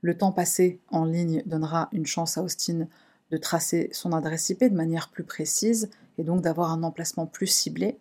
Le 0.00 0.16
temps 0.16 0.32
passé 0.32 0.80
en 0.88 1.04
ligne 1.04 1.42
donnera 1.44 1.90
une 1.92 2.06
chance 2.06 2.38
à 2.38 2.42
Austin 2.42 2.86
de 3.30 3.36
tracer 3.36 3.90
son 3.92 4.12
adresse 4.12 4.48
IP 4.48 4.64
de 4.64 4.74
manière 4.74 5.10
plus 5.10 5.24
précise 5.24 5.90
et 6.18 6.24
donc 6.24 6.42
d'avoir 6.42 6.70
un 6.72 6.82
emplacement 6.82 7.26
plus 7.26 7.46
ciblé. 7.46 7.98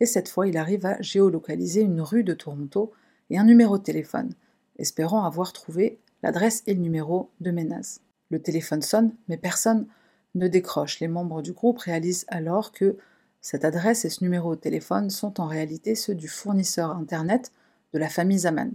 Et 0.00 0.06
cette 0.06 0.28
fois, 0.28 0.48
il 0.48 0.56
arrive 0.56 0.86
à 0.86 1.00
géolocaliser 1.00 1.82
une 1.82 2.00
rue 2.00 2.24
de 2.24 2.34
Toronto 2.34 2.92
et 3.30 3.38
un 3.38 3.44
numéro 3.44 3.78
de 3.78 3.82
téléphone, 3.82 4.32
espérant 4.78 5.24
avoir 5.24 5.52
trouvé 5.52 5.98
l'adresse 6.22 6.62
et 6.66 6.74
le 6.74 6.80
numéro 6.80 7.30
de 7.40 7.50
Ménaz. 7.50 8.00
Le 8.30 8.40
téléphone 8.40 8.82
sonne, 8.82 9.14
mais 9.28 9.36
personne 9.36 9.86
ne 10.34 10.48
décroche. 10.48 11.00
Les 11.00 11.08
membres 11.08 11.42
du 11.42 11.52
groupe 11.52 11.78
réalisent 11.78 12.26
alors 12.28 12.72
que 12.72 12.96
cette 13.40 13.64
adresse 13.64 14.04
et 14.04 14.10
ce 14.10 14.22
numéro 14.24 14.54
de 14.54 14.60
téléphone 14.60 15.10
sont 15.10 15.40
en 15.40 15.46
réalité 15.46 15.94
ceux 15.94 16.14
du 16.14 16.28
fournisseur 16.28 16.90
Internet 16.90 17.52
de 17.92 17.98
la 17.98 18.08
famille 18.08 18.40
Zaman. 18.40 18.70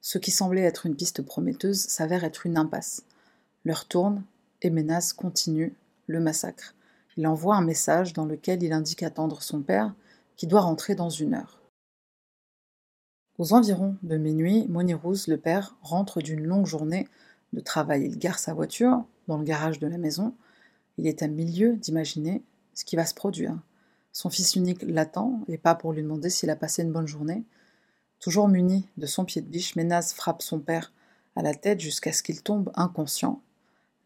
Ce 0.00 0.18
qui 0.18 0.30
semblait 0.30 0.62
être 0.62 0.86
une 0.86 0.94
piste 0.94 1.22
prometteuse 1.22 1.80
s'avère 1.80 2.22
être 2.22 2.46
une 2.46 2.58
impasse. 2.58 3.02
L'heure 3.64 3.88
tourne 3.88 4.22
et 4.62 4.70
Ménaz 4.70 5.12
continue 5.12 5.74
le 6.06 6.20
massacre. 6.20 6.75
Il 7.16 7.26
envoie 7.26 7.56
un 7.56 7.64
message 7.64 8.12
dans 8.12 8.26
lequel 8.26 8.62
il 8.62 8.72
indique 8.72 9.02
attendre 9.02 9.42
son 9.42 9.62
père, 9.62 9.94
qui 10.36 10.46
doit 10.46 10.60
rentrer 10.60 10.94
dans 10.94 11.08
une 11.08 11.34
heure. 11.34 11.60
Aux 13.38 13.52
environs 13.52 13.96
de 14.02 14.16
minuit, 14.16 14.66
Monirouz, 14.68 15.28
le 15.28 15.38
père, 15.38 15.76
rentre 15.82 16.20
d'une 16.20 16.44
longue 16.44 16.66
journée 16.66 17.08
de 17.52 17.60
travail. 17.60 18.04
Il 18.04 18.18
gare 18.18 18.38
sa 18.38 18.54
voiture 18.54 19.04
dans 19.28 19.38
le 19.38 19.44
garage 19.44 19.78
de 19.78 19.86
la 19.86 19.98
maison. 19.98 20.34
Il 20.98 21.06
est 21.06 21.22
à 21.22 21.28
milieu 21.28 21.76
d'imaginer 21.76 22.42
ce 22.74 22.84
qui 22.84 22.96
va 22.96 23.06
se 23.06 23.14
produire. 23.14 23.58
Son 24.12 24.30
fils 24.30 24.56
unique 24.56 24.82
l'attend, 24.82 25.40
et 25.48 25.58
pas 25.58 25.74
pour 25.74 25.92
lui 25.92 26.02
demander 26.02 26.30
s'il 26.30 26.50
a 26.50 26.56
passé 26.56 26.82
une 26.82 26.92
bonne 26.92 27.06
journée. 27.06 27.44
Toujours 28.20 28.48
muni 28.48 28.88
de 28.96 29.06
son 29.06 29.26
pied 29.26 29.42
de 29.42 29.46
biche, 29.46 29.76
Ménaz 29.76 30.14
frappe 30.14 30.40
son 30.42 30.58
père 30.58 30.92
à 31.34 31.42
la 31.42 31.54
tête 31.54 31.80
jusqu'à 31.80 32.12
ce 32.12 32.22
qu'il 32.22 32.42
tombe 32.42 32.72
inconscient. 32.74 33.42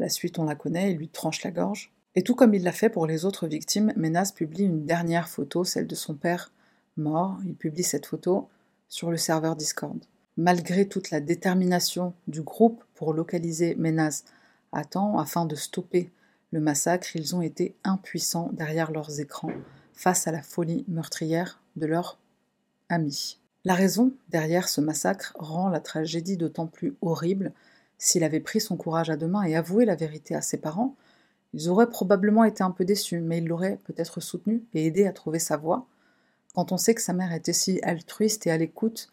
La 0.01 0.09
suite, 0.09 0.39
on 0.41 0.45
la 0.45 0.57
connaît, 0.57 0.93
il 0.93 0.99
lui 0.99 1.09
tranche 1.09 1.45
la 1.45 1.53
gorge. 1.53 1.93
Et 2.17 2.23
tout 2.23 2.35
comme 2.35 2.55
il 2.55 2.65
l'a 2.65 2.73
fait 2.73 2.91
pour 2.91 3.07
les 3.07 3.25
autres 3.25 3.47
victimes, 3.47 3.93
Ménaz 3.97 4.33
publie 4.33 4.65
une 4.65 4.85
dernière 4.85 5.29
photo, 5.29 5.65
celle 5.65 5.87
de 5.87 5.95
son 5.95 6.15
père 6.15 6.53
mort. 6.97 7.39
Il 7.45 7.55
publie 7.55 7.85
cette 7.85 8.07
photo 8.07 8.49
sur 8.89 9.11
le 9.11 9.17
serveur 9.17 9.55
Discord. 9.55 9.99
Malgré 10.37 10.89
toute 10.89 11.11
la 11.11 11.21
détermination 11.21 12.15
du 12.27 12.43
groupe 12.43 12.83
pour 12.95 13.13
localiser 13.13 13.75
Ménaz 13.77 14.25
à 14.73 14.85
temps 14.85 15.19
afin 15.19 15.45
de 15.45 15.55
stopper 15.55 16.11
le 16.53 16.61
massacre, 16.61 17.15
ils 17.15 17.37
ont 17.37 17.43
été 17.43 17.77
impuissants 17.85 18.51
derrière 18.53 18.91
leurs 18.91 19.21
écrans 19.21 19.53
face 19.93 20.27
à 20.27 20.33
la 20.33 20.43
folie 20.43 20.85
meurtrière 20.89 21.61
de 21.77 21.87
leurs 21.87 22.19
amis. 22.89 23.39
La 23.65 23.75
raison 23.75 24.13
derrière 24.31 24.69
ce 24.69 24.81
massacre 24.81 25.37
rend 25.39 25.69
la 25.69 25.81
tragédie 25.81 26.37
d'autant 26.37 26.67
plus 26.67 26.97
horrible. 27.03 27.53
S'il 27.99 28.25
avait 28.25 28.41
pris 28.41 28.61
son 28.61 28.77
courage 28.77 29.11
à 29.11 29.17
deux 29.17 29.29
mains 29.29 29.45
et 29.45 29.55
avoué 29.55 29.85
la 29.85 29.95
vérité 29.95 30.35
à 30.35 30.41
ses 30.41 30.57
parents, 30.57 30.97
ils 31.53 31.69
auraient 31.69 31.91
probablement 31.91 32.45
été 32.45 32.63
un 32.63 32.71
peu 32.71 32.85
déçus, 32.85 33.21
mais 33.21 33.39
ils 33.39 33.47
l'auraient 33.47 33.81
peut-être 33.85 34.21
soutenu 34.21 34.65
et 34.75 34.87
aidé 34.87 35.07
à 35.07 35.13
trouver 35.13 35.39
sa 35.39 35.57
voie. 35.57 35.87
Quand 36.55 36.73
on 36.73 36.77
sait 36.77 36.95
que 36.95 37.03
sa 37.03 37.13
mère 37.13 37.33
était 37.33 37.53
si 37.53 37.81
altruiste 37.83 38.47
et 38.47 38.51
à 38.51 38.57
l'écoute, 38.57 39.13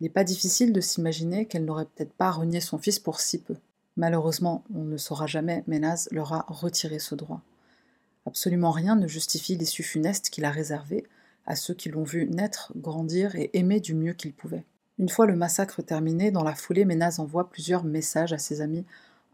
il 0.00 0.04
n'est 0.04 0.10
pas 0.10 0.24
difficile 0.24 0.72
de 0.72 0.80
s'imaginer 0.80 1.46
qu'elle 1.46 1.64
n'aurait 1.64 1.86
peut-être 1.86 2.12
pas 2.12 2.30
renié 2.30 2.60
son 2.60 2.78
fils 2.78 2.98
pour 2.98 3.20
si 3.20 3.38
peu. 3.38 3.56
Malheureusement, 3.96 4.64
on 4.74 4.84
ne 4.84 4.96
saura 4.96 5.26
jamais, 5.26 5.62
mais 5.66 5.78
Naz 5.78 6.08
leur 6.10 6.32
a 6.32 6.44
retiré 6.48 6.98
ce 6.98 7.14
droit. 7.14 7.42
Absolument 8.26 8.70
rien 8.70 8.96
ne 8.96 9.06
justifie 9.06 9.56
l'issue 9.56 9.82
funeste 9.82 10.30
qu'il 10.30 10.44
a 10.44 10.50
réservée 10.50 11.04
à 11.46 11.56
ceux 11.56 11.74
qui 11.74 11.90
l'ont 11.90 12.04
vu 12.04 12.26
naître, 12.26 12.72
grandir 12.76 13.36
et 13.36 13.50
aimer 13.52 13.80
du 13.80 13.94
mieux 13.94 14.14
qu'ils 14.14 14.32
pouvaient. 14.32 14.64
Une 14.98 15.08
fois 15.08 15.26
le 15.26 15.36
massacre 15.36 15.82
terminé, 15.82 16.30
dans 16.30 16.44
la 16.44 16.54
foulée, 16.54 16.84
Ménaz 16.84 17.18
envoie 17.18 17.50
plusieurs 17.50 17.84
messages 17.84 18.32
à 18.32 18.38
ses 18.38 18.60
amis 18.60 18.84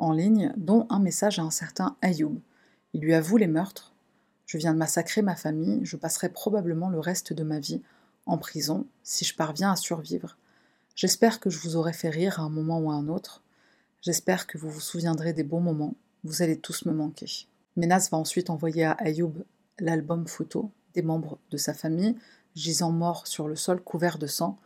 en 0.00 0.12
ligne, 0.12 0.52
dont 0.56 0.86
un 0.90 0.98
message 0.98 1.38
à 1.38 1.42
un 1.42 1.50
certain 1.50 1.96
Ayoub. 2.02 2.40
Il 2.94 3.02
lui 3.02 3.14
avoue 3.14 3.36
les 3.36 3.46
meurtres. 3.46 3.94
Je 4.46 4.58
viens 4.58 4.72
de 4.72 4.78
massacrer 4.78 5.22
ma 5.22 5.36
famille, 5.36 5.80
je 5.84 5.96
passerai 5.96 6.30
probablement 6.30 6.88
le 6.88 6.98
reste 6.98 7.32
de 7.32 7.44
ma 7.44 7.60
vie 7.60 7.82
en 8.26 8.38
prison 8.38 8.86
si 9.04 9.24
je 9.24 9.36
parviens 9.36 9.72
à 9.72 9.76
survivre. 9.76 10.36
J'espère 10.96 11.38
que 11.38 11.50
je 11.50 11.60
vous 11.60 11.76
aurai 11.76 11.92
fait 11.92 12.08
rire 12.08 12.40
à 12.40 12.42
un 12.42 12.48
moment 12.48 12.80
ou 12.80 12.90
à 12.90 12.94
un 12.94 13.08
autre. 13.08 13.42
J'espère 14.00 14.46
que 14.46 14.58
vous 14.58 14.70
vous 14.70 14.80
souviendrez 14.80 15.32
des 15.32 15.44
bons 15.44 15.60
moments. 15.60 15.94
Vous 16.24 16.42
allez 16.42 16.58
tous 16.58 16.84
me 16.86 16.92
manquer. 16.92 17.46
Menas 17.76 18.08
va 18.10 18.18
ensuite 18.18 18.50
envoyer 18.50 18.84
à 18.84 18.92
Ayoub 18.92 19.44
l'album 19.78 20.26
photo 20.26 20.70
des 20.94 21.02
membres 21.02 21.38
de 21.50 21.56
sa 21.56 21.74
famille, 21.74 22.16
gisant 22.54 22.90
morts 22.90 23.26
sur 23.26 23.46
le 23.46 23.56
sol 23.56 23.80
couvert 23.80 24.18
de 24.18 24.26
sang, 24.26 24.58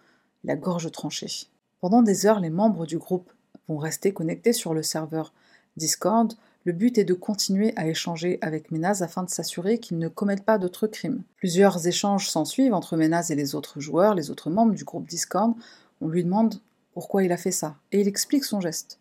la 0.44 0.56
gorge 0.56 0.90
tranchée. 0.90 1.48
Pendant 1.80 2.02
des 2.02 2.24
heures, 2.24 2.40
les 2.40 2.50
membres 2.50 2.86
du 2.86 2.96
groupe 2.96 3.30
vont 3.68 3.78
rester 3.78 4.12
connectés 4.12 4.52
sur 4.52 4.74
le 4.74 4.82
serveur 4.82 5.32
Discord. 5.76 6.32
Le 6.64 6.72
but 6.72 6.98
est 6.98 7.04
de 7.04 7.14
continuer 7.14 7.72
à 7.76 7.86
échanger 7.86 8.38
avec 8.40 8.70
Ménaz 8.70 9.02
afin 9.02 9.22
de 9.22 9.30
s'assurer 9.30 9.78
qu'ils 9.78 9.98
ne 9.98 10.08
commettent 10.08 10.44
pas 10.44 10.58
d'autres 10.58 10.86
crimes. 10.86 11.22
Plusieurs 11.36 11.86
échanges 11.86 12.30
s'ensuivent 12.30 12.74
entre 12.74 12.96
Ménaz 12.96 13.30
et 13.30 13.34
les 13.34 13.54
autres 13.54 13.80
joueurs, 13.80 14.14
les 14.14 14.30
autres 14.30 14.50
membres 14.50 14.74
du 14.74 14.84
groupe 14.84 15.06
Discord, 15.06 15.54
on 16.00 16.08
lui 16.08 16.24
demande 16.24 16.60
pourquoi 16.92 17.24
il 17.24 17.32
a 17.32 17.36
fait 17.36 17.50
ça, 17.50 17.76
et 17.92 18.00
il 18.00 18.08
explique 18.08 18.44
son 18.44 18.60
geste. 18.60 18.98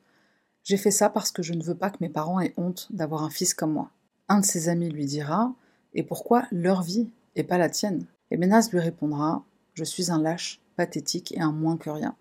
J'ai 0.64 0.78
fait 0.78 0.92
ça 0.92 1.10
parce 1.10 1.32
que 1.32 1.44
je 1.44 1.54
ne 1.54 1.64
veux 1.64 1.76
pas 1.76 1.90
que 1.90 1.98
mes 2.02 2.10
parents 2.10 2.40
aient 2.40 2.54
honte 2.58 2.88
d'avoir 2.92 3.24
un 3.24 3.30
fils 3.30 3.54
comme 3.54 3.74
moi. 3.74 3.92
Un 4.30 4.40
de 4.40 4.46
ses 4.46 4.70
amis 4.70 4.90
lui 4.90 5.06
dira 5.06 5.54
Et 5.94 6.04
pourquoi 6.04 6.48
leur 6.52 6.82
vie 6.82 7.10
et 7.36 7.44
pas 7.44 7.58
la 7.58 7.70
tienne? 7.70 8.06
Et 8.32 8.38
Ménas 8.38 8.70
lui 8.72 8.80
répondra 8.80 9.44
Je 9.74 9.84
suis 9.84 10.12
un 10.12 10.22
lâche, 10.22 10.62
pathétique 10.76 11.34
et 11.34 11.42
un 11.42 11.52
moins 11.52 11.78
que 11.78 11.90
rien. 11.90 12.16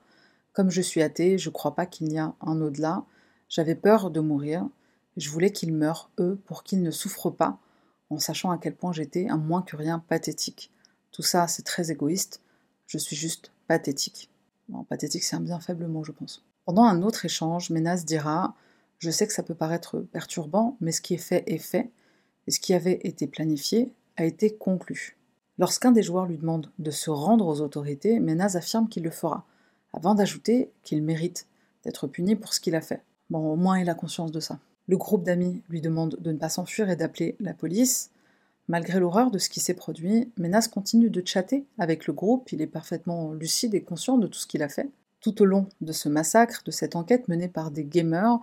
Comme 0.53 0.71
je 0.71 0.83
suis 0.83 1.03
athée, 1.03 1.39
je 1.39 1.49
ne 1.49 1.53
crois 1.53 1.75
pas 1.75 1.87
qu'il 1.87 2.13
y 2.13 2.19
a 2.19 2.35
un 2.41 2.61
au-delà. 2.61 3.05
J'avais 3.49 3.75
peur 3.75 4.11
de 4.11 4.21
mourir. 4.21 4.69
Je 5.17 5.31
voulais 5.31 5.53
qu'ils 5.53 5.75
meurent, 5.75 6.11
eux, 6.19 6.41
pour 6.47 6.63
qu'ils 6.63 6.83
ne 6.83 6.91
souffrent 6.91 7.31
pas, 7.31 7.59
en 8.11 8.19
sachant 8.19 8.51
à 8.51 8.59
quel 8.59 8.75
point 8.75 8.93
j'étais 8.93 9.29
un 9.29 9.37
moins 9.37 9.63
que 9.63 9.77
rien 9.77 9.99
pathétique. 9.99 10.71
Tout 11.11 11.23
ça, 11.23 11.49
c'est 11.49 11.65
très 11.65 11.91
égoïste. 11.91 12.41
Je 12.87 12.99
suis 12.99 13.17
juste 13.17 13.53
pathétique 13.69 14.31
pathétique, 14.89 15.25
c'est 15.25 15.37
un 15.37 15.41
bien 15.41 15.61
faible 15.61 15.87
mot, 15.87 16.05
je 16.05 16.13
pense. 16.13 16.45
Pendant 16.65 16.85
un 16.85 17.03
autre 17.03 17.25
échange, 17.25 17.71
Ménas 17.71 18.05
dira 18.05 18.55
Je 18.99 19.11
sais 19.11 19.27
que 19.27 19.33
ça 19.33 19.43
peut 19.43 19.55
paraître 19.55 19.99
perturbant, 19.99 20.77
mais 20.81 20.93
ce 20.93 21.01
qui 21.01 21.15
est 21.15 21.19
fait 21.19 21.45
est 21.47 21.59
fait, 21.59 21.91
et 22.47 22.51
ce 22.51 22.61
qui 22.61 22.75
avait 22.75 23.01
été 23.05 23.27
planifié 23.27 23.93
a 24.17 24.25
été 24.25 24.57
conclu. 24.57 25.17
Lorsqu'un 25.59 25.93
des 25.93 26.03
joueurs 26.03 26.27
lui 26.27 26.39
demande 26.39 26.71
de 26.79 26.91
se 26.91 27.11
rendre 27.11 27.47
aux 27.47 27.61
autorités, 27.61 28.21
Ménas 28.21 28.57
affirme 28.57 28.89
qu'il 28.89 29.03
le 29.03 29.11
fera, 29.11 29.45
avant 29.93 30.15
d'ajouter 30.15 30.71
qu'il 30.83 31.03
mérite 31.03 31.47
d'être 31.85 32.07
puni 32.07 32.37
pour 32.37 32.55
ce 32.55 32.61
qu'il 32.61 32.75
a 32.75 32.81
fait. 32.81 33.03
Bon, 33.31 33.53
au 33.53 33.57
moins 33.57 33.79
il 33.79 33.89
a 33.89 33.95
conscience 33.95 34.33
de 34.33 34.41
ça. 34.41 34.59
Le 34.89 34.97
groupe 34.97 35.25
d'amis 35.25 35.63
lui 35.69 35.81
demande 35.81 36.17
de 36.21 36.33
ne 36.33 36.39
pas 36.39 36.49
s'enfuir 36.49 36.91
et 36.91 36.97
d'appeler 36.97 37.37
la 37.41 37.55
police. 37.55 38.11
Malgré 38.69 39.01
l'horreur 39.01 39.31
de 39.31 39.39
ce 39.39 39.49
qui 39.49 39.61
s'est 39.61 39.75
produit, 39.75 40.31
Menas 40.37 40.69
continue 40.73 41.11
de 41.11 41.23
chatter 41.25 41.65
avec 41.79 42.07
le 42.07 42.13
groupe, 42.13 42.53
il 42.53 42.63
est 42.63 42.67
parfaitement 42.67 43.33
lucide 43.33 43.75
et 43.75 43.83
conscient 43.83 44.19
de 44.19 44.27
tout 44.27 44.39
ce 44.39 44.47
qu'il 44.47 44.63
a 44.63 44.69
fait. 44.69 44.89
Tout 45.21 45.43
au 45.43 45.45
long 45.45 45.69
de 45.81 45.93
ce 45.93 46.09
massacre, 46.09 46.63
de 46.65 46.71
cette 46.71 46.97
enquête 46.97 47.29
menée 47.29 47.49
par 47.49 47.71
des 47.71 47.85
gamers, 47.85 48.39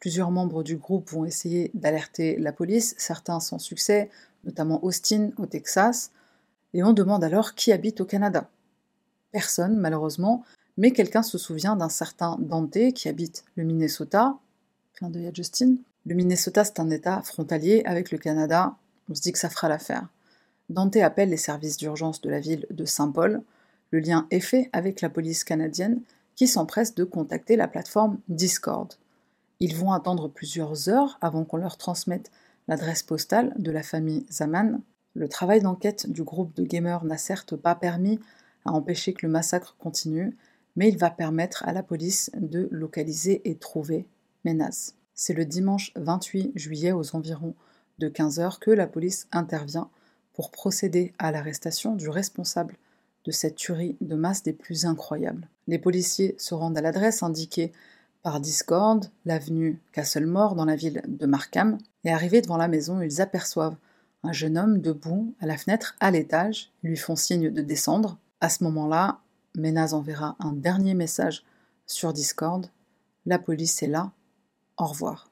plusieurs 0.00 0.30
membres 0.30 0.62
du 0.62 0.76
groupe 0.76 1.10
vont 1.10 1.24
essayer 1.24 1.70
d'alerter 1.74 2.36
la 2.36 2.52
police, 2.52 2.94
certains 2.98 3.40
sans 3.40 3.58
succès, 3.58 4.10
notamment 4.44 4.84
Austin 4.84 5.30
au 5.38 5.46
Texas, 5.46 6.10
et 6.72 6.82
on 6.82 6.92
demande 6.92 7.24
alors 7.24 7.54
qui 7.54 7.72
habite 7.72 8.00
au 8.00 8.04
Canada. 8.04 8.48
Personne, 9.32 9.76
malheureusement, 9.76 10.44
mais 10.76 10.90
quelqu'un 10.90 11.22
se 11.22 11.38
souvient 11.38 11.76
d'un 11.76 11.88
certain 11.88 12.36
Dante 12.40 12.92
qui 12.94 13.08
habite 13.08 13.44
le 13.56 13.64
Minnesota. 13.64 14.36
D'œil 15.02 15.26
à. 15.26 15.32
Le 16.06 16.14
Minnesota, 16.14 16.64
c'est 16.64 16.80
un 16.80 16.90
État 16.90 17.20
frontalier 17.22 17.82
avec 17.84 18.10
le 18.10 18.18
Canada, 18.18 18.76
on 19.10 19.14
se 19.14 19.22
dit 19.22 19.32
que 19.32 19.38
ça 19.38 19.50
fera 19.50 19.68
l'affaire. 19.68 20.08
Dante 20.70 20.96
appelle 20.96 21.30
les 21.30 21.36
services 21.36 21.76
d'urgence 21.76 22.20
de 22.20 22.30
la 22.30 22.40
ville 22.40 22.66
de 22.70 22.84
Saint-Paul. 22.84 23.42
Le 23.90 24.00
lien 24.00 24.26
est 24.30 24.40
fait 24.40 24.70
avec 24.72 25.00
la 25.00 25.10
police 25.10 25.44
canadienne 25.44 26.00
qui 26.36 26.46
s'empresse 26.46 26.94
de 26.94 27.04
contacter 27.04 27.56
la 27.56 27.68
plateforme 27.68 28.18
Discord. 28.28 28.94
Ils 29.60 29.76
vont 29.76 29.92
attendre 29.92 30.28
plusieurs 30.28 30.88
heures 30.88 31.18
avant 31.20 31.44
qu'on 31.44 31.58
leur 31.58 31.76
transmette 31.76 32.30
l'adresse 32.66 33.02
postale 33.02 33.52
de 33.56 33.70
la 33.70 33.82
famille 33.82 34.26
Zaman. 34.30 34.80
Le 35.14 35.28
travail 35.28 35.60
d'enquête 35.60 36.10
du 36.10 36.22
groupe 36.22 36.54
de 36.56 36.64
gamers 36.64 37.04
n'a 37.04 37.18
certes 37.18 37.56
pas 37.56 37.74
permis 37.74 38.18
à 38.64 38.72
empêcher 38.72 39.12
que 39.12 39.26
le 39.26 39.32
massacre 39.32 39.76
continue, 39.78 40.36
mais 40.76 40.88
il 40.88 40.98
va 40.98 41.10
permettre 41.10 41.66
à 41.66 41.72
la 41.72 41.82
police 41.82 42.30
de 42.36 42.68
localiser 42.70 43.48
et 43.48 43.56
trouver 43.56 44.06
Ménaz. 44.44 44.94
C'est 45.14 45.34
le 45.34 45.44
dimanche 45.44 45.92
28 45.96 46.52
juillet 46.54 46.92
aux 46.92 47.14
environs 47.14 47.54
de 47.98 48.08
15 48.08 48.40
heures 48.40 48.60
que 48.60 48.70
la 48.70 48.86
police 48.86 49.28
intervient 49.32 49.88
pour 50.32 50.50
procéder 50.50 51.12
à 51.18 51.30
l'arrestation 51.30 51.94
du 51.94 52.08
responsable 52.08 52.76
de 53.24 53.30
cette 53.30 53.54
tuerie 53.54 53.96
de 54.00 54.16
masse 54.16 54.42
des 54.42 54.52
plus 54.52 54.84
incroyables. 54.84 55.48
Les 55.66 55.78
policiers 55.78 56.34
se 56.38 56.54
rendent 56.54 56.76
à 56.76 56.82
l'adresse 56.82 57.22
indiquée 57.22 57.72
par 58.22 58.40
Discord, 58.40 59.04
l'avenue 59.24 59.80
Castlemore 59.92 60.54
dans 60.54 60.64
la 60.64 60.76
ville 60.76 61.02
de 61.06 61.26
Markham, 61.26 61.78
et 62.04 62.10
arrivés 62.10 62.42
devant 62.42 62.56
la 62.56 62.68
maison, 62.68 63.00
ils 63.00 63.20
aperçoivent 63.20 63.76
un 64.22 64.32
jeune 64.32 64.56
homme 64.56 64.80
debout 64.80 65.34
à 65.40 65.46
la 65.46 65.56
fenêtre 65.56 65.94
à 66.00 66.10
l'étage, 66.10 66.72
lui 66.82 66.96
font 66.96 67.16
signe 67.16 67.50
de 67.50 67.62
descendre. 67.62 68.18
À 68.40 68.48
ce 68.48 68.64
moment-là, 68.64 69.20
Ménaz 69.56 69.94
enverra 69.94 70.34
un 70.40 70.52
dernier 70.52 70.94
message 70.94 71.44
sur 71.86 72.12
Discord. 72.12 72.66
La 73.24 73.38
police 73.38 73.82
est 73.82 73.88
là. 73.88 74.10
Au 74.76 74.86
revoir. 74.86 75.30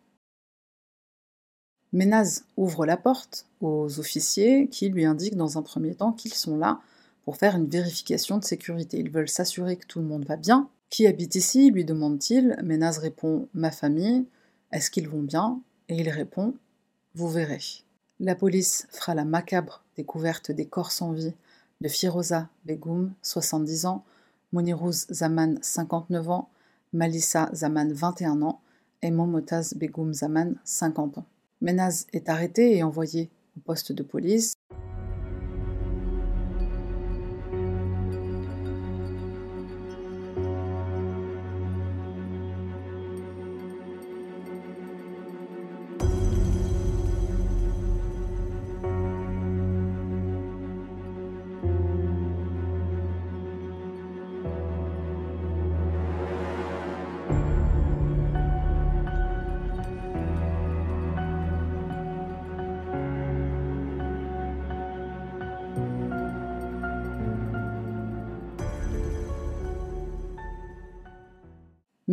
Ménaz 1.92 2.44
ouvre 2.56 2.86
la 2.86 2.96
porte 2.96 3.46
aux 3.60 3.98
officiers 3.98 4.68
qui 4.68 4.88
lui 4.88 5.04
indiquent 5.04 5.36
dans 5.36 5.58
un 5.58 5.62
premier 5.62 5.94
temps 5.94 6.12
qu'ils 6.12 6.34
sont 6.34 6.56
là 6.56 6.80
pour 7.24 7.36
faire 7.36 7.56
une 7.56 7.68
vérification 7.68 8.38
de 8.38 8.44
sécurité. 8.44 8.98
Ils 8.98 9.10
veulent 9.10 9.28
s'assurer 9.28 9.76
que 9.76 9.86
tout 9.86 9.98
le 9.98 10.06
monde 10.06 10.24
va 10.24 10.36
bien. 10.36 10.68
Qui 10.88 11.06
habite 11.08 11.34
ici 11.34 11.70
lui 11.70 11.84
demande-t-il. 11.84 12.56
Ménaz 12.62 12.98
répond 12.98 13.48
Ma 13.54 13.72
famille. 13.72 14.24
Est-ce 14.70 14.90
qu'ils 14.90 15.08
vont 15.08 15.22
bien? 15.22 15.60
Et 15.88 15.96
il 15.96 16.08
répond 16.08 16.54
Vous 17.14 17.28
verrez. 17.28 17.82
La 18.20 18.36
police 18.36 18.86
fera 18.90 19.16
la 19.16 19.24
macabre 19.24 19.82
découverte 19.96 20.52
des 20.52 20.66
corps 20.66 20.92
sans 20.92 21.10
vie 21.10 21.34
de 21.80 21.88
Firoza 21.88 22.48
Begoum, 22.64 23.12
70 23.22 23.86
ans, 23.86 24.04
Monirouz 24.52 25.06
Zaman, 25.10 25.56
59 25.62 26.28
ans, 26.30 26.48
Malissa 26.92 27.50
Zaman, 27.52 27.92
21 27.92 28.42
ans, 28.42 28.60
et 29.02 29.10
Momotaz 29.10 29.74
Begoum 29.74 30.12
Zaman, 30.12 30.54
50 30.64 31.18
ans. 31.18 31.26
Ménaz 31.60 32.06
est 32.12 32.28
arrêté 32.28 32.76
et 32.76 32.82
envoyé 32.82 33.30
au 33.56 33.60
poste 33.60 33.92
de 33.92 34.02
police. 34.02 34.54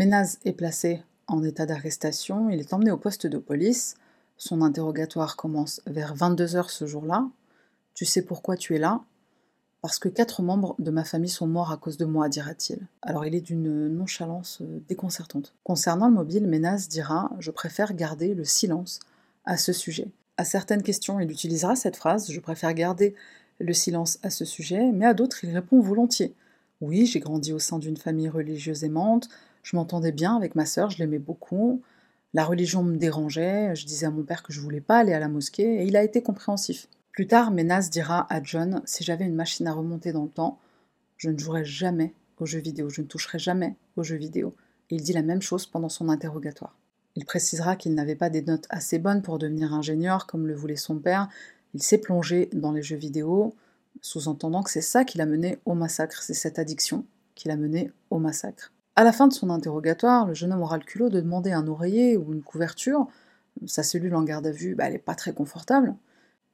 Ménaz 0.09 0.39
est 0.43 0.53
placé 0.53 1.03
en 1.27 1.43
état 1.43 1.67
d'arrestation, 1.67 2.49
il 2.49 2.59
est 2.59 2.73
emmené 2.73 2.89
au 2.89 2.97
poste 2.97 3.27
de 3.27 3.37
police. 3.37 3.95
Son 4.37 4.63
interrogatoire 4.63 5.35
commence 5.35 5.81
vers 5.85 6.15
22h 6.15 6.71
ce 6.71 6.87
jour-là. 6.87 7.27
Tu 7.93 8.05
sais 8.05 8.23
pourquoi 8.23 8.57
tu 8.57 8.75
es 8.75 8.79
là? 8.79 9.01
Parce 9.83 9.99
que 9.99 10.09
quatre 10.09 10.41
membres 10.41 10.75
de 10.79 10.89
ma 10.89 11.03
famille 11.03 11.29
sont 11.29 11.45
morts 11.45 11.71
à 11.71 11.77
cause 11.77 11.97
de 11.97 12.05
moi, 12.05 12.27
dira-t-il. 12.27 12.79
Alors 13.03 13.27
il 13.27 13.35
est 13.35 13.41
d'une 13.41 13.87
nonchalance 13.87 14.61
euh, 14.61 14.81
déconcertante. 14.89 15.53
Concernant 15.63 16.07
le 16.07 16.15
mobile, 16.15 16.47
Ménaz 16.47 16.87
dira 16.87 17.29
Je 17.37 17.51
préfère 17.51 17.93
garder 17.93 18.33
le 18.33 18.45
silence 18.45 19.01
à 19.45 19.57
ce 19.57 19.73
sujet. 19.73 20.07
À 20.37 20.43
certaines 20.43 20.81
questions, 20.81 21.19
il 21.19 21.29
utilisera 21.29 21.75
cette 21.75 21.97
phrase 21.97 22.31
Je 22.31 22.39
préfère 22.39 22.73
garder 22.73 23.13
le 23.59 23.73
silence 23.73 24.17
à 24.23 24.31
ce 24.31 24.43
sujet, 24.43 24.91
mais 24.91 25.05
à 25.05 25.13
d'autres, 25.13 25.43
il 25.43 25.51
répond 25.51 25.79
volontiers. 25.81 26.33
Oui, 26.81 27.05
j'ai 27.05 27.19
grandi 27.19 27.53
au 27.53 27.59
sein 27.59 27.77
d'une 27.77 27.97
famille 27.97 28.29
religieuse 28.29 28.83
aimante, 28.85 29.29
je 29.63 29.75
m'entendais 29.75 30.11
bien 30.11 30.35
avec 30.35 30.55
ma 30.55 30.65
sœur, 30.65 30.89
je 30.89 30.97
l'aimais 30.97 31.19
beaucoup. 31.19 31.81
La 32.33 32.45
religion 32.45 32.83
me 32.83 32.97
dérangeait, 32.97 33.75
je 33.75 33.85
disais 33.85 34.05
à 34.05 34.11
mon 34.11 34.23
père 34.23 34.43
que 34.43 34.53
je 34.53 34.61
voulais 34.61 34.81
pas 34.81 34.99
aller 34.99 35.13
à 35.13 35.19
la 35.19 35.27
mosquée, 35.27 35.81
et 35.81 35.85
il 35.85 35.97
a 35.97 36.03
été 36.03 36.21
compréhensif. 36.21 36.87
Plus 37.11 37.27
tard, 37.27 37.51
Menas 37.51 37.89
dira 37.91 38.27
à 38.33 38.41
John 38.41 38.81
Si 38.85 39.03
j'avais 39.03 39.25
une 39.25 39.35
machine 39.35 39.67
à 39.67 39.73
remonter 39.73 40.11
dans 40.11 40.23
le 40.23 40.29
temps, 40.29 40.59
je 41.17 41.29
ne 41.29 41.37
jouerais 41.37 41.65
jamais 41.65 42.13
aux 42.37 42.45
jeux 42.45 42.59
vidéo, 42.59 42.89
je 42.89 43.01
ne 43.01 43.07
toucherais 43.07 43.39
jamais 43.39 43.75
aux 43.97 44.03
jeux 44.03 44.15
vidéo. 44.15 44.55
Et 44.89 44.95
il 44.95 45.03
dit 45.03 45.13
la 45.13 45.21
même 45.21 45.41
chose 45.41 45.65
pendant 45.65 45.89
son 45.89 46.09
interrogatoire. 46.09 46.75
Il 47.15 47.25
précisera 47.25 47.75
qu'il 47.75 47.93
n'avait 47.93 48.15
pas 48.15 48.29
des 48.29 48.41
notes 48.41 48.65
assez 48.69 48.99
bonnes 48.99 49.21
pour 49.21 49.39
devenir 49.39 49.73
ingénieur 49.73 50.25
comme 50.25 50.47
le 50.47 50.55
voulait 50.55 50.77
son 50.77 50.99
père. 50.99 51.27
Il 51.73 51.83
s'est 51.83 51.97
plongé 51.97 52.49
dans 52.53 52.71
les 52.71 52.81
jeux 52.81 52.95
vidéo, 52.95 53.53
sous-entendant 54.01 54.63
que 54.63 54.71
c'est 54.71 54.81
ça 54.81 55.03
qui 55.03 55.17
l'a 55.17 55.25
mené 55.25 55.59
au 55.65 55.73
massacre, 55.73 56.23
c'est 56.23 56.33
cette 56.33 56.59
addiction 56.59 57.05
qui 57.35 57.47
l'a 57.47 57.57
mené 57.57 57.91
au 58.09 58.19
massacre. 58.19 58.71
À 58.99 59.05
la 59.05 59.13
fin 59.13 59.29
de 59.29 59.33
son 59.33 59.49
interrogatoire, 59.49 60.25
le 60.25 60.33
jeune 60.33 60.51
homme 60.51 60.61
aura 60.61 60.77
le 60.77 60.83
culot 60.83 61.07
de 61.07 61.21
demander 61.21 61.53
un 61.53 61.69
oreiller 61.69 62.17
ou 62.17 62.33
une 62.33 62.43
couverture. 62.43 63.07
Sa 63.65 63.81
cellule 63.81 64.13
en 64.13 64.23
garde 64.23 64.45
à 64.45 64.51
vue, 64.51 64.75
bah, 64.75 64.87
elle 64.87 64.91
n'est 64.91 64.99
pas 64.99 65.15
très 65.15 65.31
confortable. 65.31 65.95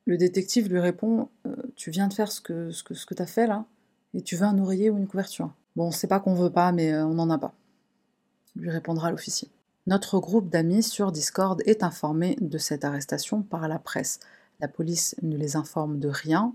Le 0.06 0.16
détective 0.16 0.70
lui 0.70 0.80
répond 0.80 1.30
euh, 1.48 1.56
Tu 1.76 1.90
viens 1.90 2.08
de 2.08 2.14
faire 2.14 2.32
ce 2.32 2.42
que, 2.42 2.70
ce 2.70 2.84
que, 2.84 2.94
ce 2.94 3.08
que 3.08 3.16
tu 3.16 3.22
as 3.24 3.26
fait 3.26 3.48
là 3.48 3.66
Et 4.14 4.22
tu 4.22 4.36
veux 4.36 4.46
un 4.46 4.60
oreiller 4.60 4.92
ou 4.92 5.00
une 5.00 5.08
couverture? 5.08 5.56
Bon, 5.76 5.90
c'est 5.90 6.06
pas 6.06 6.20
qu'on 6.20 6.36
veut 6.36 6.52
pas, 6.52 6.72
mais 6.72 6.94
euh, 6.94 7.04
on 7.04 7.16
n'en 7.16 7.32
a 7.32 7.40
pas. 7.40 7.56
Lui 8.56 8.70
répondra 8.70 9.10
l'officier. 9.10 9.50
Notre 9.88 10.20
groupe 10.20 10.52
d'amis 10.52 10.84
sur 10.84 11.12
Discord 11.12 11.64
est 11.66 11.82
informé 11.82 12.38
de 12.42 12.60
cette 12.60 12.86
arrestation 12.86 13.42
par 13.42 13.68
la 13.68 13.80
presse. 13.80 14.20
La 14.60 14.68
police 14.68 15.16
ne 15.24 15.36
les 15.36 15.56
informe 15.56 15.98
de 15.98 16.10
rien. 16.10 16.54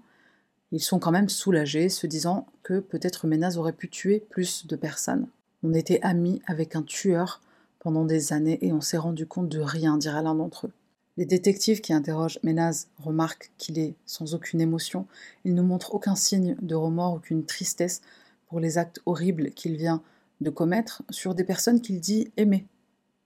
Ils 0.71 0.85
sont 0.85 1.01
quand 1.01 1.11
même 1.11 1.29
soulagés, 1.29 1.89
se 1.89 2.07
disant 2.07 2.47
que 2.63 2.79
peut-être 2.79 3.27
Ménaz 3.27 3.59
aurait 3.59 3.73
pu 3.73 3.91
tuer 3.91 4.21
plus 4.31 4.69
de 4.69 4.77
personnes. 4.77 5.27
On 5.63 5.75
était 5.75 6.01
amis 6.03 6.41
avec 6.47 6.75
un 6.75 6.83
tueur 6.83 7.43
pendant 7.79 8.05
des 8.05 8.33
années 8.33 8.59
et 8.63 8.73
on 8.73 8.81
s'est 8.81 8.99
rendu 8.99 9.27
compte 9.27 9.49
de 9.49 9.61
rien, 9.61 9.99
dira 9.99 10.23
l'un 10.23 10.35
d'entre 10.35 10.67
eux. 10.69 10.73
Les 11.17 11.27
détectives 11.27 11.81
qui 11.81 11.93
interrogent 11.93 12.39
Ménaz 12.43 12.89
remarquent 12.99 13.51
qu'il 13.59 13.79
est 13.79 13.95
sans 14.07 14.35
aucune 14.35 14.61
émotion, 14.61 15.07
il 15.45 15.55
ne 15.55 15.63
montre 15.63 15.95
aucun 15.95 16.15
signe 16.15 16.57
de 16.63 16.75
remords, 16.75 17.15
aucune 17.15 17.45
tristesse 17.45 18.01
pour 18.47 18.61
les 18.61 18.79
actes 18.79 19.01
horribles 19.07 19.51
qu'il 19.51 19.77
vient 19.77 20.03
de 20.41 20.51
commettre 20.51 21.03
sur 21.11 21.35
des 21.35 21.45
personnes 21.45 21.81
qu'il 21.81 22.01
dit 22.01 22.33
aimer. 22.37 22.67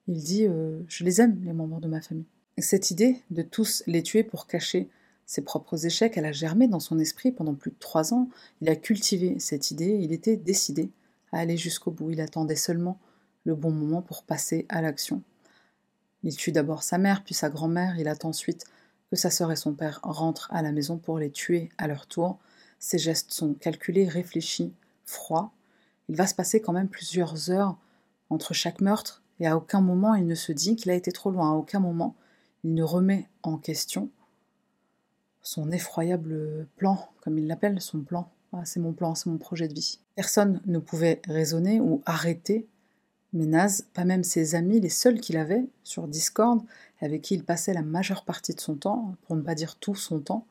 Il 0.07 0.21
dit 0.21 0.45
euh, 0.45 0.81
Je 0.87 1.03
les 1.03 1.21
aime, 1.21 1.39
les 1.43 1.53
membres 1.53 1.79
de 1.79 1.87
ma 1.87 2.01
famille. 2.01 2.25
Cette 2.57 2.91
idée 2.91 3.21
de 3.31 3.41
tous 3.41 3.83
les 3.87 4.03
tuer 4.03 4.23
pour 4.23 4.47
cacher 4.47 4.89
ses 5.25 5.41
propres 5.41 5.85
échecs, 5.85 6.17
elle 6.17 6.25
a 6.25 6.31
germé 6.31 6.67
dans 6.67 6.79
son 6.79 6.99
esprit 6.99 7.31
pendant 7.31 7.55
plus 7.55 7.71
de 7.71 7.79
trois 7.79 8.13
ans. 8.13 8.29
Il 8.61 8.69
a 8.69 8.75
cultivé 8.75 9.39
cette 9.39 9.71
idée, 9.71 9.97
il 10.01 10.11
était 10.11 10.37
décidé 10.37 10.91
aller 11.39 11.57
jusqu'au 11.57 11.91
bout. 11.91 12.11
Il 12.11 12.21
attendait 12.21 12.55
seulement 12.55 12.99
le 13.43 13.55
bon 13.55 13.71
moment 13.71 14.01
pour 14.01 14.23
passer 14.23 14.65
à 14.69 14.81
l'action. 14.81 15.21
Il 16.23 16.35
tue 16.35 16.51
d'abord 16.51 16.83
sa 16.83 16.97
mère, 16.97 17.23
puis 17.23 17.33
sa 17.33 17.49
grand-mère. 17.49 17.97
Il 17.99 18.07
attend 18.07 18.29
ensuite 18.29 18.65
que 19.09 19.15
sa 19.15 19.29
sœur 19.29 19.51
et 19.51 19.55
son 19.55 19.73
père 19.73 19.99
rentrent 20.03 20.49
à 20.51 20.61
la 20.61 20.71
maison 20.71 20.97
pour 20.97 21.19
les 21.19 21.31
tuer 21.31 21.69
à 21.77 21.87
leur 21.87 22.07
tour. 22.07 22.39
Ses 22.79 22.97
gestes 22.97 23.31
sont 23.31 23.53
calculés, 23.53 24.07
réfléchis, 24.07 24.73
froids. 25.03 25.51
Il 26.09 26.15
va 26.15 26.27
se 26.27 26.35
passer 26.35 26.61
quand 26.61 26.73
même 26.73 26.89
plusieurs 26.89 27.51
heures 27.51 27.77
entre 28.29 28.53
chaque 28.53 28.81
meurtre, 28.81 29.23
et 29.39 29.47
à 29.47 29.55
aucun 29.55 29.81
moment 29.81 30.15
il 30.15 30.25
ne 30.25 30.35
se 30.35 30.51
dit 30.51 30.75
qu'il 30.75 30.91
a 30.91 30.95
été 30.95 31.11
trop 31.11 31.29
loin. 31.29 31.51
À 31.51 31.55
aucun 31.55 31.79
moment 31.79 32.15
il 32.63 32.73
ne 32.73 32.83
remet 32.83 33.29
en 33.43 33.57
question 33.57 34.09
son 35.41 35.71
effroyable 35.71 36.67
plan, 36.75 37.07
comme 37.21 37.37
il 37.37 37.45
l'appelle, 37.45 37.79
son 37.79 38.01
plan. 38.01 38.31
Ah, 38.57 38.63
c'est 38.63 38.79
mon 38.79 38.93
plan, 38.93 39.15
c'est 39.15 39.29
mon 39.29 39.37
projet 39.37 39.67
de 39.67 39.73
vie. 39.73 39.99
Personne 40.15 40.61
ne 40.65 40.79
pouvait 40.79 41.21
raisonner 41.27 41.81
ou 41.81 42.01
arrêter 42.05 42.67
Ménaz, 43.33 43.83
pas 43.93 44.05
même 44.05 44.23
ses 44.23 44.55
amis, 44.55 44.79
les 44.79 44.89
seuls 44.89 45.19
qu'il 45.19 45.35
avait 45.35 45.65
sur 45.83 46.07
Discord, 46.07 46.61
avec 47.01 47.21
qui 47.21 47.33
il 47.33 47.43
passait 47.43 47.73
la 47.73 47.81
majeure 47.81 48.23
partie 48.23 48.55
de 48.55 48.61
son 48.61 48.75
temps, 48.75 49.15
pour 49.23 49.35
ne 49.35 49.41
pas 49.41 49.55
dire 49.55 49.75
tout 49.75 49.95
son 49.95 50.19
temps. 50.19 50.45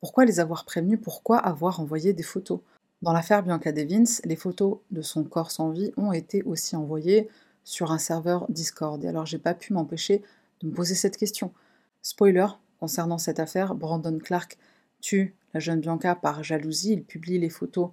Pourquoi 0.00 0.24
les 0.24 0.40
avoir 0.40 0.64
prévenus? 0.64 0.98
Pourquoi 1.02 1.36
avoir 1.36 1.80
envoyé 1.80 2.14
des 2.14 2.22
photos? 2.22 2.60
Dans 3.02 3.12
l'affaire 3.12 3.42
Bianca 3.42 3.70
Devins, 3.70 4.20
les 4.24 4.36
photos 4.36 4.78
de 4.90 5.02
son 5.02 5.24
corps 5.24 5.50
sans 5.50 5.70
vie 5.70 5.92
ont 5.98 6.12
été 6.12 6.42
aussi 6.44 6.74
envoyées 6.74 7.28
sur 7.64 7.92
un 7.92 7.98
serveur 7.98 8.46
Discord. 8.48 9.04
Et 9.04 9.08
alors 9.08 9.26
j'ai 9.26 9.38
pas 9.38 9.52
pu 9.52 9.74
m'empêcher 9.74 10.22
de 10.60 10.68
me 10.68 10.72
poser 10.72 10.94
cette 10.94 11.18
question. 11.18 11.52
Spoiler, 12.00 12.46
Concernant 12.80 13.18
cette 13.18 13.40
affaire, 13.40 13.74
Brandon 13.74 14.18
Clark 14.18 14.58
tue 15.00 15.34
la 15.56 15.60
jeune 15.60 15.80
Bianca 15.80 16.14
par 16.14 16.44
jalousie. 16.44 16.92
Il 16.92 17.02
publie 17.02 17.38
les 17.38 17.48
photos 17.48 17.90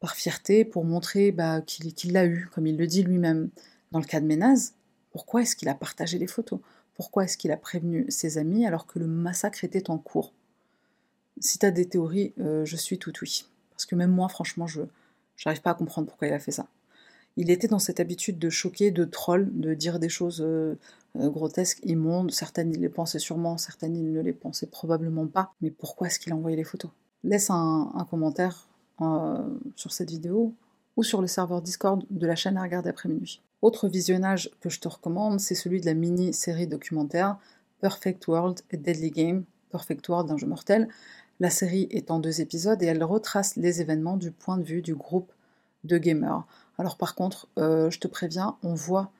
par 0.00 0.14
fierté 0.14 0.64
pour 0.64 0.86
montrer 0.86 1.30
bah, 1.30 1.60
qu'il 1.60 2.12
l'a 2.12 2.24
eu, 2.24 2.48
comme 2.54 2.66
il 2.66 2.78
le 2.78 2.86
dit 2.86 3.02
lui-même. 3.02 3.50
Dans 3.92 3.98
le 3.98 4.06
cas 4.06 4.20
de 4.20 4.26
Ménaz, 4.26 4.72
pourquoi 5.12 5.42
est-ce 5.42 5.56
qu'il 5.56 5.68
a 5.68 5.74
partagé 5.74 6.18
les 6.18 6.26
photos? 6.26 6.60
Pourquoi 6.94 7.24
est-ce 7.24 7.36
qu'il 7.36 7.52
a 7.52 7.58
prévenu 7.58 8.06
ses 8.08 8.38
amis 8.38 8.64
alors 8.64 8.86
que 8.86 8.98
le 8.98 9.06
massacre 9.06 9.62
était 9.62 9.90
en 9.90 9.98
cours? 9.98 10.32
Si 11.38 11.58
tu 11.58 11.66
as 11.66 11.70
des 11.70 11.86
théories, 11.86 12.32
euh, 12.38 12.64
je 12.64 12.76
suis 12.76 12.98
tout 12.98 13.12
oui. 13.20 13.46
Parce 13.72 13.84
que 13.84 13.94
même 13.94 14.10
moi, 14.10 14.28
franchement, 14.28 14.66
je 14.66 14.82
n'arrive 15.44 15.60
pas 15.60 15.72
à 15.72 15.74
comprendre 15.74 16.08
pourquoi 16.08 16.28
il 16.28 16.32
a 16.32 16.38
fait 16.38 16.50
ça. 16.50 16.66
Il 17.36 17.50
était 17.50 17.68
dans 17.68 17.78
cette 17.78 18.00
habitude 18.00 18.38
de 18.38 18.50
choquer, 18.50 18.90
de 18.90 19.04
troll, 19.04 19.48
de 19.52 19.74
dire 19.74 19.98
des 19.98 20.08
choses 20.08 20.42
euh, 20.44 20.78
euh, 21.16 21.30
grotesques, 21.30 21.80
immondes. 21.84 22.30
Certaines 22.32 22.72
il 22.72 22.80
les 22.80 22.88
pensait 22.88 23.18
sûrement, 23.18 23.56
certaines 23.56 23.96
il 23.96 24.12
ne 24.12 24.20
les 24.20 24.32
pensait 24.32 24.66
probablement 24.66 25.26
pas. 25.26 25.52
Mais 25.60 25.70
pourquoi 25.70 26.08
est-ce 26.08 26.18
qu'il 26.18 26.32
a 26.32 26.36
envoyé 26.36 26.56
les 26.56 26.64
photos? 26.64 26.90
Laisse 27.24 27.50
un, 27.50 28.06
commentaire 28.10 28.68
euh, 29.00 29.38
sur 29.76 29.92
cette 29.92 30.10
vidéo 30.10 30.54
ou 30.96 31.02
sur 31.02 31.20
le 31.20 31.26
serveur 31.26 31.62
Discord 31.62 32.04
de 32.10 32.26
la 32.26 32.36
chaîne 32.36 32.56
à 32.56 32.62
regarder 32.62 32.90
après 32.90 33.08
minuit. 33.08 33.40
Autre 33.62 33.88
visionnage 33.88 34.50
que 34.60 34.70
je 34.70 34.80
te 34.80 34.88
recommande, 34.88 35.38
c'est 35.38 35.54
celui 35.54 35.80
de 35.80 35.86
la 35.86 35.94
mini-série 35.94 36.66
documentaire 36.66 37.38
Perfect 37.80 38.26
World 38.26 38.60
et 38.70 38.76
Deadly 38.76 39.10
Game, 39.10 39.44
Perfect 39.70 40.08
World 40.08 40.28
d'un 40.28 40.36
jeu 40.36 40.46
mortel. 40.46 40.88
La 41.40 41.50
série 41.50 41.88
est 41.90 42.10
en 42.10 42.18
deux 42.18 42.40
épisodes 42.40 42.82
et 42.82 42.86
elle 42.86 43.04
retrace 43.04 43.56
les 43.56 43.80
événements 43.80 44.16
du 44.16 44.30
point 44.30 44.58
de 44.58 44.62
vue 44.62 44.82
du 44.82 44.94
groupe 44.94 45.32
de 45.84 45.98
gamers. 45.98 46.44
Alors 46.78 46.96
par 46.96 47.14
contre, 47.14 47.48
euh, 47.58 47.90
je 47.90 47.98
te 47.98 48.08
préviens, 48.08 48.56
on 48.62 48.74
voit 48.74 49.10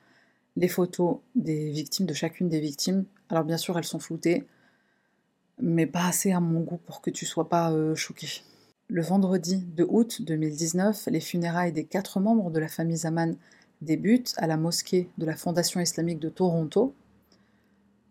les 0.55 0.67
photos 0.67 1.17
des 1.35 1.71
victimes, 1.71 2.05
de 2.05 2.13
chacune 2.13 2.49
des 2.49 2.59
victimes. 2.59 3.05
Alors 3.29 3.43
bien 3.43 3.57
sûr, 3.57 3.77
elles 3.77 3.83
sont 3.83 3.99
floutées, 3.99 4.47
mais 5.59 5.85
pas 5.85 6.07
assez 6.07 6.31
à 6.31 6.39
mon 6.39 6.61
goût 6.61 6.79
pour 6.85 7.01
que 7.01 7.09
tu 7.09 7.25
sois 7.25 7.49
pas 7.49 7.71
euh, 7.71 7.95
choqué. 7.95 8.43
Le 8.87 9.01
vendredi 9.01 9.63
de 9.75 9.85
août 9.87 10.21
2019, 10.21 11.07
les 11.11 11.21
funérailles 11.21 11.71
des 11.71 11.85
quatre 11.85 12.19
membres 12.19 12.51
de 12.51 12.59
la 12.59 12.67
famille 12.67 12.97
Zaman 12.97 13.35
débutent 13.81 14.33
à 14.37 14.47
la 14.47 14.57
mosquée 14.57 15.09
de 15.17 15.25
la 15.25 15.35
Fondation 15.35 15.79
islamique 15.79 16.19
de 16.19 16.29
Toronto. 16.29 16.93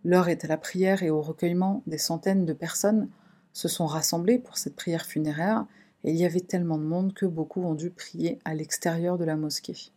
L'heure 0.05 0.29
est 0.29 0.45
à 0.45 0.49
la 0.49 0.57
prière 0.57 1.03
et 1.03 1.11
au 1.11 1.21
recueillement. 1.21 1.83
Des 1.87 1.99
centaines 1.99 2.47
de 2.47 2.53
personnes 2.55 3.09
se 3.53 3.69
sont 3.69 3.87
rassemblées 3.87 4.39
pour 4.39 4.57
cette 4.57 4.75
prière 4.75 5.05
funéraire 5.05 5.67
et 6.05 6.11
il 6.11 6.17
y 6.17 6.25
avait 6.25 6.41
tellement 6.41 6.79
de 6.79 6.85
monde 6.85 7.13
que 7.15 7.27
beaucoup 7.27 7.63
ont 7.63 7.75
dû 7.75 7.91
prier 7.91 8.39
à 8.45 8.55
l'extérieur 8.55 9.19
de 9.19 9.25
la 9.25 9.37
mosquée. 9.37 9.93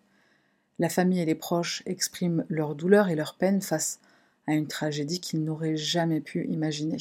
La 0.79 0.89
famille 0.89 1.19
et 1.19 1.25
les 1.25 1.35
proches 1.35 1.83
expriment 1.85 2.45
leur 2.49 2.75
douleur 2.75 3.09
et 3.09 3.15
leur 3.15 3.35
peine 3.35 3.61
face 3.61 3.99
à 4.47 4.53
une 4.53 4.67
tragédie 4.67 5.19
qu'ils 5.19 5.43
n'auraient 5.43 5.77
jamais 5.77 6.19
pu 6.19 6.45
imaginer. 6.47 6.97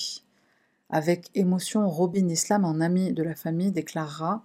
Avec 0.91 1.31
émotion, 1.35 1.89
Robin 1.89 2.29
Islam, 2.29 2.65
un 2.65 2.81
ami 2.81 3.13
de 3.13 3.23
la 3.23 3.35
famille, 3.35 3.73
déclarera 3.73 4.45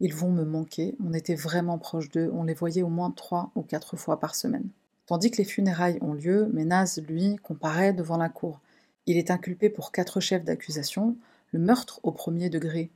Ils 0.00 0.14
vont 0.14 0.30
me 0.30 0.44
manquer, 0.44 0.96
on 1.04 1.12
était 1.12 1.34
vraiment 1.34 1.78
proches 1.78 2.10
d'eux, 2.10 2.30
on 2.32 2.44
les 2.44 2.54
voyait 2.54 2.82
au 2.82 2.88
moins 2.88 3.10
trois 3.10 3.50
ou 3.54 3.62
quatre 3.62 3.96
fois 3.96 4.18
par 4.18 4.34
semaine. 4.34 4.68
Tandis 5.06 5.30
que 5.30 5.36
les 5.36 5.44
funérailles 5.44 5.98
ont 6.00 6.14
lieu, 6.14 6.48
Ménaz, 6.52 7.00
lui, 7.06 7.36
comparaît 7.36 7.92
devant 7.92 8.16
la 8.16 8.30
cour. 8.30 8.60
Il 9.06 9.18
est 9.18 9.30
inculpé 9.30 9.68
pour 9.68 9.92
quatre 9.92 10.20
chefs 10.20 10.44
d'accusation 10.44 11.16
le 11.52 11.58
meurtre 11.58 12.00
au 12.02 12.10
premier 12.10 12.48
degré 12.48 12.90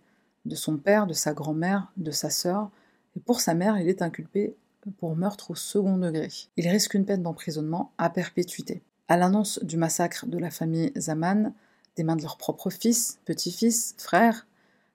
de 0.45 0.55
son 0.55 0.77
père, 0.77 1.07
de 1.07 1.13
sa 1.13 1.33
grand-mère, 1.33 1.93
de 1.97 2.11
sa 2.11 2.31
sœur, 2.31 2.71
et 3.17 3.21
pour 3.21 3.41
sa 3.41 3.55
mère, 3.55 3.79
il 3.79 3.89
est 3.89 4.03
inculpé 4.03 4.55
pour 4.99 5.17
meurtre 5.17 5.51
au 5.51 5.55
second 5.55 5.99
degré. 5.99 6.29
Il 6.57 6.69
risque 6.69 6.95
une 6.95 7.05
peine 7.05 7.23
d'emprisonnement 7.23 7.93
à 7.99 8.11
perpétuité. 8.11 8.83
À 9.09 9.17
l'annonce 9.17 9.63
du 9.63 9.77
massacre 9.77 10.27
de 10.27 10.39
la 10.39 10.51
famille 10.51 10.93
Zaman, 10.97 11.53
des 11.97 12.05
mains 12.05 12.17
de 12.17 12.23
leurs 12.23 12.37
propres 12.37 12.71
fils, 12.71 13.19
petits-fils, 13.25 13.95
frères, 13.99 14.47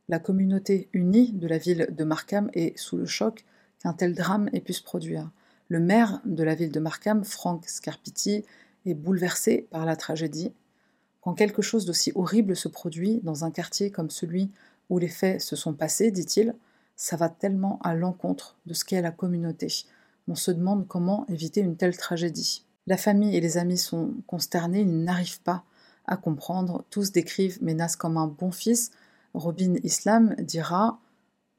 la 0.09 0.19
communauté 0.19 0.89
unie 0.93 1.31
de 1.31 1.47
la 1.47 1.57
ville 1.57 1.87
de 1.89 2.03
Markham 2.03 2.49
est 2.53 2.77
sous 2.77 2.97
le 2.97 3.05
choc 3.05 3.45
qu'un 3.79 3.93
tel 3.93 4.13
drame 4.13 4.49
ait 4.53 4.61
pu 4.61 4.73
se 4.73 4.83
produire. 4.83 5.29
Le 5.69 5.79
maire 5.79 6.21
de 6.25 6.43
la 6.43 6.55
ville 6.55 6.71
de 6.71 6.79
Markham, 6.79 7.23
Frank 7.23 7.65
Scarpiti, 7.67 8.45
est 8.85 8.93
bouleversé 8.93 9.67
par 9.71 9.85
la 9.85 9.95
tragédie. 9.95 10.53
Quand 11.21 11.33
quelque 11.33 11.61
chose 11.61 11.85
d'aussi 11.85 12.11
horrible 12.15 12.55
se 12.55 12.67
produit 12.67 13.21
dans 13.23 13.45
un 13.45 13.51
quartier 13.51 13.89
comme 13.89 14.09
celui 14.09 14.51
les 14.99 15.07
faits 15.07 15.41
se 15.41 15.55
sont 15.55 15.73
passés, 15.73 16.11
dit-il, 16.11 16.55
ça 16.95 17.15
va 17.15 17.29
tellement 17.29 17.79
à 17.83 17.95
l'encontre 17.95 18.57
de 18.65 18.73
ce 18.73 18.85
qu'est 18.85 19.01
la 19.01 19.11
communauté. 19.11 19.67
On 20.27 20.35
se 20.35 20.51
demande 20.51 20.87
comment 20.87 21.25
éviter 21.27 21.61
une 21.61 21.75
telle 21.75 21.97
tragédie. 21.97 22.65
La 22.87 22.97
famille 22.97 23.35
et 23.35 23.41
les 23.41 23.57
amis 23.57 23.77
sont 23.77 24.13
consternés, 24.27 24.81
ils 24.81 25.03
n'arrivent 25.03 25.41
pas 25.41 25.63
à 26.05 26.17
comprendre. 26.17 26.83
Tous 26.89 27.11
décrivent 27.11 27.61
Ménaz 27.63 27.95
comme 27.95 28.17
un 28.17 28.27
bon 28.27 28.51
fils. 28.51 28.91
Robin 29.33 29.75
Islam 29.83 30.35
dira 30.39 30.99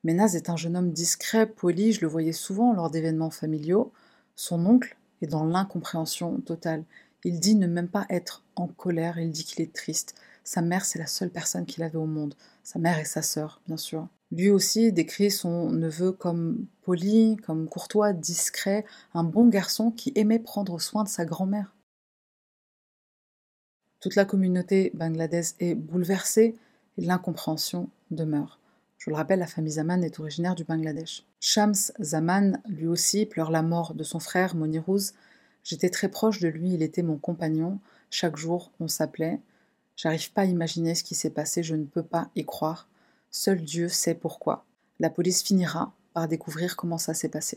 Ménaz 0.05 0.37
est 0.37 0.51
un 0.51 0.57
jeune 0.57 0.76
homme 0.76 0.93
discret, 0.93 1.47
poli, 1.47 1.93
je 1.93 2.03
le 2.03 2.09
voyais 2.09 2.32
souvent 2.32 2.74
lors 2.74 2.91
d'événements 2.91 3.30
familiaux. 3.30 3.91
Son 4.37 4.66
oncle 4.66 4.97
est 5.22 5.26
dans 5.26 5.45
l'incompréhension 5.45 6.41
totale. 6.41 6.85
Il 7.24 7.41
dit 7.41 7.55
ne 7.55 7.66
même 7.66 7.89
pas 7.89 8.07
être 8.11 8.45
en 8.55 8.66
colère, 8.66 9.18
il 9.18 9.30
dit 9.30 9.45
qu'il 9.45 9.62
est 9.62 9.72
triste. 9.72 10.14
Sa 10.45 10.61
mère, 10.61 10.85
c'est 10.85 10.99
la 10.99 11.07
seule 11.07 11.31
personne 11.31 11.65
qu'il 11.65 11.83
avait 11.83 11.97
au 11.97 12.07
monde. 12.07 12.35
Sa 12.63 12.79
mère 12.79 12.99
et 12.99 13.05
sa 13.05 13.23
sœur, 13.23 13.63
bien 13.67 13.79
sûr. 13.79 14.09
Lui 14.31 14.51
aussi 14.51 14.93
décrit 14.93 15.31
son 15.31 15.71
neveu 15.71 16.13
comme 16.13 16.67
poli, 16.83 17.37
comme 17.37 17.69
courtois, 17.69 18.13
discret, 18.13 18.85
un 19.15 19.25
bon 19.25 19.49
garçon 19.49 19.91
qui 19.91 20.13
aimait 20.17 20.39
prendre 20.39 20.81
soin 20.81 21.05
de 21.05 21.09
sa 21.09 21.25
grand-mère. 21.25 21.75
Toute 24.01 24.17
la 24.17 24.27
communauté 24.27 24.91
bangladaise 24.93 25.57
est 25.61 25.75
bouleversée 25.75 26.57
et 26.99 27.05
l'incompréhension 27.05 27.89
demeure. 28.11 28.59
Je 28.99 29.09
le 29.09 29.17
rappelle, 29.17 29.39
la 29.39 29.47
famille 29.47 29.73
Zaman 29.73 30.03
est 30.03 30.21
originaire 30.21 30.55
du 30.55 30.65
Bangladesh. 30.65 31.25
Shams 31.41 31.93
Zaman, 32.01 32.59
lui 32.69 32.87
aussi, 32.87 33.25
pleure 33.25 33.51
la 33.51 33.63
mort 33.63 33.95
de 33.95 34.05
son 34.05 34.19
frère 34.19 34.55
Monirouz. 34.55 35.15
J'étais 35.63 35.91
très 35.91 36.09
proche 36.09 36.41
de 36.41 36.49
lui, 36.49 36.75
il 36.75 36.83
était 36.83 37.03
mon 37.03 37.17
compagnon. 37.17 37.81
Chaque 38.11 38.37
jour, 38.37 38.73
on 38.81 38.89
s'appelait. 38.89 39.41
J'arrive 39.97 40.33
pas 40.33 40.43
à 40.43 40.47
imaginer 40.47 40.95
ce 40.95 41.05
qui 41.05 41.15
s'est 41.15 41.31
passé, 41.31 41.63
je 41.63 41.75
ne 41.75 41.85
peux 41.85 42.03
pas 42.03 42.29
y 42.35 42.45
croire. 42.45 42.89
Seul 43.31 43.63
Dieu 43.63 43.89
sait 43.89 44.15
pourquoi. 44.15 44.65
La 45.01 45.11
police 45.11 45.43
finira 45.43 45.93
par 46.13 46.29
découvrir 46.29 46.77
comment 46.77 46.99
ça 46.99 47.15
s'est 47.15 47.29
passé. 47.29 47.57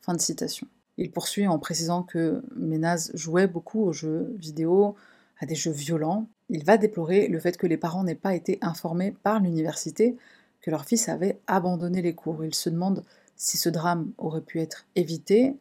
Fin 0.00 0.14
de 0.14 0.20
citation. 0.20 0.66
Il 0.96 1.10
poursuit 1.10 1.46
en 1.46 1.58
précisant 1.58 2.02
que 2.02 2.42
Ménaz 2.56 3.10
jouait 3.14 3.46
beaucoup 3.46 3.82
aux 3.82 3.92
jeux 3.92 4.34
vidéo, 4.38 4.96
à 5.40 5.46
des 5.46 5.54
jeux 5.54 5.72
violents. 5.72 6.26
Il 6.48 6.64
va 6.64 6.76
déplorer 6.76 7.28
le 7.28 7.38
fait 7.38 7.56
que 7.56 7.66
les 7.66 7.76
parents 7.76 8.04
n'aient 8.04 8.14
pas 8.14 8.34
été 8.34 8.58
informés 8.60 9.12
par 9.22 9.40
l'université 9.40 10.16
que 10.60 10.70
leur 10.70 10.84
fils 10.84 11.08
avait 11.08 11.38
abandonné 11.46 12.02
les 12.02 12.14
cours. 12.14 12.44
Il 12.44 12.54
se 12.54 12.68
demande 12.68 13.04
si 13.36 13.56
ce 13.56 13.68
drame 13.68 14.10
aurait 14.18 14.40
pu 14.40 14.60
être 14.60 14.86
évité. 14.96 15.54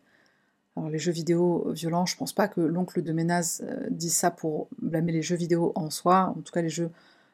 Les 0.86 1.00
jeux 1.00 1.12
vidéo 1.12 1.72
violents, 1.72 2.06
je 2.06 2.16
pense 2.16 2.34
pas 2.34 2.48
que 2.48 2.62
l'oncle 2.62 3.02
de 3.02 3.12
Ménaz 3.12 3.62
euh, 3.64 3.88
dise 3.90 4.14
ça 4.14 4.32
pour 4.32 4.68
blâmer 4.82 5.12
les 5.12 5.22
jeux 5.22 5.36
vidéo 5.36 5.72
en 5.76 5.90
soi, 5.90 6.34
en 6.38 6.42
tout 6.42 6.52
cas 6.52 6.62
les 6.62 6.70
jeux 6.70 6.92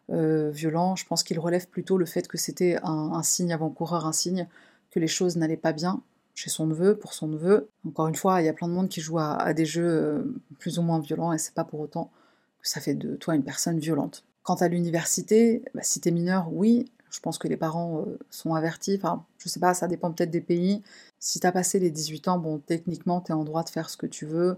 euh, 0.09 0.49
violents, 0.49 0.95
je 0.95 1.05
pense 1.05 1.23
qu'il 1.23 1.39
relève 1.39 1.67
plutôt 1.67 1.97
le 1.97 2.05
fait 2.05 2.27
que 2.27 2.37
c'était 2.37 2.77
un, 2.83 3.21
signe 3.23 3.53
avant-coureur, 3.53 4.05
un 4.05 4.11
signe 4.11 4.47
que 4.91 4.99
les 4.99 5.07
choses 5.07 5.35
n'allaient 5.35 5.57
pas 5.57 5.73
bien 5.73 6.01
chez 6.35 6.49
son 6.49 6.67
neveu, 6.67 6.97
pour 6.97 7.13
son 7.13 7.27
neveu. 7.27 7.69
Encore 7.85 8.07
une 8.07 8.15
fois, 8.15 8.41
il 8.41 8.45
y 8.45 8.49
a 8.49 8.53
plein 8.53 8.67
de 8.67 8.73
monde 8.73 8.89
qui 8.89 9.01
joue 9.01 9.19
à, 9.19 9.53
des 9.53 9.65
jeux 9.65 9.87
euh, 9.87 10.41
plus 10.59 10.79
ou 10.79 10.81
moins 10.81 10.99
violents 10.99 11.33
et 11.33 11.37
c'est 11.37 11.53
pas 11.53 11.63
pour 11.63 11.79
autant 11.79 12.11
ça 12.61 12.79
fait 12.79 12.95
de 12.95 13.15
toi 13.17 13.35
une 13.35 13.43
personne 13.43 13.77
violente. 13.77 14.23
Quant 14.41 14.55
à 14.55 14.69
l'université, 14.69 15.63
bah, 15.75 15.81
si 15.83 15.99
t'es 15.99 16.11
mineur, 16.11 16.47
oui, 16.51 16.89
je 17.11 17.19
pense 17.19 17.37
que 17.37 17.49
les 17.49 17.57
parents 17.57 18.05
sont 18.29 18.55
avertis. 18.55 18.95
Enfin, 18.95 19.25
je 19.37 19.49
sais 19.49 19.59
pas, 19.59 19.73
ça 19.73 19.87
dépend 19.87 20.11
peut-être 20.11 20.31
des 20.31 20.41
pays. 20.41 20.81
Si 21.23 21.39
t'as 21.39 21.51
passé 21.51 21.79
les 21.79 21.89
18 21.89 22.27
ans, 22.27 22.37
bon, 22.37 22.59
techniquement, 22.59 23.21
t'es 23.21 23.31
en 23.33 23.43
droit 23.43 23.63
de 23.63 23.69
faire 23.69 23.89
ce 23.89 23.95
que 23.95 24.05
tu 24.05 24.25
veux. 24.25 24.57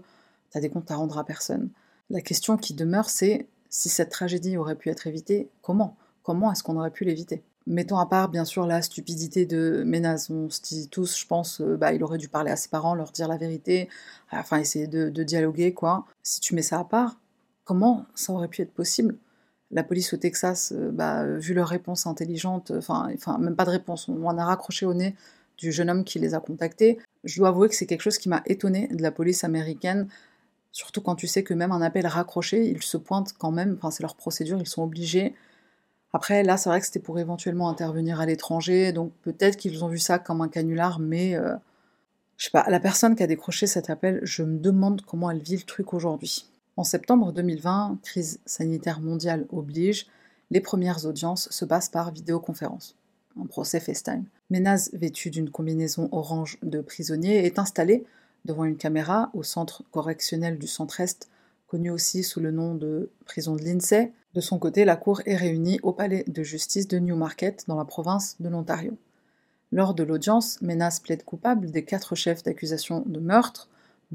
T'as 0.50 0.60
des 0.60 0.68
comptes 0.68 0.90
à 0.90 0.96
rendre 0.96 1.18
à 1.18 1.24
personne. 1.24 1.70
La 2.10 2.20
question 2.20 2.56
qui 2.56 2.74
demeure, 2.74 3.08
c'est 3.08 3.46
si 3.70 3.88
cette 3.88 4.10
tragédie 4.10 4.56
aurait 4.56 4.74
pu 4.74 4.90
être 4.90 5.06
évitée, 5.06 5.48
comment? 5.62 5.96
Comment 6.22 6.50
est-ce 6.50 6.62
qu'on 6.62 6.76
aurait 6.76 6.90
pu 6.90 7.04
l'éviter? 7.04 7.44
Mettons 7.66 7.98
à 7.98 8.06
part, 8.06 8.28
bien 8.28 8.44
sûr, 8.44 8.66
la 8.66 8.82
stupidité 8.82 9.46
de 9.46 9.84
Ménaz. 9.86 10.28
On 10.30 10.50
se 10.50 10.60
dit 10.60 10.88
tous, 10.88 11.18
je 11.18 11.26
pense, 11.26 11.60
euh, 11.60 11.76
bah, 11.76 11.92
il 11.92 12.02
aurait 12.02 12.18
dû 12.18 12.28
parler 12.28 12.50
à 12.50 12.56
ses 12.56 12.68
parents, 12.68 12.94
leur 12.94 13.12
dire 13.12 13.28
la 13.28 13.36
vérité, 13.36 13.88
enfin, 14.32 14.58
essayer 14.58 14.86
de, 14.86 15.08
de 15.08 15.22
dialoguer, 15.22 15.72
quoi. 15.74 16.06
Si 16.22 16.40
tu 16.40 16.54
mets 16.54 16.62
ça 16.62 16.78
à 16.80 16.84
part, 16.84 17.16
Comment 17.66 18.06
ça 18.14 18.32
aurait 18.32 18.46
pu 18.46 18.62
être 18.62 18.72
possible? 18.72 19.16
La 19.72 19.82
police 19.82 20.14
au 20.14 20.16
Texas, 20.16 20.72
euh, 20.72 20.92
bah, 20.92 21.22
euh, 21.22 21.38
vu 21.38 21.52
leur 21.52 21.66
réponse 21.68 22.06
intelligente, 22.06 22.70
enfin, 22.70 23.10
même 23.40 23.56
pas 23.56 23.64
de 23.64 23.70
réponse, 23.70 24.08
on 24.08 24.24
en 24.24 24.38
a 24.38 24.44
raccroché 24.44 24.86
au 24.86 24.94
nez 24.94 25.16
du 25.58 25.72
jeune 25.72 25.90
homme 25.90 26.04
qui 26.04 26.18
les 26.18 26.34
a 26.34 26.40
contactés. 26.40 26.98
Je 27.24 27.38
dois 27.38 27.48
avouer 27.48 27.68
que 27.68 27.74
c'est 27.74 27.86
quelque 27.86 28.02
chose 28.02 28.18
qui 28.18 28.28
m'a 28.28 28.42
étonné 28.46 28.88
de 28.88 29.02
la 29.02 29.10
police 29.10 29.44
américaine, 29.44 30.08
surtout 30.72 31.00
quand 31.00 31.14
tu 31.14 31.26
sais 31.26 31.42
que 31.42 31.54
même 31.54 31.72
un 31.72 31.82
appel 31.82 32.06
raccroché, 32.06 32.66
ils 32.66 32.82
se 32.82 32.96
pointent 32.96 33.32
quand 33.38 33.50
même, 33.50 33.76
enfin 33.78 33.90
c'est 33.90 34.02
leur 34.02 34.16
procédure, 34.16 34.58
ils 34.60 34.68
sont 34.68 34.82
obligés. 34.82 35.34
Après, 36.12 36.42
là, 36.42 36.56
c'est 36.56 36.68
vrai 36.68 36.80
que 36.80 36.86
c'était 36.86 37.00
pour 37.00 37.18
éventuellement 37.18 37.68
intervenir 37.68 38.20
à 38.20 38.26
l'étranger, 38.26 38.92
donc 38.92 39.12
peut-être 39.22 39.56
qu'ils 39.56 39.84
ont 39.84 39.88
vu 39.88 39.98
ça 39.98 40.18
comme 40.18 40.40
un 40.40 40.48
canular, 40.48 40.98
mais 40.98 41.34
euh, 41.34 41.54
je 42.36 42.44
sais 42.44 42.50
pas, 42.50 42.66
la 42.68 42.80
personne 42.80 43.16
qui 43.16 43.22
a 43.22 43.26
décroché 43.26 43.66
cet 43.66 43.90
appel, 43.90 44.20
je 44.22 44.42
me 44.42 44.58
demande 44.58 45.02
comment 45.02 45.30
elle 45.30 45.42
vit 45.42 45.56
le 45.56 45.62
truc 45.62 45.94
aujourd'hui. 45.94 46.46
En 46.76 46.84
septembre 46.84 47.32
2020, 47.32 47.98
crise 48.02 48.40
sanitaire 48.44 49.00
mondiale 49.00 49.46
oblige, 49.50 50.06
les 50.50 50.60
premières 50.60 51.06
audiences 51.06 51.48
se 51.50 51.64
passent 51.64 51.88
par 51.88 52.12
vidéoconférence, 52.12 52.96
un 53.40 53.46
procès 53.46 53.80
FaceTime. 53.80 54.24
Ménaz, 54.50 54.90
vêtu 54.92 55.30
d'une 55.30 55.50
combinaison 55.50 56.08
orange 56.12 56.58
de 56.62 56.80
prisonnier, 56.80 57.44
est 57.44 57.58
installé 57.58 58.04
devant 58.44 58.64
une 58.64 58.76
caméra 58.76 59.30
au 59.34 59.42
centre 59.42 59.82
correctionnel 59.90 60.58
du 60.58 60.66
centre-est, 60.66 61.28
connu 61.66 61.90
aussi 61.90 62.22
sous 62.22 62.40
le 62.40 62.50
nom 62.50 62.74
de 62.74 63.10
prison 63.24 63.56
de 63.56 63.62
Lindsay. 63.62 64.12
De 64.34 64.40
son 64.40 64.58
côté, 64.58 64.84
la 64.84 64.96
cour 64.96 65.20
est 65.26 65.36
réunie 65.36 65.80
au 65.82 65.92
palais 65.92 66.24
de 66.28 66.42
justice 66.42 66.86
de 66.88 66.98
Newmarket, 66.98 67.64
dans 67.66 67.76
la 67.76 67.84
province 67.84 68.36
de 68.40 68.48
l'Ontario. 68.48 68.96
Lors 69.72 69.94
de 69.94 70.04
l'audience, 70.04 70.62
Ménaz 70.62 71.00
plaide 71.02 71.24
coupable 71.24 71.70
des 71.70 71.84
quatre 71.84 72.14
chefs 72.14 72.44
d'accusation 72.44 73.02
de 73.04 73.18
meurtre, 73.18 73.68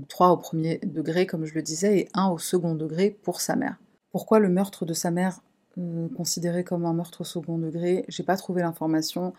trois 0.07 0.30
au 0.30 0.38
premier 0.38 0.80
degré, 0.84 1.26
comme 1.26 1.45
je 1.45 1.53
le 1.53 1.61
disais, 1.61 1.99
et 1.99 2.09
un 2.13 2.30
au 2.30 2.38
second 2.38 2.76
degré 2.76 3.09
pour 3.24 3.41
sa 3.41 3.57
mère. 3.57 3.78
Pourquoi 4.11 4.39
le 4.39 4.49
meurtre 4.49 4.86
de 4.86 4.93
sa 4.93 5.11
mère 5.11 5.41
considéré 6.15 6.63
comme 6.63 6.86
un 6.86 6.93
meurtre 6.93 7.22
au 7.22 7.24
second 7.24 7.57
degré 7.57 8.05
J'ai 8.07 8.24
pas 8.24 8.38
trouvé 8.38 8.61
l'information. 8.61 9.34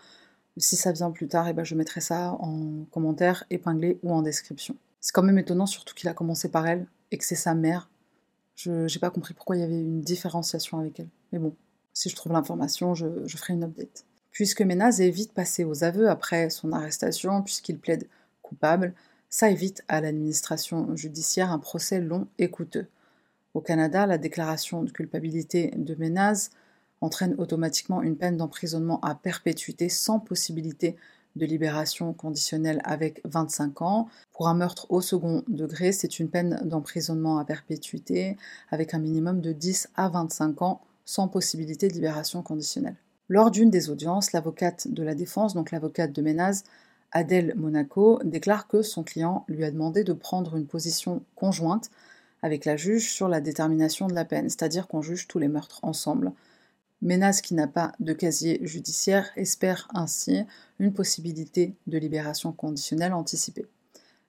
Si 0.57 0.75
ça 0.75 0.91
vient 0.91 1.11
plus 1.11 1.27
tard, 1.27 1.47
eh 1.47 1.53
ben 1.53 1.63
je 1.63 1.75
mettrai 1.75 2.01
ça 2.01 2.33
en 2.39 2.85
commentaire 2.91 3.43
épinglé 3.49 3.99
ou 4.03 4.11
en 4.13 4.21
description. 4.21 4.75
C'est 4.99 5.11
quand 5.11 5.23
même 5.23 5.37
étonnant, 5.39 5.65
surtout 5.65 5.95
qu'il 5.95 6.09
a 6.09 6.13
commencé 6.13 6.49
par 6.49 6.67
elle 6.67 6.87
et 7.11 7.17
que 7.17 7.25
c'est 7.25 7.35
sa 7.35 7.55
mère. 7.55 7.89
Je 8.55 8.71
n'ai 8.71 8.99
pas 8.99 9.09
compris 9.09 9.33
pourquoi 9.33 9.57
il 9.57 9.59
y 9.59 9.63
avait 9.63 9.79
une 9.79 10.01
différenciation 10.01 10.79
avec 10.79 10.99
elle. 10.99 11.09
Mais 11.31 11.39
bon, 11.39 11.55
si 11.93 12.09
je 12.09 12.15
trouve 12.15 12.33
l'information, 12.33 12.93
je, 12.93 13.07
je 13.25 13.37
ferai 13.37 13.53
une 13.53 13.63
update. 13.63 14.05
Puisque 14.31 14.61
Ménaz 14.61 15.01
est 15.01 15.09
vite 15.09 15.33
passé 15.33 15.63
aux 15.63 15.83
aveux 15.83 16.09
après 16.09 16.49
son 16.49 16.71
arrestation, 16.71 17.41
puisqu'il 17.41 17.79
plaide 17.79 18.07
coupable, 18.41 18.93
ça 19.29 19.49
évite 19.49 19.83
à 19.87 20.01
l'administration 20.01 20.95
judiciaire 20.95 21.51
un 21.51 21.59
procès 21.59 21.99
long 21.99 22.27
et 22.37 22.49
coûteux. 22.51 22.87
Au 23.53 23.61
Canada, 23.61 24.07
la 24.07 24.17
déclaration 24.17 24.83
de 24.83 24.91
culpabilité 24.91 25.71
de 25.75 25.93
Ménaz 25.95 26.49
entraîne 27.01 27.35
automatiquement 27.37 28.01
une 28.01 28.17
peine 28.17 28.37
d'emprisonnement 28.37 28.99
à 29.01 29.13
perpétuité 29.13 29.89
sans 29.89 30.19
possibilité 30.19 30.95
de 31.35 31.45
libération 31.45 32.13
conditionnelle 32.13 32.81
avec 32.83 33.21
25 33.25 33.81
ans. 33.81 34.07
Pour 34.31 34.47
un 34.47 34.55
meurtre 34.55 34.87
au 34.89 35.01
second 35.01 35.43
degré, 35.47 35.91
c'est 35.91 36.19
une 36.19 36.29
peine 36.29 36.61
d'emprisonnement 36.63 37.37
à 37.37 37.45
perpétuité 37.45 38.37
avec 38.71 38.93
un 38.95 38.99
minimum 38.99 39.39
de 39.39 39.51
10 39.51 39.89
à 39.95 40.09
25 40.09 40.61
ans 40.63 40.81
sans 41.05 41.27
possibilité 41.27 41.87
de 41.87 41.93
libération 41.93 42.41
conditionnelle. 42.41 42.95
Lors 43.29 43.51
d'une 43.51 43.69
des 43.69 43.89
audiences, 43.89 44.31
l'avocate 44.31 44.87
de 44.87 45.03
la 45.03 45.15
défense, 45.15 45.53
donc 45.53 45.71
l'avocate 45.71 46.11
de 46.11 46.21
Ménaz, 46.21 46.63
Adèle 47.11 47.53
Monaco 47.55 48.19
déclare 48.23 48.67
que 48.67 48.81
son 48.81 49.03
client 49.03 49.45
lui 49.47 49.63
a 49.63 49.71
demandé 49.71 50.03
de 50.03 50.13
prendre 50.13 50.55
une 50.55 50.65
position 50.65 51.21
conjointe 51.35 51.91
avec 52.43 52.65
la 52.65 52.77
juge 52.77 53.09
sur 53.09 53.27
la 53.27 53.41
détermination 53.41 54.07
de 54.07 54.13
la 54.13 54.25
peine, 54.25 54.49
c'est-à-dire 54.49 54.87
qu'on 54.87 55.01
juge 55.01 55.27
tous 55.27 55.39
les 55.39 55.47
meurtres 55.47 55.79
ensemble. 55.81 56.33
Ménaz, 57.01 57.41
qui 57.41 57.53
n'a 57.53 57.67
pas 57.67 57.93
de 57.99 58.13
casier 58.13 58.59
judiciaire, 58.61 59.31
espère 59.37 59.87
ainsi 59.93 60.43
une 60.77 60.93
possibilité 60.93 61.73
de 61.87 61.97
libération 61.97 62.51
conditionnelle 62.51 63.13
anticipée. 63.13 63.65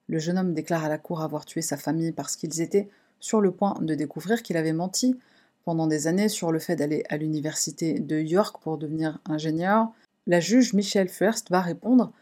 Le 0.07 0.19
jeune 0.19 0.39
homme 0.39 0.55
déclare 0.55 0.85
à 0.85 0.89
la 0.89 0.99
cour 0.99 1.23
avoir 1.23 1.45
tué 1.45 1.61
sa 1.61 1.77
famille 1.77 2.13
parce 2.13 2.37
qu'ils 2.37 2.61
étaient 2.61 2.89
sur 3.19 3.41
le 3.41 3.51
point 3.51 3.75
de 3.81 3.95
découvrir 3.95 4.43
qu'il 4.43 4.57
avait 4.57 4.73
menti 4.73 5.19
pendant 5.65 5.87
des 5.89 6.07
années 6.07 6.29
sur 6.29 6.53
le 6.53 6.61
fait 6.61 6.77
d'aller 6.77 7.03
à 7.09 7.17
l'université 7.17 7.99
de 7.99 8.21
York 8.21 8.59
pour 8.63 8.79
devenir 8.79 9.19
ingénieur. 9.25 9.91
La 10.29 10.39
juge 10.41 10.73
Michelle 10.73 11.09
First 11.09 11.51
va 11.51 11.61
répondre 11.61 12.13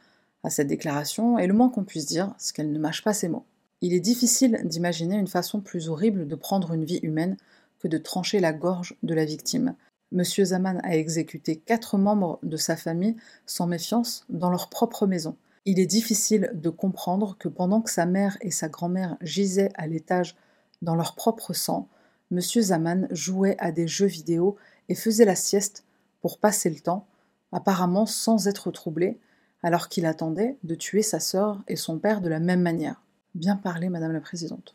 à 0.43 0.51
cette 0.51 0.68
déclaration, 0.68 1.38
et 1.38 1.47
le 1.47 1.55
moins 1.55 1.68
qu'on 1.68 1.84
puisse 1.84 2.07
dire, 2.07 2.34
c'est 2.38 2.55
qu'elle 2.55 2.72
ne 2.72 2.78
mâche 2.78 3.05
pas 3.05 3.12
ses 3.12 3.28
mots. 3.28 3.45
Il 3.85 3.95
est 3.95 4.01
difficile 4.01 4.61
d'imaginer 4.62 5.16
une 5.16 5.26
façon 5.26 5.61
plus 5.61 5.89
horrible 5.89 6.28
de 6.28 6.37
prendre 6.37 6.72
une 6.72 6.85
vie 6.85 7.01
humaine 7.03 7.37
que 7.80 7.89
de 7.89 7.99
trancher 7.99 8.39
la 8.39 8.53
gorge 8.53 8.97
de 9.03 9.12
la 9.12 9.24
victime. 9.24 9.74
Monsieur 10.12 10.45
Zaman 10.45 10.80
a 10.85 10.95
exécuté 10.95 11.57
quatre 11.57 11.99
membres 11.99 12.39
de 12.45 12.57
sa 12.57 12.76
famille 12.76 13.16
sans 13.45 13.66
méfiance 13.66 14.24
dans 14.28 14.51
leur 14.51 14.68
propre 14.68 15.09
maison. 15.09 15.37
Il 15.64 15.80
est 15.80 15.87
difficile 15.87 16.53
de 16.55 16.70
comprendre 16.70 17.37
que 17.39 17.49
pendant 17.49 17.80
que 17.80 17.91
sa 17.91 18.07
mère 18.07 18.39
et 18.41 18.53
sa 18.53 18.68
grand-mère 18.68 19.16
gisaient 19.20 19.72
à 19.74 19.89
l'étage 19.89 20.37
dans 20.80 20.95
leur 20.95 21.16
propre 21.16 21.53
sang, 21.53 21.89
M. 22.30 22.41
Zaman 22.41 23.09
jouait 23.11 23.57
à 23.59 23.72
des 23.72 23.89
jeux 23.89 24.07
vidéo 24.07 24.57
et 24.89 24.95
faisait 24.95 25.24
la 25.24 25.37
sieste 25.37 25.85
pour 26.20 26.39
passer 26.39 26.70
le 26.70 26.78
temps, 26.78 27.09
apparemment 27.51 28.07
sans 28.07 28.47
être 28.47 28.70
troublé, 28.70 29.18
alors 29.64 29.89
qu'il 29.89 30.07
attendait 30.07 30.57
de 30.62 30.76
tuer 30.76 31.03
sa 31.03 31.18
sœur 31.18 31.64
et 31.66 31.76
son 31.76 31.99
père 31.99 32.20
de 32.20 32.28
la 32.28 32.39
même 32.39 32.62
manière. 32.62 33.03
Bien 33.35 33.57
parlé, 33.57 33.89
Madame 33.89 34.12
la 34.12 34.20
Présidente. 34.20 34.74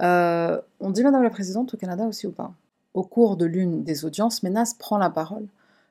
Euh, 0.00 0.60
on 0.80 0.90
dit 0.90 1.02
Madame 1.02 1.22
la 1.22 1.30
Présidente 1.30 1.74
au 1.74 1.76
Canada 1.76 2.06
aussi 2.06 2.26
ou 2.26 2.32
pas? 2.32 2.54
Au 2.94 3.02
cours 3.02 3.36
de 3.36 3.46
l'une 3.46 3.82
des 3.82 4.04
audiences, 4.04 4.42
Ménas 4.42 4.74
prend 4.78 4.98
la 4.98 5.10
parole. 5.10 5.46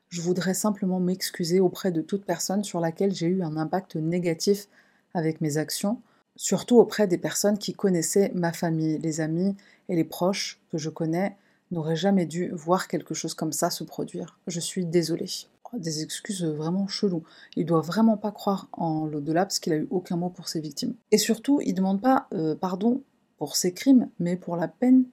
Je 0.08 0.22
voudrais 0.22 0.54
simplement 0.54 1.00
m'excuser 1.00 1.60
auprès 1.60 1.92
de 1.92 2.02
toute 2.02 2.24
personne 2.24 2.64
sur 2.64 2.80
laquelle 2.80 3.14
j'ai 3.14 3.28
eu 3.28 3.44
un 3.44 3.58
impact 3.58 3.98
négatif 3.98 4.68
avec 5.14 5.42
mes 5.42 5.58
actions, 5.58 6.00
surtout 6.38 6.78
auprès 6.78 7.08
des 7.08 7.18
personnes 7.18 7.58
qui 7.58 7.74
connaissaient 7.74 8.32
ma 8.34 8.54
famille, 8.54 8.98
les 9.00 9.20
amis 9.20 9.56
et 9.90 9.96
les 9.96 10.04
proches 10.06 10.62
que 10.72 10.78
je 10.78 10.90
connais 10.90 11.36
n'auraient 11.72 11.96
jamais 11.96 12.26
dû 12.26 12.50
voir 12.52 12.88
quelque 12.88 13.14
chose 13.14 13.34
comme 13.34 13.52
ça 13.52 13.70
se 13.70 13.84
produire. 13.84 14.40
Je 14.48 14.60
suis 14.60 14.86
désolée. 14.86 15.30
Des 15.74 16.04
excuses 16.04 16.44
vraiment 16.44 16.88
cheloues. 16.88 17.24
Il 17.56 17.66
doit 17.66 17.82
vraiment 17.82 18.18
pas 18.18 18.32
croire 18.32 18.68
en 18.74 19.06
l'au-delà 19.06 19.46
parce 19.46 19.60
qu'il 19.60 19.74
a 19.74 19.78
eu 19.78 19.88
aucun 19.90 20.18
mot 20.18 20.30
pour 20.30 20.48
ses 20.48 20.60
victimes. 20.60 20.94
Et 21.12 21.18
surtout, 21.18 21.60
il 21.62 21.74
demande 21.74 22.02
pas 22.02 22.28
euh, 22.34 22.56
pardon 22.56 23.02
pour 23.38 23.56
ses 23.56 23.74
crimes, 23.74 24.10
mais 24.20 24.36
pour 24.36 24.56
la 24.56 24.68
peine 24.68 25.06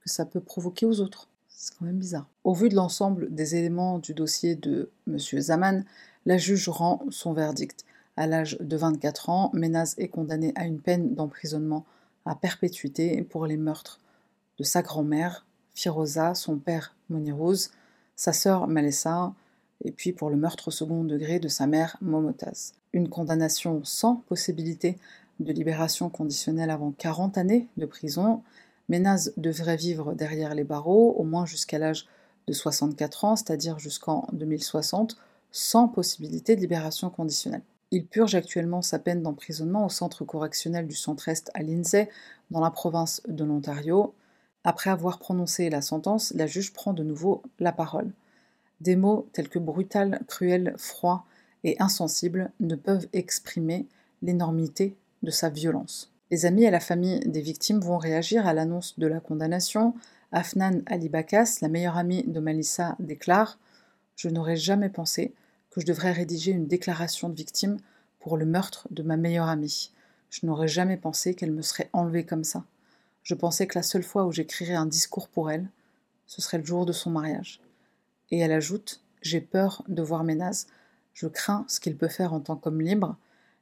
que 0.00 0.10
ça 0.10 0.24
peut 0.24 0.40
provoquer 0.40 0.86
aux 0.86 1.00
autres. 1.00 1.28
C'est 1.48 1.74
quand 1.78 1.84
même 1.84 1.98
bizarre. 1.98 2.28
Au 2.44 2.54
vu 2.54 2.68
de 2.68 2.74
l'ensemble 2.74 3.32
des 3.32 3.56
éléments 3.56 3.98
du 3.98 4.14
dossier 4.14 4.56
de 4.56 4.90
M. 5.06 5.18
Zaman, 5.18 5.84
la 6.24 6.38
juge 6.38 6.68
rend 6.68 7.02
son 7.10 7.32
verdict. 7.32 7.84
À 8.16 8.26
l'âge 8.26 8.56
de 8.60 8.76
24 8.76 9.28
ans, 9.30 9.50
Ménaz 9.52 9.94
est 9.98 10.08
condamné 10.08 10.52
à 10.56 10.64
une 10.66 10.80
peine 10.80 11.14
d'emprisonnement 11.14 11.84
à 12.24 12.34
perpétuité 12.34 13.22
pour 13.22 13.46
les 13.46 13.56
meurtres 13.56 14.00
de 14.58 14.64
sa 14.64 14.82
grand-mère, 14.82 15.46
Firoza, 15.74 16.34
son 16.34 16.58
père 16.58 16.96
Monirouz, 17.10 17.70
sa 18.16 18.32
sœur 18.32 18.66
Malessa, 18.66 19.34
et 19.84 19.92
puis 19.92 20.12
pour 20.12 20.30
le 20.30 20.36
meurtre 20.36 20.68
au 20.68 20.70
second 20.70 21.04
degré 21.04 21.38
de 21.38 21.48
sa 21.48 21.66
mère 21.66 21.96
Momotaz. 22.00 22.74
Une 22.92 23.08
condamnation 23.08 23.80
sans 23.84 24.16
possibilité 24.28 24.98
de 25.40 25.52
libération 25.52 26.08
conditionnelle 26.08 26.70
avant 26.70 26.92
40 26.92 27.38
années 27.38 27.68
de 27.76 27.86
prison. 27.86 28.42
Ménaz 28.88 29.32
devrait 29.36 29.76
vivre 29.76 30.14
derrière 30.14 30.54
les 30.54 30.64
barreaux, 30.64 31.14
au 31.18 31.24
moins 31.24 31.46
jusqu'à 31.46 31.78
l'âge 31.78 32.06
de 32.46 32.52
64 32.52 33.24
ans, 33.24 33.36
c'est-à-dire 33.36 33.78
jusqu'en 33.78 34.26
2060, 34.32 35.16
sans 35.50 35.88
possibilité 35.88 36.56
de 36.56 36.60
libération 36.60 37.10
conditionnelle. 37.10 37.62
Il 37.90 38.06
purge 38.06 38.34
actuellement 38.34 38.82
sa 38.82 38.98
peine 38.98 39.22
d'emprisonnement 39.22 39.86
au 39.86 39.88
centre 39.88 40.24
correctionnel 40.24 40.86
du 40.86 40.96
centre-est 40.96 41.50
à 41.54 41.62
Lindsay, 41.62 42.08
dans 42.50 42.60
la 42.60 42.70
province 42.70 43.22
de 43.28 43.44
l'Ontario. 43.44 44.14
Après 44.64 44.90
avoir 44.90 45.18
prononcé 45.18 45.70
la 45.70 45.82
sentence, 45.82 46.32
la 46.34 46.46
juge 46.46 46.72
prend 46.72 46.92
de 46.92 47.02
nouveau 47.02 47.42
la 47.58 47.72
parole. 47.72 48.10
Des 48.80 48.96
mots 48.96 49.28
tels 49.32 49.48
que 49.48 49.58
brutal, 49.58 50.20
cruel, 50.28 50.74
froid 50.76 51.26
et 51.64 51.76
insensible 51.80 52.50
ne 52.60 52.74
peuvent 52.74 53.08
exprimer 53.12 53.86
l'énormité 54.22 54.96
de 55.22 55.30
sa 55.30 55.48
violence. 55.48 56.12
Les 56.30 56.44
amis 56.44 56.64
et 56.64 56.70
la 56.70 56.80
famille 56.80 57.20
des 57.20 57.40
victimes 57.40 57.80
vont 57.80 57.98
réagir 57.98 58.46
à 58.46 58.52
l'annonce 58.52 58.98
de 58.98 59.06
la 59.06 59.20
condamnation. 59.20 59.94
Afnan 60.32 60.80
Alibakas, 60.86 61.58
la 61.62 61.68
meilleure 61.68 61.96
amie 61.96 62.24
de 62.24 62.40
Malissa, 62.40 62.96
déclare 62.98 63.58
Je 64.16 64.28
n'aurais 64.28 64.56
jamais 64.56 64.88
pensé 64.88 65.32
que 65.70 65.80
je 65.80 65.86
devrais 65.86 66.12
rédiger 66.12 66.50
une 66.52 66.66
déclaration 66.66 67.28
de 67.28 67.34
victime 67.34 67.76
pour 68.18 68.36
le 68.36 68.44
meurtre 68.44 68.88
de 68.90 69.02
ma 69.02 69.16
meilleure 69.16 69.48
amie. 69.48 69.92
Je 70.30 70.46
n'aurais 70.46 70.68
jamais 70.68 70.96
pensé 70.96 71.34
qu'elle 71.34 71.52
me 71.52 71.62
serait 71.62 71.90
enlevée 71.92 72.24
comme 72.24 72.44
ça. 72.44 72.64
Je 73.22 73.34
pensais 73.34 73.66
que 73.66 73.78
la 73.78 73.82
seule 73.82 74.02
fois 74.02 74.24
où 74.26 74.32
j'écrirais 74.32 74.74
un 74.74 74.86
discours 74.86 75.28
pour 75.28 75.50
elle, 75.50 75.68
ce 76.26 76.42
serait 76.42 76.58
le 76.58 76.64
jour 76.64 76.86
de 76.86 76.92
son 76.92 77.10
mariage. 77.10 77.60
Et 78.30 78.38
elle 78.38 78.52
ajoute 78.52 79.02
J'ai 79.22 79.40
peur 79.40 79.82
de 79.88 80.02
voir 80.02 80.24
Ménaz. 80.24 80.66
Je 81.14 81.26
crains 81.26 81.64
ce 81.68 81.80
qu'il 81.80 81.96
peut 81.96 82.08
faire 82.08 82.32
en 82.32 82.40
tant 82.40 82.56
qu'homme 82.56 82.80
libre. 82.80 83.16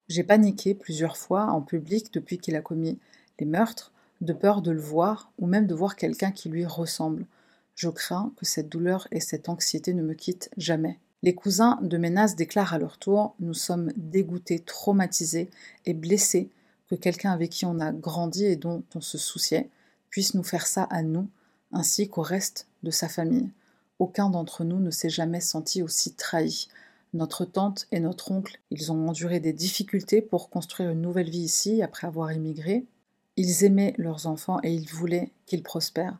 J'ai 0.09 0.25
paniqué 0.25 0.75
plusieurs 0.75 1.17
fois 1.17 1.47
en 1.47 1.63
public 1.63 2.13
depuis 2.13 2.39
qu'il 2.39 2.57
a 2.57 2.61
commis 2.61 2.99
les 3.39 3.47
meurtres, 3.47 3.93
de 4.21 4.33
peur 4.33 4.63
de 4.63 4.71
le 4.71 4.81
voir 4.81 5.33
ou 5.39 5.47
même 5.47 5.67
de 5.67 5.75
voir 5.75 5.97
quelqu'un 5.97 6.31
qui 6.31 6.49
lui 6.49 6.67
ressemble. 6.67 7.27
Je 7.75 7.89
crains 7.89 8.33
que 8.37 8.45
cette 8.45 8.69
douleur 8.69 9.09
et 9.11 9.21
cette 9.21 9.49
anxiété 9.49 9.95
ne 9.95 10.03
me 10.03 10.15
quittent 10.15 10.51
jamais. 10.57 10.99
Les 11.23 11.35
cousins 11.35 11.79
de 11.83 11.97
Ménaz 11.97 12.37
déclarent 12.37 12.75
à 12.75 12.79
leur 12.79 12.99
tour 12.99 13.35
Nous 13.41 13.55
sommes 13.55 13.93
dégoûtés, 13.97 14.61
traumatisés 14.61 15.51
et 15.87 15.95
blessés 15.95 16.51
que 16.89 16.95
quelqu'un 16.95 17.33
avec 17.33 17.51
qui 17.51 17.65
on 17.65 17.81
a 17.81 17.93
grandi 17.93 18.45
et 18.45 18.57
dont 18.57 18.83
on 18.95 19.01
se 19.01 19.19
souciait 19.19 19.71
puisse 20.11 20.35
nous 20.35 20.43
faire 20.43 20.67
ça 20.67 20.85
à 20.85 21.03
nous, 21.03 21.29
ainsi 21.73 22.09
qu'au 22.09 22.23
reste 22.23 22.69
de 22.83 22.91
sa 22.91 23.09
famille. 23.09 23.51
Aucun 23.99 24.31
d'entre 24.31 24.65
nous 24.65 24.81
ne 24.81 24.91
s'est 24.91 25.11
jamais 25.11 25.41
senti 25.41 25.83
aussi 25.83 26.15
trahi. 26.15 26.69
Notre 27.13 27.45
tante 27.45 27.87
et 27.93 28.01
notre 28.01 28.33
oncle, 28.33 28.61
ils 28.71 28.91
ont 28.91 29.09
enduré 29.09 29.39
des 29.39 29.53
difficultés 29.53 30.21
pour 30.21 30.51
construire 30.51 30.91
une 30.91 31.01
nouvelle 31.01 31.31
vie 31.31 31.45
ici 31.45 31.83
après 31.83 32.09
avoir 32.09 32.33
immigré. 32.33 32.87
Ils 33.37 33.65
aimaient 33.65 33.95
leurs 33.99 34.27
enfants 34.27 34.59
et 34.63 34.73
ils 34.73 34.89
voulaient 34.89 35.31
qu'ils 35.47 35.63
prospèrent. 35.63 36.19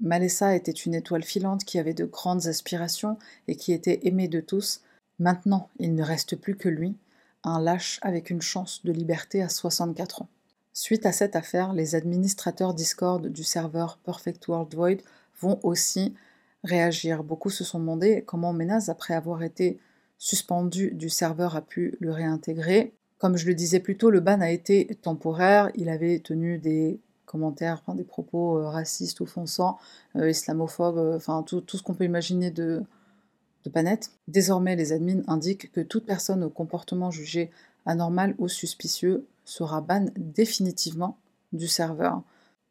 Malessa 0.00 0.54
était 0.54 0.70
une 0.70 0.94
étoile 0.94 1.24
filante 1.24 1.64
qui 1.64 1.78
avait 1.78 1.94
de 1.94 2.04
grandes 2.04 2.46
aspirations 2.46 3.18
et 3.48 3.56
qui 3.56 3.72
était 3.72 4.00
aimée 4.06 4.28
de 4.28 4.40
tous. 4.40 4.82
Maintenant, 5.18 5.68
il 5.78 5.94
ne 5.94 6.02
reste 6.02 6.36
plus 6.36 6.56
que 6.56 6.68
lui, 6.68 6.94
un 7.42 7.60
lâche 7.60 7.98
avec 8.02 8.30
une 8.30 8.42
chance 8.42 8.84
de 8.84 8.92
liberté 8.92 9.42
à 9.42 9.48
64 9.48 10.22
ans. 10.22 10.28
Suite 10.74 11.06
à 11.06 11.12
cette 11.12 11.36
affaire, 11.36 11.72
les 11.72 11.94
administrateurs 11.94 12.74
Discord 12.74 13.26
du 13.26 13.42
serveur 13.42 13.98
Perfect 14.04 14.46
World 14.48 14.74
Void 14.74 14.98
vont 15.40 15.58
aussi 15.62 16.14
réagir. 16.66 17.24
Beaucoup 17.24 17.50
se 17.50 17.64
sont 17.64 17.78
demandé 17.78 18.22
comment 18.26 18.52
Ménaz, 18.52 18.90
après 18.90 19.14
avoir 19.14 19.42
été 19.42 19.78
suspendu 20.18 20.90
du 20.92 21.08
serveur, 21.08 21.56
a 21.56 21.62
pu 21.62 21.96
le 22.00 22.12
réintégrer. 22.12 22.92
Comme 23.18 23.36
je 23.36 23.46
le 23.46 23.54
disais 23.54 23.80
plus 23.80 23.96
tôt, 23.96 24.10
le 24.10 24.20
ban 24.20 24.40
a 24.40 24.50
été 24.50 24.86
temporaire. 25.00 25.70
Il 25.74 25.88
avait 25.88 26.18
tenu 26.18 26.58
des 26.58 27.00
commentaires, 27.24 27.82
des 27.94 28.04
propos 28.04 28.58
euh, 28.58 28.68
racistes, 28.68 29.20
offensants, 29.20 29.78
euh, 30.16 30.30
islamophobes, 30.30 30.98
euh, 30.98 31.16
enfin 31.16 31.42
tout, 31.42 31.60
tout 31.60 31.76
ce 31.76 31.82
qu'on 31.82 31.94
peut 31.94 32.04
imaginer 32.04 32.50
de, 32.50 32.82
de 33.64 33.72
Désormais, 34.28 34.76
les 34.76 34.92
admins 34.92 35.22
indiquent 35.26 35.72
que 35.72 35.80
toute 35.80 36.06
personne 36.06 36.44
au 36.44 36.50
comportement 36.50 37.10
jugé 37.10 37.50
anormal 37.84 38.34
ou 38.38 38.48
suspicieux 38.48 39.26
sera 39.44 39.80
ban 39.80 40.06
définitivement 40.16 41.18
du 41.52 41.66
serveur. 41.66 42.22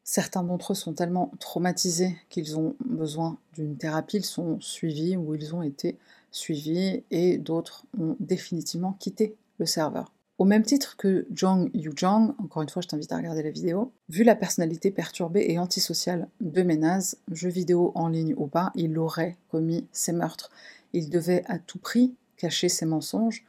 Certains 0.08 0.44
d'entre 0.44 0.74
eux 0.74 0.76
sont 0.76 0.94
tellement 0.94 1.32
traumatisés 1.40 2.16
qu'ils 2.30 2.60
ont 2.60 2.76
besoin 2.86 3.40
d'une 3.54 3.76
thérapie, 3.76 4.18
ils 4.18 4.26
sont 4.26 4.62
suivis 4.62 5.18
ou 5.18 5.34
ils 5.34 5.56
ont 5.56 5.64
été 5.64 5.98
suivis 6.30 7.04
et 7.10 7.40
d'autres 7.40 7.86
ont 8.00 8.16
définitivement 8.20 8.94
quitté 8.94 9.36
le 9.58 9.66
serveur. 9.66 10.12
Au 10.38 10.46
même 10.46 10.62
titre 10.62 10.96
que 10.96 11.26
Jong 11.34 11.72
Yu-jong, 11.74 12.36
encore 12.38 12.62
une 12.62 12.70
fois 12.70 12.84
je 12.84 12.88
t'invite 12.88 13.12
à 13.14 13.18
regarder 13.18 13.42
la 13.42 13.50
vidéo, 13.50 13.94
vu 14.08 14.24
la 14.24 14.36
personnalité 14.36 14.92
perturbée 14.92 15.48
et 15.50 15.58
antisociale 15.58 16.28
de 16.40 16.62
Ménaz, 16.62 17.18
jeux 17.32 17.50
vidéo 17.50 17.92
en 17.96 18.08
ligne 18.08 18.36
ou 18.38 18.46
pas, 18.46 18.72
il 18.76 19.00
aurait 19.00 19.38
commis 19.50 19.88
ces 19.92 20.12
meurtres. 20.12 20.52
Il 20.94 21.10
devait 21.10 21.44
à 21.48 21.58
tout 21.58 21.80
prix 21.80 22.14
cacher 22.38 22.70
ses 22.70 22.86
mensonges. 22.86 23.44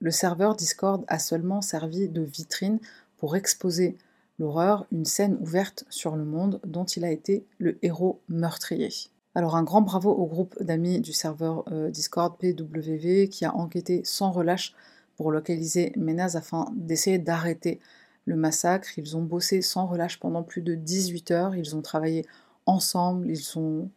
Le 0.00 0.10
serveur 0.10 0.56
Discord 0.56 1.04
a 1.08 1.18
seulement 1.18 1.60
servi 1.60 2.08
de 2.08 2.22
vitrine 2.22 2.78
pour 3.18 3.36
exposer 3.36 3.98
l'horreur, 4.42 4.86
une 4.90 5.04
scène 5.04 5.38
ouverte 5.40 5.84
sur 5.88 6.16
le 6.16 6.24
monde 6.24 6.60
dont 6.66 6.84
il 6.84 7.04
a 7.04 7.12
été 7.12 7.46
le 7.58 7.78
héros 7.82 8.20
meurtrier. 8.28 8.90
Alors 9.36 9.54
un 9.54 9.62
grand 9.62 9.82
bravo 9.82 10.10
au 10.10 10.26
groupe 10.26 10.60
d'amis 10.60 11.00
du 11.00 11.12
serveur 11.12 11.64
euh, 11.70 11.90
Discord 11.90 12.36
PWV 12.38 13.28
qui 13.28 13.44
a 13.44 13.54
enquêté 13.54 14.02
sans 14.04 14.32
relâche 14.32 14.74
pour 15.16 15.30
localiser 15.30 15.92
Ménaz 15.96 16.36
afin 16.36 16.66
d'essayer 16.74 17.18
d'arrêter 17.18 17.78
le 18.24 18.34
massacre. 18.34 18.98
Ils 18.98 19.16
ont 19.16 19.22
bossé 19.22 19.62
sans 19.62 19.86
relâche 19.86 20.18
pendant 20.18 20.42
plus 20.42 20.62
de 20.62 20.74
18 20.74 21.30
heures, 21.30 21.54
ils 21.54 21.76
ont 21.76 21.82
travaillé 21.82 22.26
ensemble, 22.66 23.30
ils 23.30 23.58
ont 23.58 23.90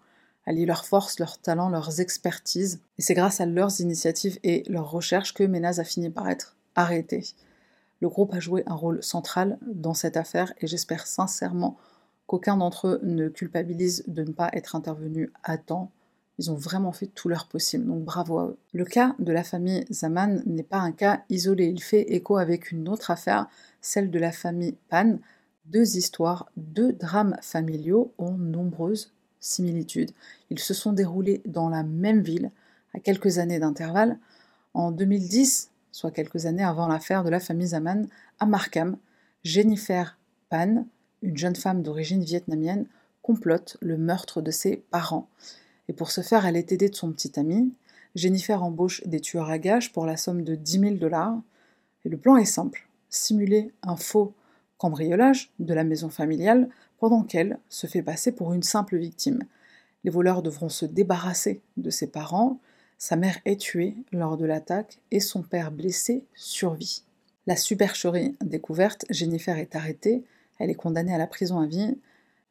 allier 0.46 0.68
leurs 0.68 0.86
forces, 0.86 1.18
leurs 1.18 1.40
talents, 1.40 1.70
leurs 1.70 2.02
expertises. 2.02 2.82
Et 3.00 3.02
c'est 3.02 3.16
grâce 3.16 3.42
à 3.42 3.48
leurs 3.48 3.82
initiatives 3.82 4.38
et 4.44 4.64
leurs 4.68 4.92
recherches 4.92 5.34
que 5.34 5.44
Ménaz 5.44 5.80
a 5.80 5.84
fini 5.84 6.12
par 6.12 6.30
être 6.30 6.56
arrêté. 6.76 7.24
Le 8.02 8.10
groupe 8.10 8.34
a 8.34 8.40
joué 8.40 8.64
un 8.68 8.76
rôle 8.76 9.02
central 9.02 9.58
dans 9.66 9.94
cette 9.94 10.18
affaire 10.18 10.54
et 10.60 10.68
j'espère 10.68 11.08
sincèrement 11.08 11.78
qu'aucun 12.28 12.58
d'entre 12.58 12.88
eux 12.88 13.00
ne 13.04 13.30
culpabilise 13.30 14.04
de 14.08 14.24
ne 14.24 14.32
pas 14.32 14.50
être 14.54 14.76
intervenu 14.76 15.32
à 15.44 15.58
temps. 15.58 15.92
Ils 16.38 16.52
ont 16.52 16.56
vraiment 16.56 16.92
fait 16.92 17.08
tout 17.08 17.30
leur 17.30 17.48
possible, 17.48 17.86
donc 17.86 18.04
bravo 18.04 18.40
à 18.40 18.46
eux. 18.48 18.58
Le 18.74 18.84
cas 18.84 19.16
de 19.20 19.32
la 19.32 19.44
famille 19.44 19.86
Zaman 19.90 20.42
n'est 20.46 20.64
pas 20.64 20.80
un 20.80 20.92
cas 20.92 21.24
isolé, 21.30 21.68
il 21.68 21.82
fait 21.82 22.02
écho 22.14 22.38
avec 22.38 22.72
une 22.72 22.90
autre 22.90 23.12
affaire, 23.12 23.48
celle 23.80 24.12
de 24.12 24.20
la 24.20 24.34
famille 24.34 24.76
Pan. 24.90 25.18
Deux 25.66 25.98
histoires, 25.98 26.50
deux 26.58 26.92
drames 26.92 27.38
familiaux 27.42 28.14
ont 28.18 28.38
nombreuses 28.38 29.14
similitudes. 29.40 30.12
Ils 30.50 30.60
se 30.60 30.74
sont 30.74 30.92
déroulés 30.92 31.42
dans 31.46 31.70
la 31.70 31.84
même 31.84 32.22
ville, 32.22 32.52
à 32.94 33.00
quelques 33.00 33.38
années 33.38 33.60
d'intervalle. 33.60 34.20
En 34.74 34.92
2010, 34.92 35.72
soit 35.96 36.12
quelques 36.12 36.46
années 36.46 36.62
avant 36.62 36.88
l'affaire 36.88 37.24
de 37.24 37.30
la 37.30 37.40
famille 37.40 37.68
Zaman, 37.68 38.08
à 38.40 38.46
Markham, 38.46 38.98
Jennifer 39.46 40.18
Pan, 40.50 40.86
une 41.22 41.38
jeune 41.38 41.56
femme 41.56 41.84
d'origine 41.84 42.22
vietnamienne, 42.22 42.86
complote 43.22 43.78
le 43.80 43.98
meurtre 43.98 44.42
de 44.42 44.52
ses 44.52 44.84
parents. 44.92 45.30
Et 45.88 45.94
pour 45.94 46.12
ce 46.12 46.20
faire, 46.20 46.46
elle 46.46 46.58
est 46.58 46.74
aidée 46.74 46.90
de 46.90 46.96
son 46.96 47.14
petit 47.14 47.40
ami. 47.40 47.72
Jennifer 48.14 48.62
embauche 48.62 49.08
des 49.08 49.22
tueurs 49.22 49.50
à 49.50 49.58
gages 49.58 49.94
pour 49.94 50.06
la 50.06 50.18
somme 50.18 50.44
de 50.44 50.56
10 50.56 50.80
000 50.80 50.96
dollars. 50.96 51.40
Et 52.04 52.10
le 52.10 52.18
plan 52.18 52.36
est 52.36 52.44
simple 52.44 52.90
simuler 53.10 53.72
un 53.82 53.96
faux 53.96 54.34
cambriolage 54.78 55.54
de 55.60 55.74
la 55.74 55.86
maison 55.86 56.10
familiale 56.10 56.68
pendant 57.00 57.24
qu'elle 57.24 57.58
se 57.70 57.88
fait 57.88 58.04
passer 58.04 58.34
pour 58.34 58.52
une 58.52 58.64
simple 58.64 58.98
victime. 58.98 59.44
Les 60.04 60.12
voleurs 60.12 60.42
devront 60.42 60.68
se 60.68 60.86
débarrasser 60.86 61.62
de 61.78 61.90
ses 61.90 62.08
parents, 62.08 62.60
sa 62.98 63.16
mère 63.16 63.38
est 63.46 63.60
tuée 63.60 63.96
lors 64.12 64.38
de 64.38 64.46
l'attaque 64.46 65.00
et 65.12 65.20
son 65.20 65.42
père 65.42 65.72
blessé 65.72 66.24
survit. 66.34 67.04
La 67.48 67.56
supercherie 67.56 68.36
découverte, 68.44 69.06
Jennifer 69.10 69.58
est 69.58 69.76
arrêtée, 69.76 70.24
elle 70.60 70.70
est 70.70 70.76
condamnée 70.76 71.14
à 71.14 71.18
la 71.18 71.28
prison 71.28 71.60
à 71.60 71.68
vie. 71.68 71.98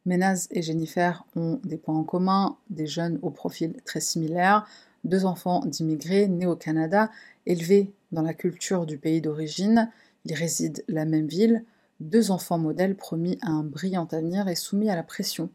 Ménaz 0.07 0.49
et 0.51 0.63
Jennifer 0.63 1.25
ont 1.35 1.61
des 1.65 1.79
points 1.79 1.99
en 1.99 2.05
commun, 2.05 2.57
des 2.71 2.87
jeunes 2.87 3.19
au 3.23 3.31
profil 3.31 3.75
très 3.85 4.01
similaire, 4.01 4.67
deux 5.03 5.25
enfants 5.25 5.65
d'immigrés 5.65 6.29
nés 6.29 6.47
au 6.47 6.57
Canada, 6.57 7.11
élevés 7.47 7.93
dans 8.13 8.23
la 8.23 8.35
culture 8.35 8.87
du 8.87 8.99
pays 8.99 9.21
d'origine, 9.21 9.91
ils 10.25 10.35
résident 10.35 10.83
la 10.89 11.05
même 11.05 11.27
ville, 11.27 11.65
deux 12.01 12.31
enfants 12.31 12.59
modèles 12.59 12.97
promis 12.97 13.39
à 13.43 13.51
un 13.51 13.65
brillant 13.65 14.09
avenir 14.13 14.49
et 14.49 14.55
soumis 14.55 14.91
à 14.91 14.97
la 14.97 15.03
pression 15.03 15.51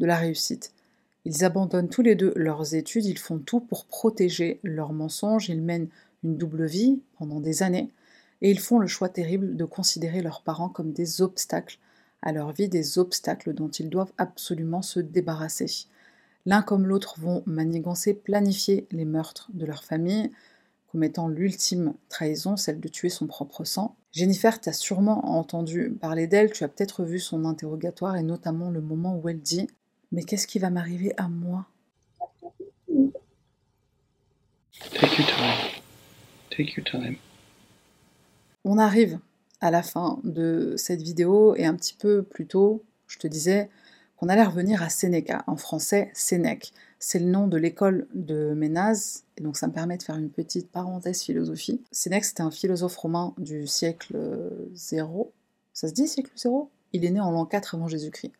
de 0.00 0.06
la 0.06 0.16
réussite. 0.16 0.72
Ils 1.24 1.44
abandonnent 1.44 1.88
tous 1.88 2.02
les 2.02 2.14
deux 2.14 2.32
leurs 2.36 2.74
études, 2.74 3.06
ils 3.06 3.18
font 3.18 3.38
tout 3.38 3.60
pour 3.60 3.86
protéger 3.86 4.60
leurs 4.62 4.92
mensonges, 4.92 5.48
ils 5.48 5.62
mènent 5.62 5.88
une 6.22 6.36
double 6.36 6.66
vie 6.66 7.00
pendant 7.18 7.40
des 7.40 7.62
années, 7.62 7.90
et 8.42 8.50
ils 8.50 8.60
font 8.60 8.78
le 8.78 8.86
choix 8.86 9.08
terrible 9.08 9.56
de 9.56 9.64
considérer 9.64 10.20
leurs 10.22 10.42
parents 10.42 10.68
comme 10.68 10.92
des 10.92 11.22
obstacles 11.22 11.78
à 12.22 12.32
leur 12.32 12.52
vie, 12.52 12.68
des 12.68 12.98
obstacles 12.98 13.54
dont 13.54 13.68
ils 13.68 13.90
doivent 13.90 14.12
absolument 14.18 14.82
se 14.82 15.00
débarrasser. 15.00 15.86
L'un 16.46 16.62
comme 16.62 16.86
l'autre 16.86 17.18
vont 17.18 17.42
manigancer, 17.46 18.12
planifier 18.12 18.86
les 18.90 19.04
meurtres 19.06 19.50
de 19.54 19.64
leur 19.64 19.84
famille, 19.84 20.30
commettant 20.92 21.28
l'ultime 21.28 21.94
trahison, 22.08 22.56
celle 22.56 22.80
de 22.80 22.88
tuer 22.88 23.08
son 23.08 23.26
propre 23.26 23.64
sang. 23.64 23.96
Jennifer, 24.12 24.60
t'as 24.60 24.72
sûrement 24.72 25.36
entendu 25.36 25.90
parler 26.00 26.26
d'elle, 26.26 26.52
tu 26.52 26.64
as 26.64 26.68
peut-être 26.68 27.02
vu 27.02 27.18
son 27.18 27.44
interrogatoire 27.46 28.16
et 28.16 28.22
notamment 28.22 28.70
le 28.70 28.80
moment 28.80 29.16
où 29.16 29.28
elle 29.28 29.40
dit 29.40 29.68
Mais 30.14 30.22
qu'est-ce 30.22 30.46
qui 30.46 30.60
va 30.60 30.70
m'arriver 30.70 31.12
à 31.16 31.28
moi? 31.28 31.66
Take 34.92 35.18
your 35.18 35.26
time. 35.26 35.82
Take 36.50 36.74
your 36.76 36.84
time. 36.84 37.16
On 38.64 38.78
arrive 38.78 39.18
à 39.60 39.72
la 39.72 39.82
fin 39.82 40.20
de 40.22 40.74
cette 40.76 41.02
vidéo 41.02 41.56
et 41.56 41.66
un 41.66 41.74
petit 41.74 41.94
peu 41.94 42.22
plus 42.22 42.46
tôt, 42.46 42.84
je 43.08 43.18
te 43.18 43.26
disais 43.26 43.68
qu'on 44.16 44.28
allait 44.28 44.44
revenir 44.44 44.82
à 44.84 44.88
Sénéca, 44.88 45.42
en 45.48 45.56
français 45.56 46.12
Sénèque 46.14 46.72
c'est 47.00 47.18
le 47.18 47.26
nom 47.26 47.48
de 47.48 47.58
l'école 47.58 48.06
de 48.14 48.54
Ménaz, 48.54 49.24
et 49.36 49.42
donc 49.42 49.58
ça 49.58 49.66
me 49.66 49.72
permet 49.72 49.98
de 49.98 50.02
faire 50.02 50.16
une 50.16 50.30
petite 50.30 50.70
parenthèse 50.70 51.22
philosophie. 51.22 51.82
Sénèque, 51.90 52.24
c'était 52.24 52.40
un 52.40 52.50
philosophe 52.50 52.96
romain 52.96 53.34
du 53.36 53.66
siècle 53.66 54.16
0. 54.72 55.30
Ça 55.74 55.88
se 55.88 55.92
dit 55.92 56.08
siècle 56.08 56.30
0 56.34 56.70
Il 56.94 57.04
est 57.04 57.10
né 57.10 57.20
en 57.20 57.30
l'an 57.30 57.44
4 57.44 57.74
avant 57.74 57.88
Jésus-Christ. 57.88 58.32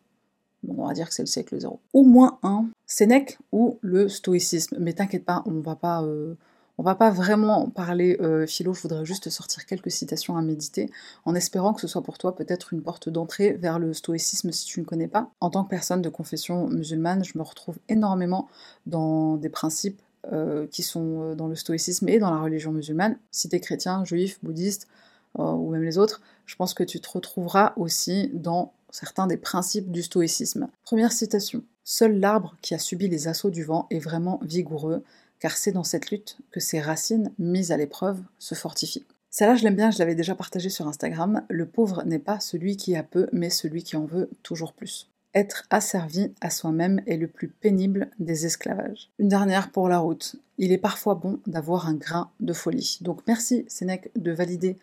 On 0.69 0.87
va 0.87 0.95
dire 0.95 1.09
que 1.09 1.15
c'est 1.15 1.23
le 1.23 1.27
siècle 1.27 1.59
0. 1.59 1.81
Au 1.93 2.03
moins 2.03 2.39
un, 2.43 2.67
Sénèque 2.87 3.39
ou 3.53 3.79
le 3.81 4.09
stoïcisme. 4.09 4.77
Mais 4.79 4.93
t'inquiète 4.93 5.25
pas, 5.25 5.43
on 5.47 5.61
va 5.61 5.75
pas 5.75 6.03
euh, 6.03 6.35
va 6.79 6.95
pas 6.95 7.11
vraiment 7.11 7.71
parler 7.71 8.17
euh, 8.21 8.47
philo, 8.47 8.75
je 8.75 8.83
voudrais 8.83 9.05
juste 9.05 9.31
sortir 9.31 9.65
quelques 9.67 9.91
citations 9.91 10.37
à 10.37 10.43
méditer, 10.43 10.91
en 11.25 11.35
espérant 11.35 11.73
que 11.73 11.81
ce 11.81 11.87
soit 11.87 12.03
pour 12.03 12.19
toi 12.19 12.35
peut-être 12.35 12.73
une 12.73 12.83
porte 12.83 13.09
d'entrée 13.09 13.53
vers 13.53 13.79
le 13.79 13.95
stoïcisme 13.95 14.53
si 14.53 14.67
tu 14.67 14.81
ne 14.81 14.85
connais 14.85 15.09
pas. 15.09 15.31
En 15.41 15.51
tant 15.51 15.65
que 15.65 15.71
personne 15.71 16.03
de 16.03 16.09
confession 16.09 16.69
musulmane, 16.69 17.25
je 17.25 17.39
me 17.39 17.43
retrouve 17.43 17.79
énormément 17.89 18.49
dans 18.87 19.37
des 19.37 19.49
principes 19.49 20.01
euh, 20.33 20.67
qui 20.67 20.83
sont 20.83 21.35
dans 21.35 21.49
le 21.49 21.55
stoïcisme 21.55 22.09
et 22.09 22.19
dans 22.19 22.31
la 22.31 22.41
religion 22.41 22.73
musulmane. 22.73 23.17
Si 23.31 23.49
tu 23.49 23.57
es 23.57 23.61
chrétien, 23.61 24.05
juif, 24.05 24.39
bouddhiste, 24.43 24.89
ou 25.37 25.71
même 25.71 25.83
les 25.83 25.99
autres, 25.99 26.21
je 26.47 26.55
pense 26.55 26.75
que 26.75 26.85
tu 26.85 27.01
te 27.01 27.09
retrouveras 27.11 27.73
aussi 27.77 28.31
dans 28.35 28.73
certains 28.95 29.27
des 29.27 29.37
principes 29.37 29.91
du 29.91 30.03
stoïcisme. 30.03 30.69
Première 30.85 31.13
citation. 31.13 31.65
Seul 31.83 32.21
l'arbre 32.21 32.57
qui 32.63 32.75
a 32.75 32.79
subi 32.79 33.09
les 33.09 33.27
assauts 33.27 33.51
du 33.51 33.65
vent 33.65 33.89
est 33.91 33.99
vraiment 33.99 34.39
vigoureux 34.43 35.03
car 35.41 35.57
c'est 35.57 35.73
dans 35.73 35.85
cette 35.85 36.11
lutte 36.11 36.39
que 36.53 36.61
ses 36.61 36.81
racines, 36.81 37.33
mises 37.39 37.73
à 37.73 37.77
l'épreuve, 37.77 38.23
se 38.39 38.55
fortifient. 38.55 39.05
Celle-là, 39.31 39.57
je 39.57 39.65
l'aime 39.65 39.75
bien, 39.75 39.91
je 39.91 39.99
l'avais 39.99 40.15
déjà 40.15 40.37
partagée 40.37 40.71
sur 40.71 40.87
Instagram. 40.87 41.43
Le 41.51 41.67
pauvre 41.67 42.05
n'est 42.05 42.21
pas 42.21 42.39
celui 42.39 42.77
qui 42.77 42.95
a 42.95 43.03
peu, 43.03 43.29
mais 43.33 43.51
celui 43.51 43.83
qui 43.83 43.97
en 43.97 44.05
veut 44.05 44.31
toujours 44.45 44.73
plus. 44.73 45.11
Être 45.35 45.65
asservi 45.71 46.33
à 46.41 46.51
soi-même 46.51 47.03
est 47.09 47.17
le 47.17 47.27
plus 47.27 47.49
pénible 47.49 48.11
des 48.21 48.47
esclavages. 48.47 49.11
Une 49.19 49.29
dernière 49.29 49.73
pour 49.73 49.89
la 49.89 49.99
route. 49.99 50.37
Il 50.57 50.71
est 50.71 50.79
parfois 50.79 51.17
bon 51.17 51.41
d'avoir 51.49 51.89
un 51.89 51.95
grain 51.95 52.31
de 52.39 52.53
folie. 52.53 52.99
Donc 53.01 53.23
merci 53.27 53.65
Sénèque 53.67 54.13
de 54.15 54.31
valider 54.31 54.79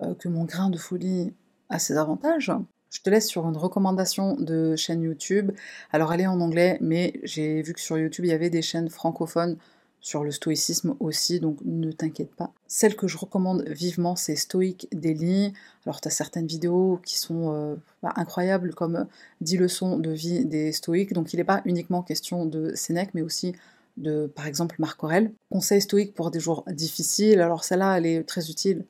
euh, 0.00 0.14
que 0.14 0.28
mon 0.28 0.46
grain 0.46 0.70
de 0.70 0.78
folie 0.78 1.34
a 1.68 1.78
ses 1.78 1.98
avantages. 1.98 2.50
Je 2.90 3.00
te 3.00 3.10
laisse 3.10 3.26
sur 3.26 3.48
une 3.48 3.56
recommandation 3.56 4.34
de 4.34 4.76
chaîne 4.76 5.02
YouTube. 5.02 5.52
Alors 5.92 6.12
elle 6.12 6.20
est 6.20 6.26
en 6.26 6.40
anglais, 6.40 6.76
mais 6.80 7.20
j'ai 7.22 7.62
vu 7.62 7.72
que 7.72 7.80
sur 7.80 7.98
YouTube 7.98 8.24
il 8.24 8.28
y 8.28 8.34
avait 8.34 8.50
des 8.50 8.62
chaînes 8.62 8.90
francophones 8.90 9.56
sur 10.00 10.24
le 10.24 10.30
stoïcisme 10.30 10.96
aussi, 10.98 11.40
donc 11.40 11.58
ne 11.64 11.92
t'inquiète 11.92 12.34
pas. 12.34 12.52
Celle 12.66 12.96
que 12.96 13.06
je 13.06 13.18
recommande 13.18 13.64
vivement, 13.68 14.16
c'est 14.16 14.36
Stoic 14.36 14.88
Daily. 14.92 15.52
Alors, 15.84 16.00
tu 16.00 16.08
as 16.08 16.10
certaines 16.10 16.46
vidéos 16.46 16.98
qui 17.04 17.18
sont 17.18 17.52
euh, 17.54 17.76
bah, 18.02 18.12
incroyables, 18.16 18.74
comme 18.74 19.06
10 19.42 19.58
leçons 19.58 19.98
de 19.98 20.10
vie 20.10 20.44
des 20.46 20.72
stoïques. 20.72 21.12
Donc, 21.12 21.32
il 21.32 21.36
n'est 21.36 21.44
pas 21.44 21.60
uniquement 21.66 22.02
question 22.02 22.46
de 22.46 22.74
Sénèque, 22.74 23.10
mais 23.12 23.22
aussi 23.22 23.54
de, 23.98 24.26
par 24.26 24.46
exemple, 24.46 24.76
Marc 24.78 25.02
Aurèle. 25.04 25.32
Conseil 25.50 25.82
stoïque 25.82 26.14
pour 26.14 26.30
des 26.30 26.40
jours 26.40 26.64
difficiles. 26.68 27.40
Alors, 27.40 27.64
celle-là, 27.64 27.98
elle 27.98 28.06
est 28.06 28.22
très 28.22 28.48
utile 28.50 28.86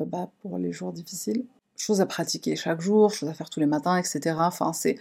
euh, 0.00 0.04
bah, 0.04 0.30
pour 0.42 0.58
les 0.58 0.72
jours 0.72 0.92
difficiles. 0.92 1.44
Chose 1.76 2.00
à 2.00 2.06
pratiquer 2.06 2.56
chaque 2.56 2.80
jour, 2.80 3.12
chose 3.12 3.28
à 3.28 3.34
faire 3.34 3.50
tous 3.50 3.60
les 3.60 3.66
matins, 3.66 3.96
etc. 3.96 4.36
Enfin, 4.38 4.72
c'est 4.72 4.98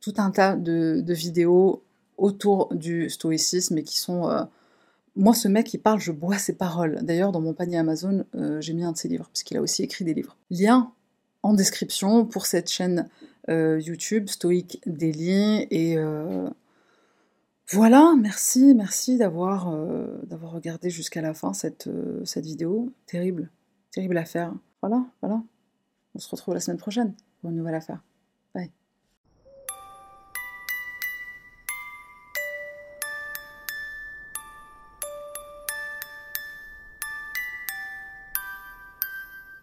tout 0.00 0.14
un 0.18 0.30
tas 0.30 0.56
de 0.56 1.12
vidéos 1.12 1.82
autour 2.22 2.72
du 2.74 3.10
stoïcisme 3.10 3.78
et 3.78 3.82
qui 3.82 3.98
sont... 3.98 4.30
Euh, 4.30 4.44
moi, 5.14 5.34
ce 5.34 5.48
mec, 5.48 5.74
il 5.74 5.78
parle, 5.78 6.00
je 6.00 6.12
bois 6.12 6.38
ses 6.38 6.54
paroles. 6.54 7.00
D'ailleurs, 7.02 7.32
dans 7.32 7.40
mon 7.40 7.52
panier 7.52 7.76
Amazon, 7.76 8.24
euh, 8.34 8.60
j'ai 8.62 8.72
mis 8.72 8.84
un 8.84 8.92
de 8.92 8.96
ses 8.96 9.08
livres, 9.08 9.28
puisqu'il 9.30 9.58
a 9.58 9.60
aussi 9.60 9.82
écrit 9.82 10.04
des 10.04 10.14
livres. 10.14 10.36
Lien 10.50 10.92
en 11.42 11.52
description 11.52 12.24
pour 12.24 12.46
cette 12.46 12.70
chaîne 12.70 13.10
euh, 13.50 13.78
YouTube, 13.80 14.28
Stoïque 14.28 14.80
Daily. 14.86 15.66
Et 15.70 15.98
voilà, 17.70 18.14
merci, 18.18 18.74
merci 18.74 19.16
d'avoir 19.16 19.74
d'avoir 20.24 20.52
regardé 20.52 20.90
jusqu'à 20.90 21.20
la 21.22 21.34
fin 21.34 21.52
cette, 21.52 21.88
cette 22.24 22.44
vidéo. 22.44 22.92
Terrible, 23.06 23.50
terrible 23.90 24.16
affaire. 24.18 24.54
Voilà, 24.82 25.04
voilà. 25.20 25.42
On 26.14 26.18
se 26.18 26.28
retrouve 26.28 26.54
la 26.54 26.60
semaine 26.60 26.78
prochaine 26.78 27.14
pour 27.40 27.50
une 27.50 27.56
nouvelle 27.56 27.74
affaire. 27.74 28.02